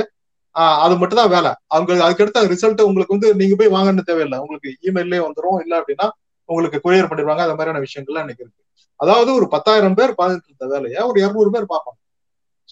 அது 0.84 0.94
மட்டும் 1.00 1.20
தான் 1.20 1.32
வேலை. 1.34 1.50
அவங்க 1.74 1.98
அதுக்கடுத்த 2.06 2.40
ரிசல்ட் 2.52 2.80
உங்களுக்கு 2.88 3.14
வந்து 3.16 3.28
நீங்க 3.40 3.56
போய் 3.60 3.74
வாங்கன்னு 3.74 4.08
தேவையில்லை. 4.08 4.38
உங்களுக்கு 4.44 4.70
இமெயிலே 4.88 5.20
வந்துடும் 5.26 5.58
இல்லை 5.64 5.76
அப்படின்னா 5.80 6.06
உங்களுக்கு 6.48 6.78
கொரியர் 6.86 7.10
பண்ணிடுவாங்க. 7.10 7.42
அந்த 7.46 7.56
மாதிரியான 7.58 7.82
விஷயங்கள்லாம் 7.86 8.24
இன்னைக்கு 8.26 8.44
இருக்கு. 8.44 8.62
அதாவது 9.00 9.30
ஒரு 9.38 9.46
பத்தாயிரம் 9.54 9.96
பேர் 9.98 10.18
பார்த்துட்டு 10.20 10.50
இருந்த 10.50 10.66
வேலையை 10.74 11.00
ஒரு 11.10 11.18
இருநூறு 11.24 11.50
பேர் 11.54 11.70
பார்ப்பாங்க. 11.72 11.98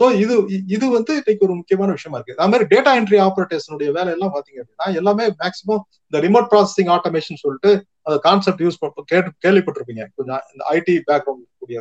ஸோ 0.01 0.07
இது 0.23 0.35
இது 0.75 0.87
வந்து 0.95 1.13
இன்னைக்கு 1.21 1.45
ஒரு 1.47 1.55
முக்கியமான 1.59 1.91
விஷயமா 1.97 2.17
இருக்கு. 2.19 2.35
அது 2.41 2.51
மாதிரி 2.53 2.67
டேட்டா 2.73 2.91
என்ட்ரி 3.01 3.19
ஆபரேட்டர்ஸனுடைய 3.27 3.91
வேலை 3.99 4.11
எல்லாம் 4.17 4.33
பாத்தீங்க 4.35 4.59
அப்படின்னா 4.63 4.89
எல்லாமே 5.01 5.27
மேக்ஸிமம் 5.43 5.83
இந்த 6.09 6.19
ரிமோட் 6.27 6.49
ப்ராசஸிங் 6.53 6.91
ஆட்டோமேஷன் 6.97 7.43
சொல்லிட்டு 7.45 7.71
அந்த 8.07 8.17
கான்செப்ட் 8.27 8.63
யூஸ் 8.65 8.79
கேட்டு 9.13 9.31
கேள்விப்பட்டிருப்பீங்க. 9.45 10.03
கொஞ்சம் 10.19 10.43
இந்த 10.53 10.65
ஐடி 10.77 10.97
பேக்ரவுண்ட் 11.09 11.47
கூடிய 11.61 11.79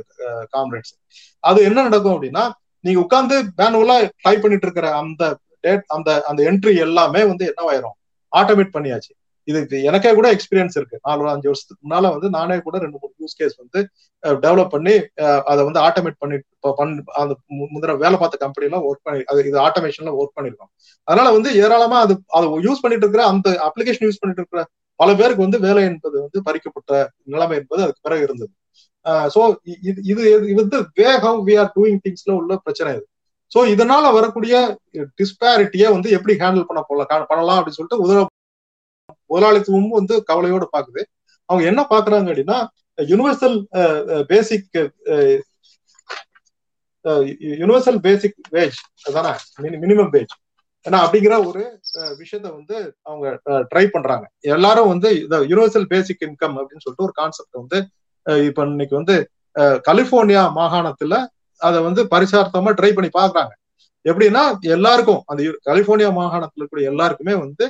காம்ரேட்ஸ் 0.55 0.93
அது 1.43 1.59
என்ன 1.69 1.83
நடக்கும் 1.89 2.15
அப்படின்னா 2.15 2.45
நீங்க 2.83 2.99
உட்காந்து 3.05 3.35
மேனுவலா 3.59 3.97
டைப் 4.25 4.43
பண்ணிட்டு 4.43 4.67
இருக்கிற 4.67 4.87
அந்த 5.01 5.23
டேட் 5.65 5.85
அந்த 5.95 6.09
அந்த 6.29 6.41
என்ட்ரி 6.49 6.73
எல்லாமே 6.87 7.21
வந்து 7.31 7.45
என்னவாயிரும் 7.51 7.95
ஆட்டோமேட் 8.33 8.75
பண்ணியாச்சு. 8.75 9.11
இது 9.47 9.79
எனக்கே 9.89 10.11
கூட 10.17 10.27
எக்ஸ்பீரியன்ஸ் 10.35 10.77
இருக்கு. 10.79 10.97
நாலு 11.07 11.29
அஞ்சு 11.33 11.47
வருஷத்துக்கு 11.49 11.81
முன்னால 11.85 12.11
வந்து 12.15 12.27
நானே 12.37 12.55
கூட 12.67 12.75
ரெண்டு 12.83 12.97
மூணு 13.01 13.13
யூஸ் 13.23 13.37
கேஸ் 13.39 13.55
வந்து 13.63 13.79
டெவலப் 14.45 14.73
பண்ணி 14.75 14.93
அதை 15.51 15.61
வந்து 15.67 15.81
ஆட்டோமேட் 15.87 16.17
பண்ணி 16.23 16.37
அந்த 17.21 17.33
முந்திர 17.73 17.95
வேலை 18.03 18.17
பார்த்த 18.21 18.41
கம்பெனிலாம் 18.45 18.85
ஒர்க் 18.89 19.05
பண்ணி 19.07 19.23
அது 19.31 19.47
இது 19.51 19.59
ஆட்டோமேஷன்ல 19.67 20.13
ஒர்க் 20.21 20.35
பண்ணிருக்கோம். 20.37 20.71
அதனால 21.07 21.27
வந்து 21.37 21.49
ஏராளமா 21.63 21.99
அது 22.05 22.15
அதை 22.37 22.47
யூஸ் 22.67 22.83
பண்ணிட்டு 22.85 23.05
இருக்கிற 23.07 23.25
அந்த 23.33 23.49
அப்ளிகேஷன் 23.69 24.07
யூஸ் 24.07 24.21
பண்ணிட்டு 24.21 24.43
இருக்கிற 24.43 24.63
பல 24.99 25.09
பேருக்கு 25.19 25.45
வந்து 25.45 25.59
வேலை 25.67 25.81
என்பது 25.91 26.17
வந்து 26.25 26.39
பறிக்கப்பட்ட 26.47 26.91
நிலைமை 27.33 27.55
என்பது 27.61 27.81
அதுக்கு 27.85 28.05
பிறகு 28.07 28.23
இருந்தது. 28.27 28.51
ஸோ 29.33 29.41
இது 29.87 29.99
இது 30.11 30.21
இது 30.51 30.61
வந்து 30.61 30.77
way 30.99 31.09
how 31.25 31.41
we 31.47 31.55
are 31.63 31.71
doing 31.75 31.99
திங்ஸ்ல 32.05 32.31
உள்ள 32.39 32.53
பிரச்சனை 32.65 32.91
இது. 32.97 33.05
ஸோ 33.51 33.59
இதனால 33.73 34.05
வரக்கூடிய 34.17 34.55
டிஸ்பேரிட்டியை 35.19 35.89
வந்து 35.95 36.09
எப்படி 36.17 36.33
ஹேண்டில் 36.41 36.67
பண்ண 36.69 36.81
போகலாம் 36.89 37.29
பண்ணலாம் 37.31 37.57
அப்படின்னு 37.59 37.79
சொல்லிட்டு 37.79 38.03
உதவ 38.05 38.23
முதலாளித்துவமும் 39.31 39.97
வந்து 39.99 40.23
கவலையோடு 40.23 40.67
பாக்குது. 40.75 41.01
அவங்க 41.49 41.63
என்ன 41.71 41.81
பாக்குறாங்க 41.89 42.27
அப்படின்னா 42.31 42.57
universal 42.97 43.57
basic 44.25 44.77
universal 47.61 47.99
basic 48.05 48.37
wage 48.51 48.79
அதானே? 49.07 49.33
மினிமம் 49.83 50.11
வேஜ் 50.15 50.33
ஏன்னா 50.85 50.97
அப்படிங்கிற 51.03 51.35
ஒரு 51.49 51.61
விஷயத்த 52.19 52.47
வந்து 52.55 52.77
அவங்க 53.01 53.27
ட்ரை 53.71 53.85
பண்றாங்க. 53.87 54.25
எல்லாரும் 54.41 54.87
வந்து 54.87 55.09
இந்த 55.21 55.37
யூனிவர்சல் 55.51 55.87
பேசிக் 55.93 56.25
இன்கம் 56.27 56.57
அப்படின்னு 56.59 56.83
சொல்லிட்டு 56.83 57.07
ஒரு 57.07 57.15
கான்செப்ட் 57.19 57.61
வந்து 57.61 57.77
இப்ப 58.49 58.65
இன்னைக்கு 58.65 58.95
வந்து 58.95 59.15
கலிபோர்னியா 59.87 60.43
மாகாணத்துல 60.59 61.15
அதை 61.61 61.79
வந்து 61.81 62.01
பரிசார்த்தமா 62.13 62.71
ட்ரை 62.79 62.91
பண்ணி 62.93 63.09
பாக்குறாங்க. 63.13 63.53
எப்படின்னா 64.05 64.41
எல்லாருக்கும் 64.75 65.21
அந்த 65.25 65.43
கலிபோர்னியா 65.69 66.09
மாகாணத்துல 66.19 66.61
இருக்கக்கூடிய 66.61 66.91
எல்லாருக்குமே 66.93 67.35
வந்து 67.45 67.65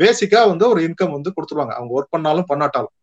பேசிக்கா 0.00 0.40
வந்து 0.52 0.64
ஒரு 0.68 0.80
இன்கம் 0.88 1.14
வந்து 1.16 1.32
கொடுத்துருவாங்க. 1.36 1.74
அவங்க 1.78 1.92
ஒர்க் 1.98 2.14
பண்ணாலும் 2.14 2.48
பண்ணாட்டாலும். 2.48 2.94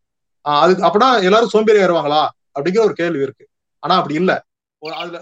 அதுக்கு 0.41 0.83
அப்படின்னா 0.87 1.09
எல்லாரும் 1.23 1.53
சோம்பேறி 1.55 1.79
ஆயிடுவாங்களா 1.79 2.21
அப்படிங்கிற 2.57 2.83
ஒரு 2.87 2.93
கேள்வி 2.93 3.21
இருக்கு. 3.27 3.45
ஆனா 3.83 3.95
அப்படி 3.95 4.15
இல்ல. 4.21 4.31
அதுல 4.81 5.17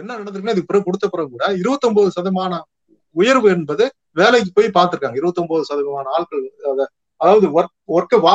என்ன 0.00 0.10
நடந்திருக்குன்னா 0.18 0.54
இதுக்கு 0.54 0.70
பிறகு 0.70 0.84
கொடுத்த 0.84 1.08
பிறகு 1.08 1.28
கூட 1.30 1.46
இருபத்தி 1.62 1.86
ஒன்பது 1.88 2.08
சதமான 2.16 2.52
உயர்வு 3.16 3.48
என்பது 3.50 3.84
வேலைக்கு 4.20 4.50
போய் 4.54 4.76
பார்த்திருக்காங்க. 4.76 5.16
இருபத்தி 5.20 5.40
ஒன்பது 5.42 5.64
சதவீதமான 5.68 6.06
ஆட்கள் 6.16 6.44
அதாவது 7.20 7.46
ஒர்க் 7.56 7.74
ஒர்க்கை 7.96 8.20
வா 8.20 8.34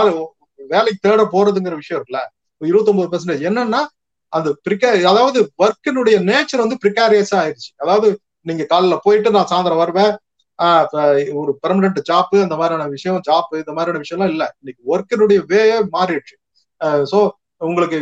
வேலைக்கு 0.69 1.09
தேட 1.09 1.21
போறதுங்கிற 1.33 1.75
விஷயம் 1.75 1.99
இருக்குல்ல. 1.99 2.21
இருபத்தி 2.61 2.91
ஒன்பது 2.91 3.09
பெர்சன்டேஜ் 3.11 3.45
என்னன்னா 3.49 3.81
அந்த 4.33 4.49
பிரிகா 4.63 4.89
அதாவது 5.11 5.39
ஒர்க்கினுடைய 5.63 6.15
நேச்சர் 6.29 6.63
வந்து 6.63 6.77
பிரிகாரியஸா 6.85 7.37
ஆயிடுச்சு. 7.43 7.69
அதாவது 7.77 8.09
நீங்க 8.47 8.63
காலைல 8.69 8.97
போயிட்டு 9.03 9.29
நான் 9.31 9.49
சாயந்தரம் 9.51 9.81
வருவேன். 9.83 10.13
ஒரு 11.41 11.51
பெர்மனன்ட் 11.63 11.99
ஜாப் 12.09 12.33
அந்த 12.45 12.55
மாதிரியான 12.61 12.87
விஷயம் 12.95 13.19
ஜாப் 13.29 13.51
இந்த 13.61 13.73
மாதிரியான 13.77 14.01
விஷயம்லாம் 14.05 14.33
இல்லை. 14.35 14.47
இன்னைக்கு 14.61 14.81
ஒர்க்கினுடைய 14.93 15.39
வேயே 15.51 15.77
மாறிடுச்சு. 15.95 16.35
ஸோ 17.11 17.19
உங்களுக்கு 17.69 17.97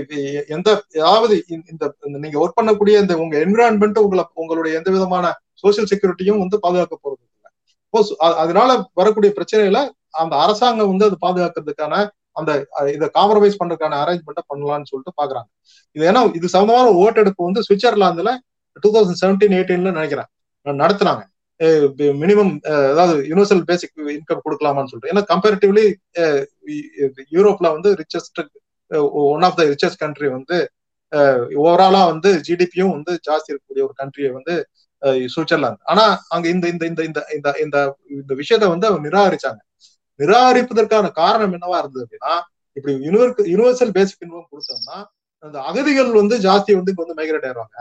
எந்த 0.55 0.69
ஏதாவது 0.99 1.35
இந்த 1.73 1.83
நீங்க 2.23 2.37
ஒர்க் 2.43 2.59
பண்ணக்கூடிய 2.59 2.95
இந்த 3.03 3.13
உங்க 3.23 3.35
என்விரான்மெண்ட் 3.45 4.03
உங்களை 4.05 4.23
உங்களுடைய 4.41 4.73
எந்த 4.79 4.89
விதமான 4.95 5.25
சோசியல் 5.63 5.89
செக்யூரிட்டியும் 5.91 6.41
வந்து 6.43 6.57
பாதுகாக்க 6.65 6.95
போறது 7.05 7.23
இல்லை. 7.27 7.49
அதனால 8.43 8.69
வரக்கூடிய 8.99 9.31
பிரச்சனையில 9.37 9.79
அந்த 10.23 10.33
அரசாங்கம் 10.45 10.91
வந்து 10.91 11.07
அது 11.09 11.17
பாதுகாக்கிறதுக்கான 11.25 11.95
அந்த 12.39 12.51
இதை 12.95 13.07
காம்ப்ரமைஸ் 13.17 13.59
பண்றதுக்கான 13.61 13.97
அரேஞ்ச்மெண்ட்டை 14.03 14.43
பண்ணலாம்னு 14.51 14.89
சொல்லிட்டு 14.91 15.13
பாக்குறாங்க. 15.21 15.49
இது 15.95 16.03
ஏன்னா 16.09 16.21
இது 16.39 16.47
சம்பந்தமான 16.55 16.91
ஓட்டெடுப்பு 17.03 17.41
வந்து 17.47 17.63
சுவிட்சர்லாந்துல 17.67 18.31
டூ 18.83 18.89
தௌசண்ட் 18.95 19.21
செவன்டீன் 19.23 19.55
எயிட்டீன்ல 19.59 19.91
நினைக்கிறேன். 19.99 20.29
நடத்துனாங்க. 20.65 21.23
மினிமம் 22.21 22.51
அதாவது 22.91 23.13
யூனிவர்சல் 23.29 23.63
பேசிக் 23.69 23.93
இன்கம் 24.15 24.43
கொடுக்கலாமான்னு 24.45 24.89
சொல்லிட்டு. 24.91 25.11
ஏன்னா 25.13 25.23
கம்பேரிட்டிவ்லி 25.31 25.85
யூரோப்ல 27.35 27.67
வந்து 27.75 27.91
richest 28.01 28.41
one 29.33 29.45
of 29.47 29.57
the 29.59 29.63
richest 29.73 30.01
country 30.03 30.27
வந்து 30.37 30.57
ஓவராலா 31.61 32.01
வந்து 32.11 32.29
ஜிடிபியும் 32.47 32.93
வந்து 32.97 33.11
ஜாஸ்தி 33.27 33.49
இருக்கக்கூடிய 33.51 33.83
ஒரு 33.87 33.95
கண்ட்ரியை 34.01 34.31
வந்து 34.37 34.53
சுவிட்சர்லாந்து. 35.33 35.81
ஆனா 35.91 36.03
அங்க 36.35 36.45
இந்த 36.53 36.65
இந்த 36.73 36.83
இந்த 36.89 37.01
இந்த 37.07 37.19
இந்த 37.37 37.49
இந்த 37.65 37.77
இந்த 38.15 38.33
விஷயத்த 38.41 38.67
வந்து 38.73 38.87
அவங்க 38.89 39.01
நிராகரிச்சாங்க. 39.09 39.59
நிராகரிப்பதற்கான 40.19 41.07
காரணம் 41.21 41.53
என்னவா 41.57 41.77
இருந்தது 41.81 42.05
அப்படின்னா 42.05 42.33
இப்படி 42.77 42.93
யூனிவர் 43.07 43.31
யூனிவர்சல் 43.53 43.95
பேசிக் 43.97 44.23
இன்கம் 44.25 44.51
கொடுத்தோம்னா 44.53 44.97
அந்த 45.43 45.57
அகதிகள் 45.69 46.11
வந்து 46.21 46.35
ஜாஸ்தி 46.47 46.71
வந்து 46.79 46.91
இங்க 46.93 47.03
வந்து 47.03 47.17
மைக்ரேட் 47.19 47.47
ஆயிடுவாங்க 47.47 47.77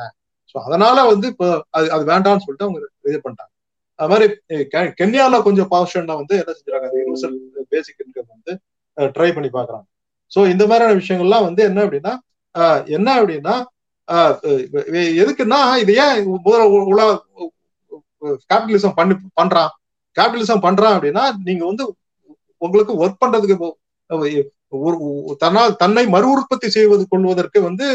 ஸோ 0.50 0.56
அதனால 0.66 0.98
வந்து 1.12 1.26
இப்போ 1.32 1.46
அது 1.78 1.86
அது 1.96 2.04
வேண்டாம்னு 2.12 2.44
சொல்லிட்டு 2.46 2.66
அவங்க 2.66 2.80
இது 3.10 3.20
பண்ணிட்டாங்க. 3.24 3.52
அது 3.98 4.10
மாதிரி 4.12 4.26
கென்யால 5.00 5.38
கொஞ்சம் 5.46 5.70
பாஷன்னா 5.74 6.14
வந்து 6.20 6.34
என்ன 6.42 6.54
செஞ்சாங்க 6.56 6.86
அந்த 6.88 6.98
யூனிவர்சல் 7.02 7.36
பேசிக் 7.74 8.02
இன்கம் 8.04 8.32
வந்து 8.34 8.52
ட்ரை 9.16 9.30
பண்ணி 9.36 9.50
பாக்குறாங்க 9.56 9.86
ஸோ 10.32 10.40
இந்த 10.52 10.64
மாதிரியான 10.70 10.98
விஷயங்கள்லாம் 11.00 11.46
வந்து 11.48 11.62
என்ன 11.70 11.80
அப்படின்னா 11.86 12.14
என்ன 12.96 13.08
அப்படின்னா 13.18 13.54
எதுக்குன்னா 15.22 15.60
இது 15.82 15.92
ஏன் 16.04 16.18
முதல்ல 16.46 17.02
கேபிட்டலிசம் 18.50 18.96
பண்ணி 18.98 19.14
பண்றான்? 19.40 19.70
கேபிட்டலிசம் 20.16 20.64
பண்றான் 20.66 20.94
அப்படின்னா 20.96 21.24
நீங்க 21.48 21.62
வந்து 21.70 21.84
உங்களுக்கு 22.62 22.92
ஒர்க் 23.02 23.22
பண்றதுக்கு 23.22 23.56
தன்னால் 25.42 25.76
தன்னை 25.82 26.04
மறு 26.14 26.28
உற்பத்தி 26.34 26.68
செய்வது 26.76 27.04
கொள்வதற்கு 27.12 27.58
வந்து 27.68 27.86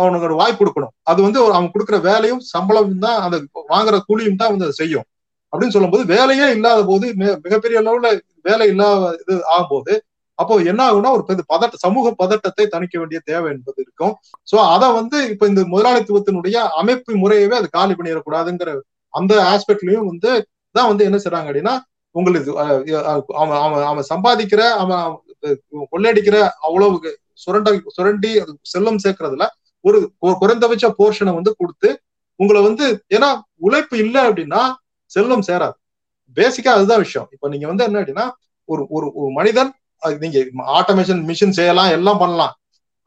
அவனுக்கு 0.00 0.40
வாய்ப்பு 0.40 0.60
கொடுக்கணும். 0.62 0.94
அது 1.10 1.20
வந்து 1.26 1.38
அவன் 1.56 1.72
கொடுக்குற 1.74 1.98
வேலையும் 2.08 2.42
சம்பளம் 2.54 3.04
தான் 3.04 3.20
அந்த 3.26 3.36
வாங்குற 3.72 3.98
கூலியும் 4.08 4.40
தான் 4.40 4.52
வந்து 4.54 4.66
அதை 4.68 4.76
செய்யும். 4.82 5.06
அப்படின்னு 5.54 5.74
சொல்லும்போது 5.74 6.04
வேலையே 6.06 6.46
இல்லாத 6.56 6.80
போது 6.84 7.06
மிகப்பெரிய 7.44 7.80
அளவுல 7.82 8.08
வேலை 8.42 8.66
இல்லாத 8.68 9.12
இது 9.20 9.34
ஆகும்போது 9.52 9.94
அப்போ 10.38 10.54
என்ன 10.62 10.80
ஆகும்னா 10.86 11.10
ஒரு 11.16 11.24
பதட்ட 11.50 11.76
சமூக 11.76 12.12
பதட்டத்தை 12.12 12.64
தணிக்க 12.66 12.94
வேண்டிய 12.98 13.18
தேவை 13.24 13.48
என்பது 13.50 13.78
இருக்கும். 13.82 14.14
சோ 14.48 14.56
அதை 14.74 14.88
வந்து 14.92 15.18
இப்ப 15.32 15.46
இந்த 15.46 15.62
முதலாளித்துவத்தினுடைய 15.64 16.56
அமைப்பு 16.80 17.12
முறையவே 17.22 17.54
அது 17.56 17.68
காலி 17.70 17.94
பண்ணிடக்கூடாதுங்கிற 17.94 18.72
அந்த 19.14 19.34
ஆஸ்பெக்ட்லயும் 19.50 20.08
வந்து 20.08 20.30
தான் 20.74 20.88
வந்து 20.88 21.04
என்ன 21.04 21.18
செய்றாங்க 21.18 21.48
அப்படின்னா 21.48 21.74
உங்களுக்கு 22.14 22.50
அவன் 23.34 23.58
அவன் 23.58 23.84
அவன் 23.84 24.08
சம்பாதிக்கிற 24.10 24.62
அவன் 24.74 25.04
கொள்ளையடிக்கிற 25.92 26.36
அவ்வளவு 26.60 27.12
சுரண்ட 27.34 27.70
சுரண்டி 27.88 28.30
செல்லம் 28.72 29.02
சேர்க்கறதுல 29.04 29.46
ஒரு 29.84 29.98
குறைந்தபட்ச 30.40 30.88
போர்ஷனை 30.98 31.32
வந்து 31.34 31.52
கொடுத்து 31.58 31.88
உங்களை 32.40 32.60
வந்து 32.62 32.86
ஏன்னா 33.10 33.28
உழைப்பு 33.58 33.96
இல்லை 33.98 34.20
அப்படின்னா 34.24 34.62
செல்வம் 35.14 35.46
சேராது. 35.48 35.76
பேசிக்கா 36.36 36.70
அதுதான் 36.76 37.02
விஷயம். 37.06 37.28
இப்ப 37.34 37.48
நீங்க 37.52 37.66
வந்து 37.70 37.84
என்ன 37.88 37.98
அப்படின்னா 38.02 38.26
ஒரு 38.68 38.82
ஒரு 38.96 39.06
ஒரு 39.20 39.30
மனிதன் 39.38 39.70
நீங்க 40.22 40.38
ஆட்டோமேஷன் 40.78 41.20
மிஷின் 41.30 41.56
செய்யலாம் 41.58 41.90
எல்லாம் 41.96 42.20
பண்ணலாம். 42.22 42.54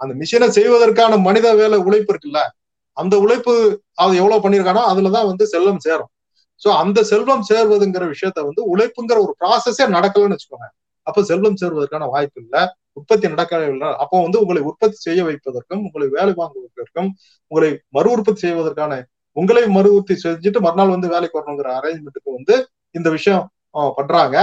அந்த 0.02 0.14
மிஷினை 0.22 0.48
செய்வதற்கான 0.58 1.18
மனித 1.28 1.48
வேலை 1.62 1.78
உழைப்பு 1.88 2.12
இருக்குல்ல 2.14 2.42
அந்த 2.98 3.16
உழைப்பு 3.24 3.54
அது 4.04 4.14
எவ்வளவு 4.22 4.44
பண்ணிருக்கானோ 4.44 4.82
அதுலதான் 4.92 5.28
வந்து 5.32 5.46
செல்வம் 5.54 5.84
சேரும். 5.86 6.12
சோ 6.62 6.70
அந்த 6.84 7.00
செல்வம் 7.10 7.44
சேர்வதுங்கிற 7.50 8.04
விஷயத்த 8.14 8.40
வந்து 8.48 8.62
உழைப்புங்கிற 8.74 9.18
ஒரு 9.26 9.34
ப்ராசஸே 9.42 9.86
நடக்கலன்னு 9.96 10.36
வச்சுக்கோங்க. 10.36 10.68
அப்ப 11.08 11.24
செல்வம் 11.30 11.60
சேர்வதற்கான 11.62 12.08
வாய்ப்பு 12.14 12.40
இல்லை. 12.44 12.62
உற்பத்தி 13.00 13.26
நடக்கவில்லை 13.34 13.90
அப்போ 14.04 14.16
வந்து 14.26 14.40
உங்களை 14.44 14.62
உற்பத்தி 14.70 14.98
செய்ய 15.08 15.22
வைப்பதற்கும் 15.28 15.84
உங்களை 15.88 16.08
வேலை 16.16 16.34
வாங்குவதற்கும் 16.40 17.10
உங்களை 17.52 17.70
மறு 17.96 18.10
உற்பத்தி 18.16 18.42
செய்வதற்கான 18.46 18.94
உங்களை 19.40 19.64
மறு 19.78 19.90
செஞ்சுட்டு 20.26 20.60
மறுநாள் 20.66 20.96
வந்து 20.96 21.14
வேலைக்கு 21.14 21.40
வரணுங்கிற 21.40 21.70
அரேஞ்ச்மெண்ட்டுக்கு 21.80 22.38
வந்து 22.38 22.56
இந்த 22.96 23.10
விஷயம் 23.18 23.44
பண்றாங்க. 23.98 24.36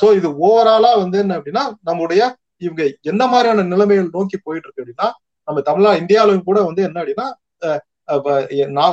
ஸோ 0.00 0.06
இது 0.18 0.28
ஓவராலா 0.46 0.90
வந்து 1.02 1.18
என்ன 1.24 1.36
அப்படின்னா 1.38 1.64
நம்முடைய 1.88 2.22
இவங்க 2.66 2.82
என்ன 3.10 3.22
மாதிரியான 3.32 3.64
நிலைமைகள் 3.72 4.14
நோக்கி 4.16 4.36
போயிட்டு 4.46 4.66
இருக்கு 4.66 4.82
அப்படின்னா 4.84 5.08
நம்ம 5.48 5.60
தமிழ்நா 5.68 5.92
இந்தியாவிலும் 6.02 6.48
கூட 6.48 6.58
வந்து 6.68 6.82
என்ன 6.88 7.02
அப்படின்னா 7.02 7.28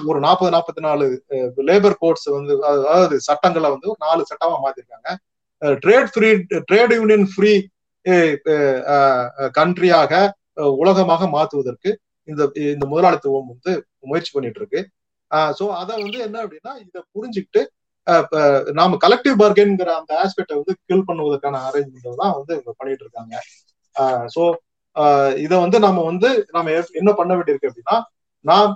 ஒரு 0.09 0.19
நாற்பது 0.25 0.49
நாற்பத்தி 0.55 0.81
நாலு 0.85 1.05
லேபர் 1.69 1.97
கோட்ஸ் 2.01 2.27
வந்து 2.37 2.53
அதாவது 2.69 3.15
சட்டங்களை 3.27 3.69
வந்து 3.75 3.89
ஒரு 3.91 3.99
நாலு 4.07 4.21
சட்டமா 4.31 4.57
மாத்திருக்காங்க. 4.65 5.09
Trade 5.83 6.09
free 6.13 6.29
trade 6.69 6.93
union 6.99 7.27
free 7.33 7.53
கண்ட்ரியாக 9.59 10.13
உலகமாக 10.81 11.27
மாத்துவதற்கு 11.35 11.91
இந்த 12.27 12.43
இந்த 12.73 12.85
முதலாளித்துவம் 12.91 13.49
வந்து 13.53 13.71
முயற்சி 14.09 14.31
பண்ணிட்டு 14.35 14.59
இருக்கு 14.61 14.79
ஸோ 15.51 15.65
அதை 15.73 15.93
வந்து 16.01 16.19
என்ன 16.19 16.37
அப்படின்னா 16.43 16.73
இதை 16.83 17.01
புரிஞ்சுக்கிட்டு 17.15 17.61
நாம 18.73 18.97
கலெக்டிவ் 19.01 19.35
பார்கென்ங்கிற 19.39 19.91
அந்த 19.99 20.11
ஆஸ்பெக்டை 20.23 20.55
வந்து 20.55 20.73
கில் 20.89 21.07
பண்ணுவதற்கான 21.07 21.61
அரேஞ்ச்மெண்ட் 21.67 22.21
தான் 22.23 22.35
வந்து 22.35 22.53
இவங்க 22.55 22.73
பண்ணிட்டு 22.77 23.05
இருக்காங்க 23.05 23.35
ஸோ 24.35 24.43
இதை 25.37 25.55
வந்து 25.59 25.77
நம்ம 25.79 26.03
வந்து 26.03 26.29
நம்ம 26.51 26.73
என்ன 26.93 27.11
பண்ண 27.13 27.31
வேண்டியிருக்கு 27.35 27.71
அப்படின்னா 27.71 27.97
நாம் 28.45 28.73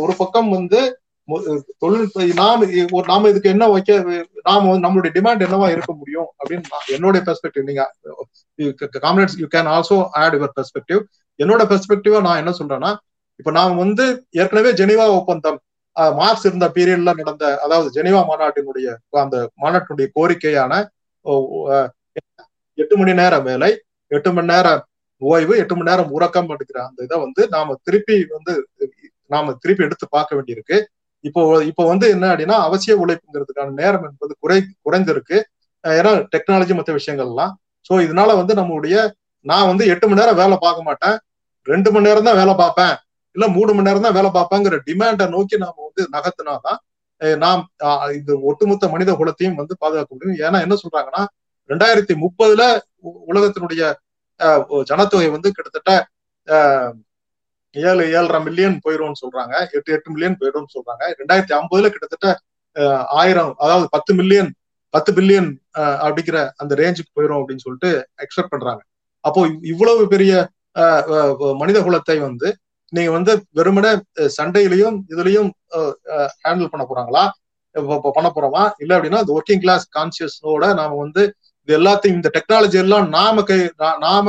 ஒரு 0.00 0.14
பக்கம் 0.18 0.50
வந்து 0.50 0.80
தொழில்நுட்ப 1.82 2.24
நாம் 2.36 2.62
ஒரு 2.92 3.04
நாம 3.06 3.28
இதுக்கு 3.28 3.50
என்ன 3.50 3.64
வைக்க 3.68 3.98
நாம 4.44 4.72
நம்மளுடைய 4.78 5.12
டிமாண்ட் 5.16 5.44
என்னவா 5.46 5.68
இருக்க 5.70 5.92
முடியும் 5.92 6.28
அப்படின்னு 6.38 6.64
என்னுடைய 6.96 7.22
பெர்ஸ்பெக்டிவ் 7.26 7.68
நீங்க 7.68 7.84
comrades 9.04 9.38
you 9.38 9.48
can 9.48 9.70
also 9.74 9.98
add 10.20 10.36
your 10.36 10.54
perspective 10.56 11.02
என்னோட 11.38 11.62
பெர்ஸ்பெக்டிவா 11.70 12.20
நான் 12.20 12.40
என்ன 12.42 12.52
சொல்றேன்னா 12.58 12.90
இப்ப 13.40 13.50
நாம் 13.50 13.76
வந்து 13.76 14.04
ஏற்கனவே 14.36 14.70
ஜெனிவா 14.74 15.04
ஒப்பந்தம் 15.14 15.58
மார்க்ஸ் 16.20 16.46
இருந்த 16.48 16.66
பீரியட்ல 16.76 17.12
நடந்த 17.20 17.44
அதாவது 17.64 17.88
ஜெனிவா 17.96 18.20
மாநாட்டினுடைய 18.30 18.88
அந்த 19.24 19.38
மாநாட்டினுடைய 19.62 20.08
கோரிக்கையான 20.16 20.72
எட்டு 22.78 22.94
மணி 23.00 23.14
நேரம் 23.20 23.46
வேலை 23.50 23.70
எட்டு 24.10 24.30
மணி 24.36 24.50
நேரம் 24.52 24.82
ஓய்வு 25.22 25.54
எட்டு 25.62 25.74
மணி 25.76 25.90
நேரம் 25.90 26.12
உறக்கம் 26.16 26.52
எடுக்கிற 26.54 26.78
அந்த 26.88 27.00
இதை 27.06 27.16
வந்து 27.24 27.42
நாம 27.54 27.76
திருப்பி 27.86 28.16
வந்து 28.36 28.52
நாம 29.34 29.52
திருப்பி 29.62 29.82
எடுத்து 29.86 30.06
பார்க்க 30.16 30.36
வேண்டியிருக்கு. 30.36 30.76
இப்போ 31.24 31.40
இப்போ 31.70 31.82
வந்து 31.90 32.06
என்ன 32.14 32.26
அப்படின்னா 32.32 32.56
அவசிய 32.66 32.92
உழைப்புங்கிறதுக்கான 33.02 33.74
நேரம் 33.82 34.04
என்பது 34.08 34.32
குறை 34.42 34.58
குறைந்திருக்கு 34.86 35.38
ஏன்னா 35.84 36.12
டெக்னாலஜி 36.34 36.74
மற்ற 36.78 36.92
விஷயங்கள்லாம். 36.98 37.52
ஸோ 37.88 37.92
இதனால 38.06 38.30
வந்து 38.40 38.54
நம்மளுடைய 38.60 38.96
நான் 39.46 39.68
வந்து 39.70 39.84
எட்டு 39.92 40.06
மணி 40.08 40.20
நேரம் 40.20 40.40
வேலை 40.42 40.56
பார்க்க 40.64 40.88
மாட்டேன். 40.88 41.16
ரெண்டு 41.66 41.88
மணி 41.92 42.08
நேரம் 42.08 42.28
தான் 42.28 42.40
வேலை 42.40 42.54
பார்ப்பேன். 42.62 42.94
இல்ல 43.36 43.44
மூணு 43.56 43.70
மணி 43.74 43.88
நேரம் 43.88 44.06
தான் 44.06 44.16
வேலை 44.18 44.30
பார்ப்பாங்கிற 44.36 44.76
டிமாண்டை 44.86 45.26
நோக்கி 45.34 45.56
நாம 45.64 45.76
வந்து 45.88 46.02
நகர்த்தினாதான் 46.14 46.78
நாம் 47.44 47.62
இந்த 48.18 48.32
ஒட்டுமொத்த 48.50 48.88
மனித 48.92 49.10
குலத்தையும் 49.20 49.58
வந்து 49.60 49.74
பாதுகாக்க 49.82 50.10
முடியும். 50.14 50.38
ஏன்னா 50.46 50.58
என்ன 50.66 50.74
சொல்றாங்கன்னா 50.82 51.22
ரெண்டாயிரத்தி 51.70 52.14
முப்பதுல 52.22 52.62
உலகத்தினுடைய 53.32 53.82
ஜனத்தொகை 54.90 55.28
வந்து 55.34 55.48
கிட்டத்தட்ட 55.56 55.90
ஏழு 57.76 58.04
ஏழரை 58.18 58.38
மில்லியன் 58.46 58.76
போயிடும்னு 58.84 59.20
சொல்றாங்க. 59.22 59.54
எட்டு 59.76 59.90
எட்டு 59.96 60.12
மில்லியன் 60.14 60.38
போயிடும்னு 60.40 60.74
சொல்றாங்க. 60.76 61.02
ரெண்டாயிரத்தி 61.20 61.54
ஐம்பதுல 61.58 61.90
கிட்டத்தட்ட 61.94 62.28
ஆயிரம் 63.20 63.52
அதாவது 63.64 63.86
பத்து 63.96 64.12
மில்லியன் 64.20 64.50
பத்து 64.94 65.10
பில்லியன் 65.16 65.50
அப்படிங்கிற 66.04 66.38
அந்த 66.62 66.72
ரேஞ்சுக்கு 66.80 67.12
போயிடும் 67.16 67.40
அப்படின்னு 67.40 67.64
சொல்லிட்டு 67.66 67.90
எக்ஸ்பெக்ட் 68.24 68.52
பண்றாங்க. 68.54 68.82
அப்போ 69.24 69.40
இவ்வளவு 69.72 70.02
பெரிய 70.14 70.32
மனித 71.62 71.78
குலத்தை 71.86 72.16
வந்து 72.28 72.48
நீங்க 72.92 73.10
வந்து 73.16 73.32
வெறுமனே 73.58 73.92
சண்டையிலையும் 74.38 74.96
இதுலயும் 75.12 75.50
ஹேண்டில் 76.44 76.72
பண்ண 76.72 76.84
போறாங்களா? 76.86 77.24
பண்ண 78.16 78.28
போறோமா? 78.36 78.62
இல்ல 78.82 78.92
அப்படின்னா 78.96 79.20
இந்த 79.24 79.34
ஒர்க்கிங் 79.38 79.62
கிளாஸ் 79.64 79.84
கான்சியஸோட 79.96 80.64
நாம 80.80 80.96
வந்து 80.96 81.22
இது 81.68 81.72
எல்லாத்தையும் 81.78 82.18
இந்த 82.18 82.28
டெக்னாலஜி 82.36 82.78
எல்லாம் 82.84 83.06
நாம 83.08 83.42
கை 83.42 83.58
நாம 84.06 84.26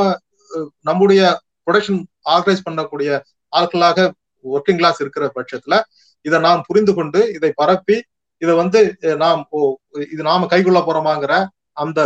நம்முடைய 0.84 1.22
ப்ரொடக்ஷன் 1.68 1.99
ஆர்கனைஸ் 2.34 2.66
பண்ணக்கூடிய 2.68 3.09
ஆட்களாக 3.53 3.99
ஒர்க்கிங் 4.45 4.80
கிளாஸ் 4.82 5.01
இருக்கிற 5.03 5.26
பட்சத்துல 5.38 5.76
இதை 6.26 6.38
நாம் 6.39 6.66
புரிந்து 6.68 6.93
கொண்டு 6.93 7.20
இதை 7.38 7.51
பரப்பி 7.62 7.97
இதை 8.41 8.53
வந்து 8.55 8.80
நாம் 9.18 9.41
இது 10.14 10.22
நாம 10.24 10.47
கைகொள்ள 10.53 10.80
போறோமாங்கிற 10.82 11.34
அந்த 11.78 11.99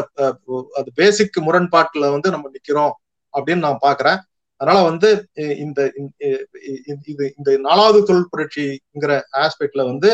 பேசிக் 0.99 1.38
முரண்பாட்டுல 1.47 2.12
வந்து 2.16 2.30
நம்ம 2.30 2.49
நிக்கிறோம் 2.56 2.93
அப்படின்னு 3.34 3.66
நான் 3.68 3.84
பாக்குறேன். 3.86 4.20
அதனால 4.66 4.80
வந்து 4.89 5.09
இந்த 5.63 5.80
இது 7.11 7.24
இந்த 7.39 7.49
நாலாவது 7.66 7.99
தொழில் 8.07 8.30
புரட்சிங்கிற 8.32 9.11
ஆஸ்பெக்ட்ல 9.41 9.82
வந்து 9.89 10.09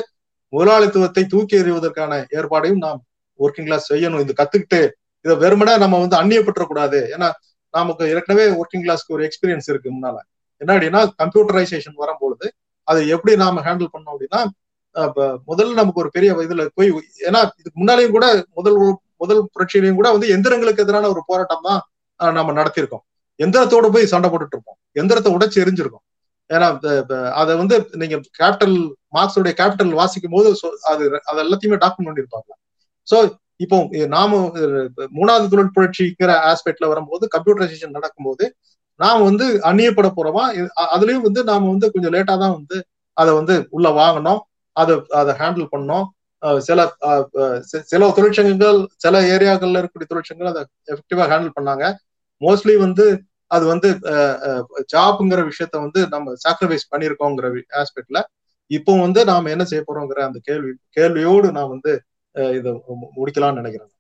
முதலாளித்துவத்தை 0.54 1.24
தூக்கி 1.34 1.56
எறிவதற்கான 1.60 2.14
ஏற்பாடையும் 2.38 2.82
நாம் 2.86 3.00
ஒர்க்கிங் 3.40 3.68
கிளாஸ் 3.68 3.88
செய்யணும். 3.92 4.24
இது 4.26 4.34
கத்துக்கிட்டு 4.40 4.80
இதை 5.26 5.36
வெறுமனே 5.44 5.74
நம்ம 5.84 6.00
வந்து 6.04 6.18
அந்நியப்பற்றக்கூடாது 6.22 7.00
ஏன்னா 7.16 7.30
நமக்கு 7.74 8.10
ஏற்கனவே 8.14 8.46
ஒர்க்கிங் 8.62 8.84
கிளாஸ்க்கு 8.86 9.16
ஒரு 9.18 9.24
எக்ஸ்பீரியன்ஸ் 9.28 9.70
இருக்கு 9.72 9.90
முன்னால. 9.96 10.18
என்ன 10.62 10.74
அப்படின்னா 10.76 11.04
கம்ப்யூட்டரைசேஷன் 11.22 11.96
வரும்பொழுது 12.04 12.48
அதை 12.88 13.04
எப்படி 13.16 13.34
நாம 13.44 13.64
ஹேண்டில் 13.68 13.94
பண்ணோம் 13.94 14.14
அப்படின்னா 14.16 14.42
முதல்ல 15.52 15.78
நமக்கு 15.82 16.04
ஒரு 16.04 16.12
பெரிய 16.18 16.32
இதுல 16.48 16.66
போய் 16.80 16.90
ஏன்னா 17.30 17.42
இதுக்கு 17.62 17.78
முன்னாலேயும் 17.84 18.16
கூட 18.18 18.28
முதல் 18.60 18.78
முதல் 19.24 19.42
புரட்சியிலையும் 19.56 20.00
கூட 20.02 20.10
வந்து 20.16 20.34
எந்திரங்களுக்கு 20.36 20.84
எதிரான 20.86 21.10
ஒரு 21.14 21.24
போராட்டம் 21.30 21.66
தான் 21.70 21.82
நம்ம 22.20 22.54
நடத்தியிருக்கோம். 22.60 23.04
எந்திரத்தோட 23.40 23.88
போய் 23.96 24.12
சண்டை 24.14 24.28
போட்டுட்டு 24.32 24.56
இருப்போம். 24.58 24.78
எந்திரத்தை 25.00 25.32
உடைச்சு 25.36 25.58
எரிஞ்சிருக்கோம். 25.64 26.06
ஏன்னா 26.50 26.68
அதை 27.42 27.54
வந்து 27.62 27.76
நீங்க 28.02 28.16
கேபிட்டல் 28.40 28.76
மார்க்ஸோடைய 29.18 29.54
கேபிட்டல் 29.62 29.94
வாசிக்கும் 30.00 30.36
போது 30.36 30.50
அது 30.92 31.04
அது 31.30 31.40
எல்லாத்தையுமே 31.46 31.78
டாக்குமெண்ட் 31.84 32.10
பண்ணியிருப்பாங்க. 32.10 32.50
ஸோ 33.08 33.18
இப்போ 33.64 33.78
நாம 34.16 34.38
மூணாவது 35.18 35.48
தொழில் 35.54 35.74
புரட்சிங்கிற 35.78 36.32
ஆஸ்பெக்ட்ல 36.52 36.86
வரும்போது 36.92 37.24
கம்ப்யூட்டரைசேஷன் 37.36 37.98
நடக்கும்போது 37.98 38.46
நாம் 39.00 39.26
வந்து 39.30 39.46
அந்நியப்பட 39.70 40.08
போறோமா? 40.18 40.44
அதுலயும் 40.96 41.26
வந்து 41.28 41.42
நாம 41.52 41.70
வந்து 41.74 41.88
கொஞ்சம் 41.94 42.14
லேட்டா 42.16 42.36
தான் 42.44 42.56
வந்து 42.60 42.78
அதை 43.18 43.32
வந்து 43.40 43.56
உள்ள 43.76 43.88
வாங்கினோம் 44.02 44.42
அதை 44.76 44.94
அதை 45.22 45.32
ஹேண்டில் 45.42 45.68
பண்ணோம் 45.74 46.06
சில 46.68 46.80
சில 47.92 48.10
தொழிற்சங்கங்கள் 48.18 48.80
சில 49.04 49.16
ஏரியாக்கள்ல 49.34 49.80
இருக்கக்கூடிய 49.82 50.10
தொழிற்சங்கங்கள் 50.12 50.54
அதை 50.54 50.64
எஃபெக்டிவா 50.94 51.26
ஹேண்டில் 51.32 51.58
பண்ணாங்க. 51.58 51.86
மோஸ்ட்லி 52.42 52.76
வந்து 52.84 53.06
அது 53.52 53.66
வந்து 53.72 53.90
ஜாப்ங்கிற 54.94 55.42
விஷயத்த 55.50 55.76
வந்து 55.86 56.02
நம்ம 56.14 56.34
சாக்ரிஃபைஸ் 56.44 56.92
பண்ணியிருக்கோங்கிற 56.92 57.48
ஆஸ்பெக்ட்ல 57.82 58.20
இப்போ 58.72 58.92
வந்து 59.02 59.22
நாம 59.26 59.50
என்ன 59.50 59.64
செய்ய 59.66 59.82
போறோங்கிற 59.84 60.20
அந்த 60.28 60.40
கேள்வி 60.48 60.70
கேள்வியோடு 60.98 61.48
நான் 61.58 61.74
வந்து 61.74 61.94
இதை 62.56 62.72
முடிக்கலாம்னு 63.18 63.62
நினைக்கிறேன். 63.62 63.92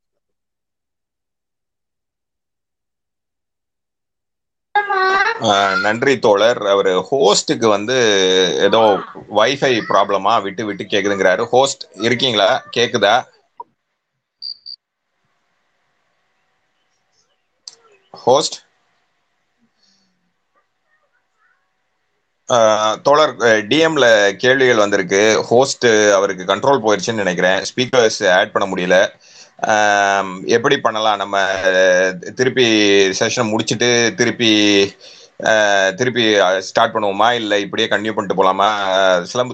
நன்றி 5.85 6.13
தோழர். 6.25 6.61
அவர் 6.73 6.89
ஹோஸ்டுக்கு 7.09 7.67
வந்து 7.73 7.97
ஏதோ 8.67 8.81
வைஃபை 9.39 9.73
ப்ராப்ளமா 9.91 10.33
விட்டு 10.45 10.63
விட்டு 10.67 10.85
கேக்குதுங்கிறாரு. 10.85 11.43
ஹோஸ்ட் 11.53 11.83
இருக்கீங்களா? 12.07 12.49
கேக்குதா? 12.77 13.15
ஹோஸ்ட். 18.13 18.57
தோழர் 23.03 23.35
டிஎம்ல 23.71 24.05
கேள்விகள் 24.43 24.81
வந்திருக்கு. 24.83 25.43
ஹோஸ்ட் 25.49 25.87
அவருக்கு 26.17 26.43
கண்ட்ரோல் 26.49 26.83
போயிடுச்சுன்னு 26.85 27.23
நினைக்கிறேன். 27.23 27.59
ஸ்பீக்கர்ஸ் 27.69 28.19
ஆட் 28.37 28.51
பண்ண 28.51 28.65
முடியல. 28.71 28.97
எப்படி 30.57 30.77
பண்ணலாம்? 30.79 31.17
நம்ம 31.17 31.37
திருப்பி 32.35 32.65
செஷன் 33.19 33.51
முடிச்சுட்டு 33.53 33.89
திருப்பி 34.19 34.51
திருப்பி 35.99 36.23
ஸ்டார்ட் 36.69 36.93
பண்ணுவோமா? 36.95 37.29
இல்லை 37.39 37.57
இப்படியே 37.65 37.87
கண்டினியூ 37.87 38.13
பண்ணிட்டு 38.15 38.39
போலாமா? 38.39 38.67
சிலம்பு 39.31 39.49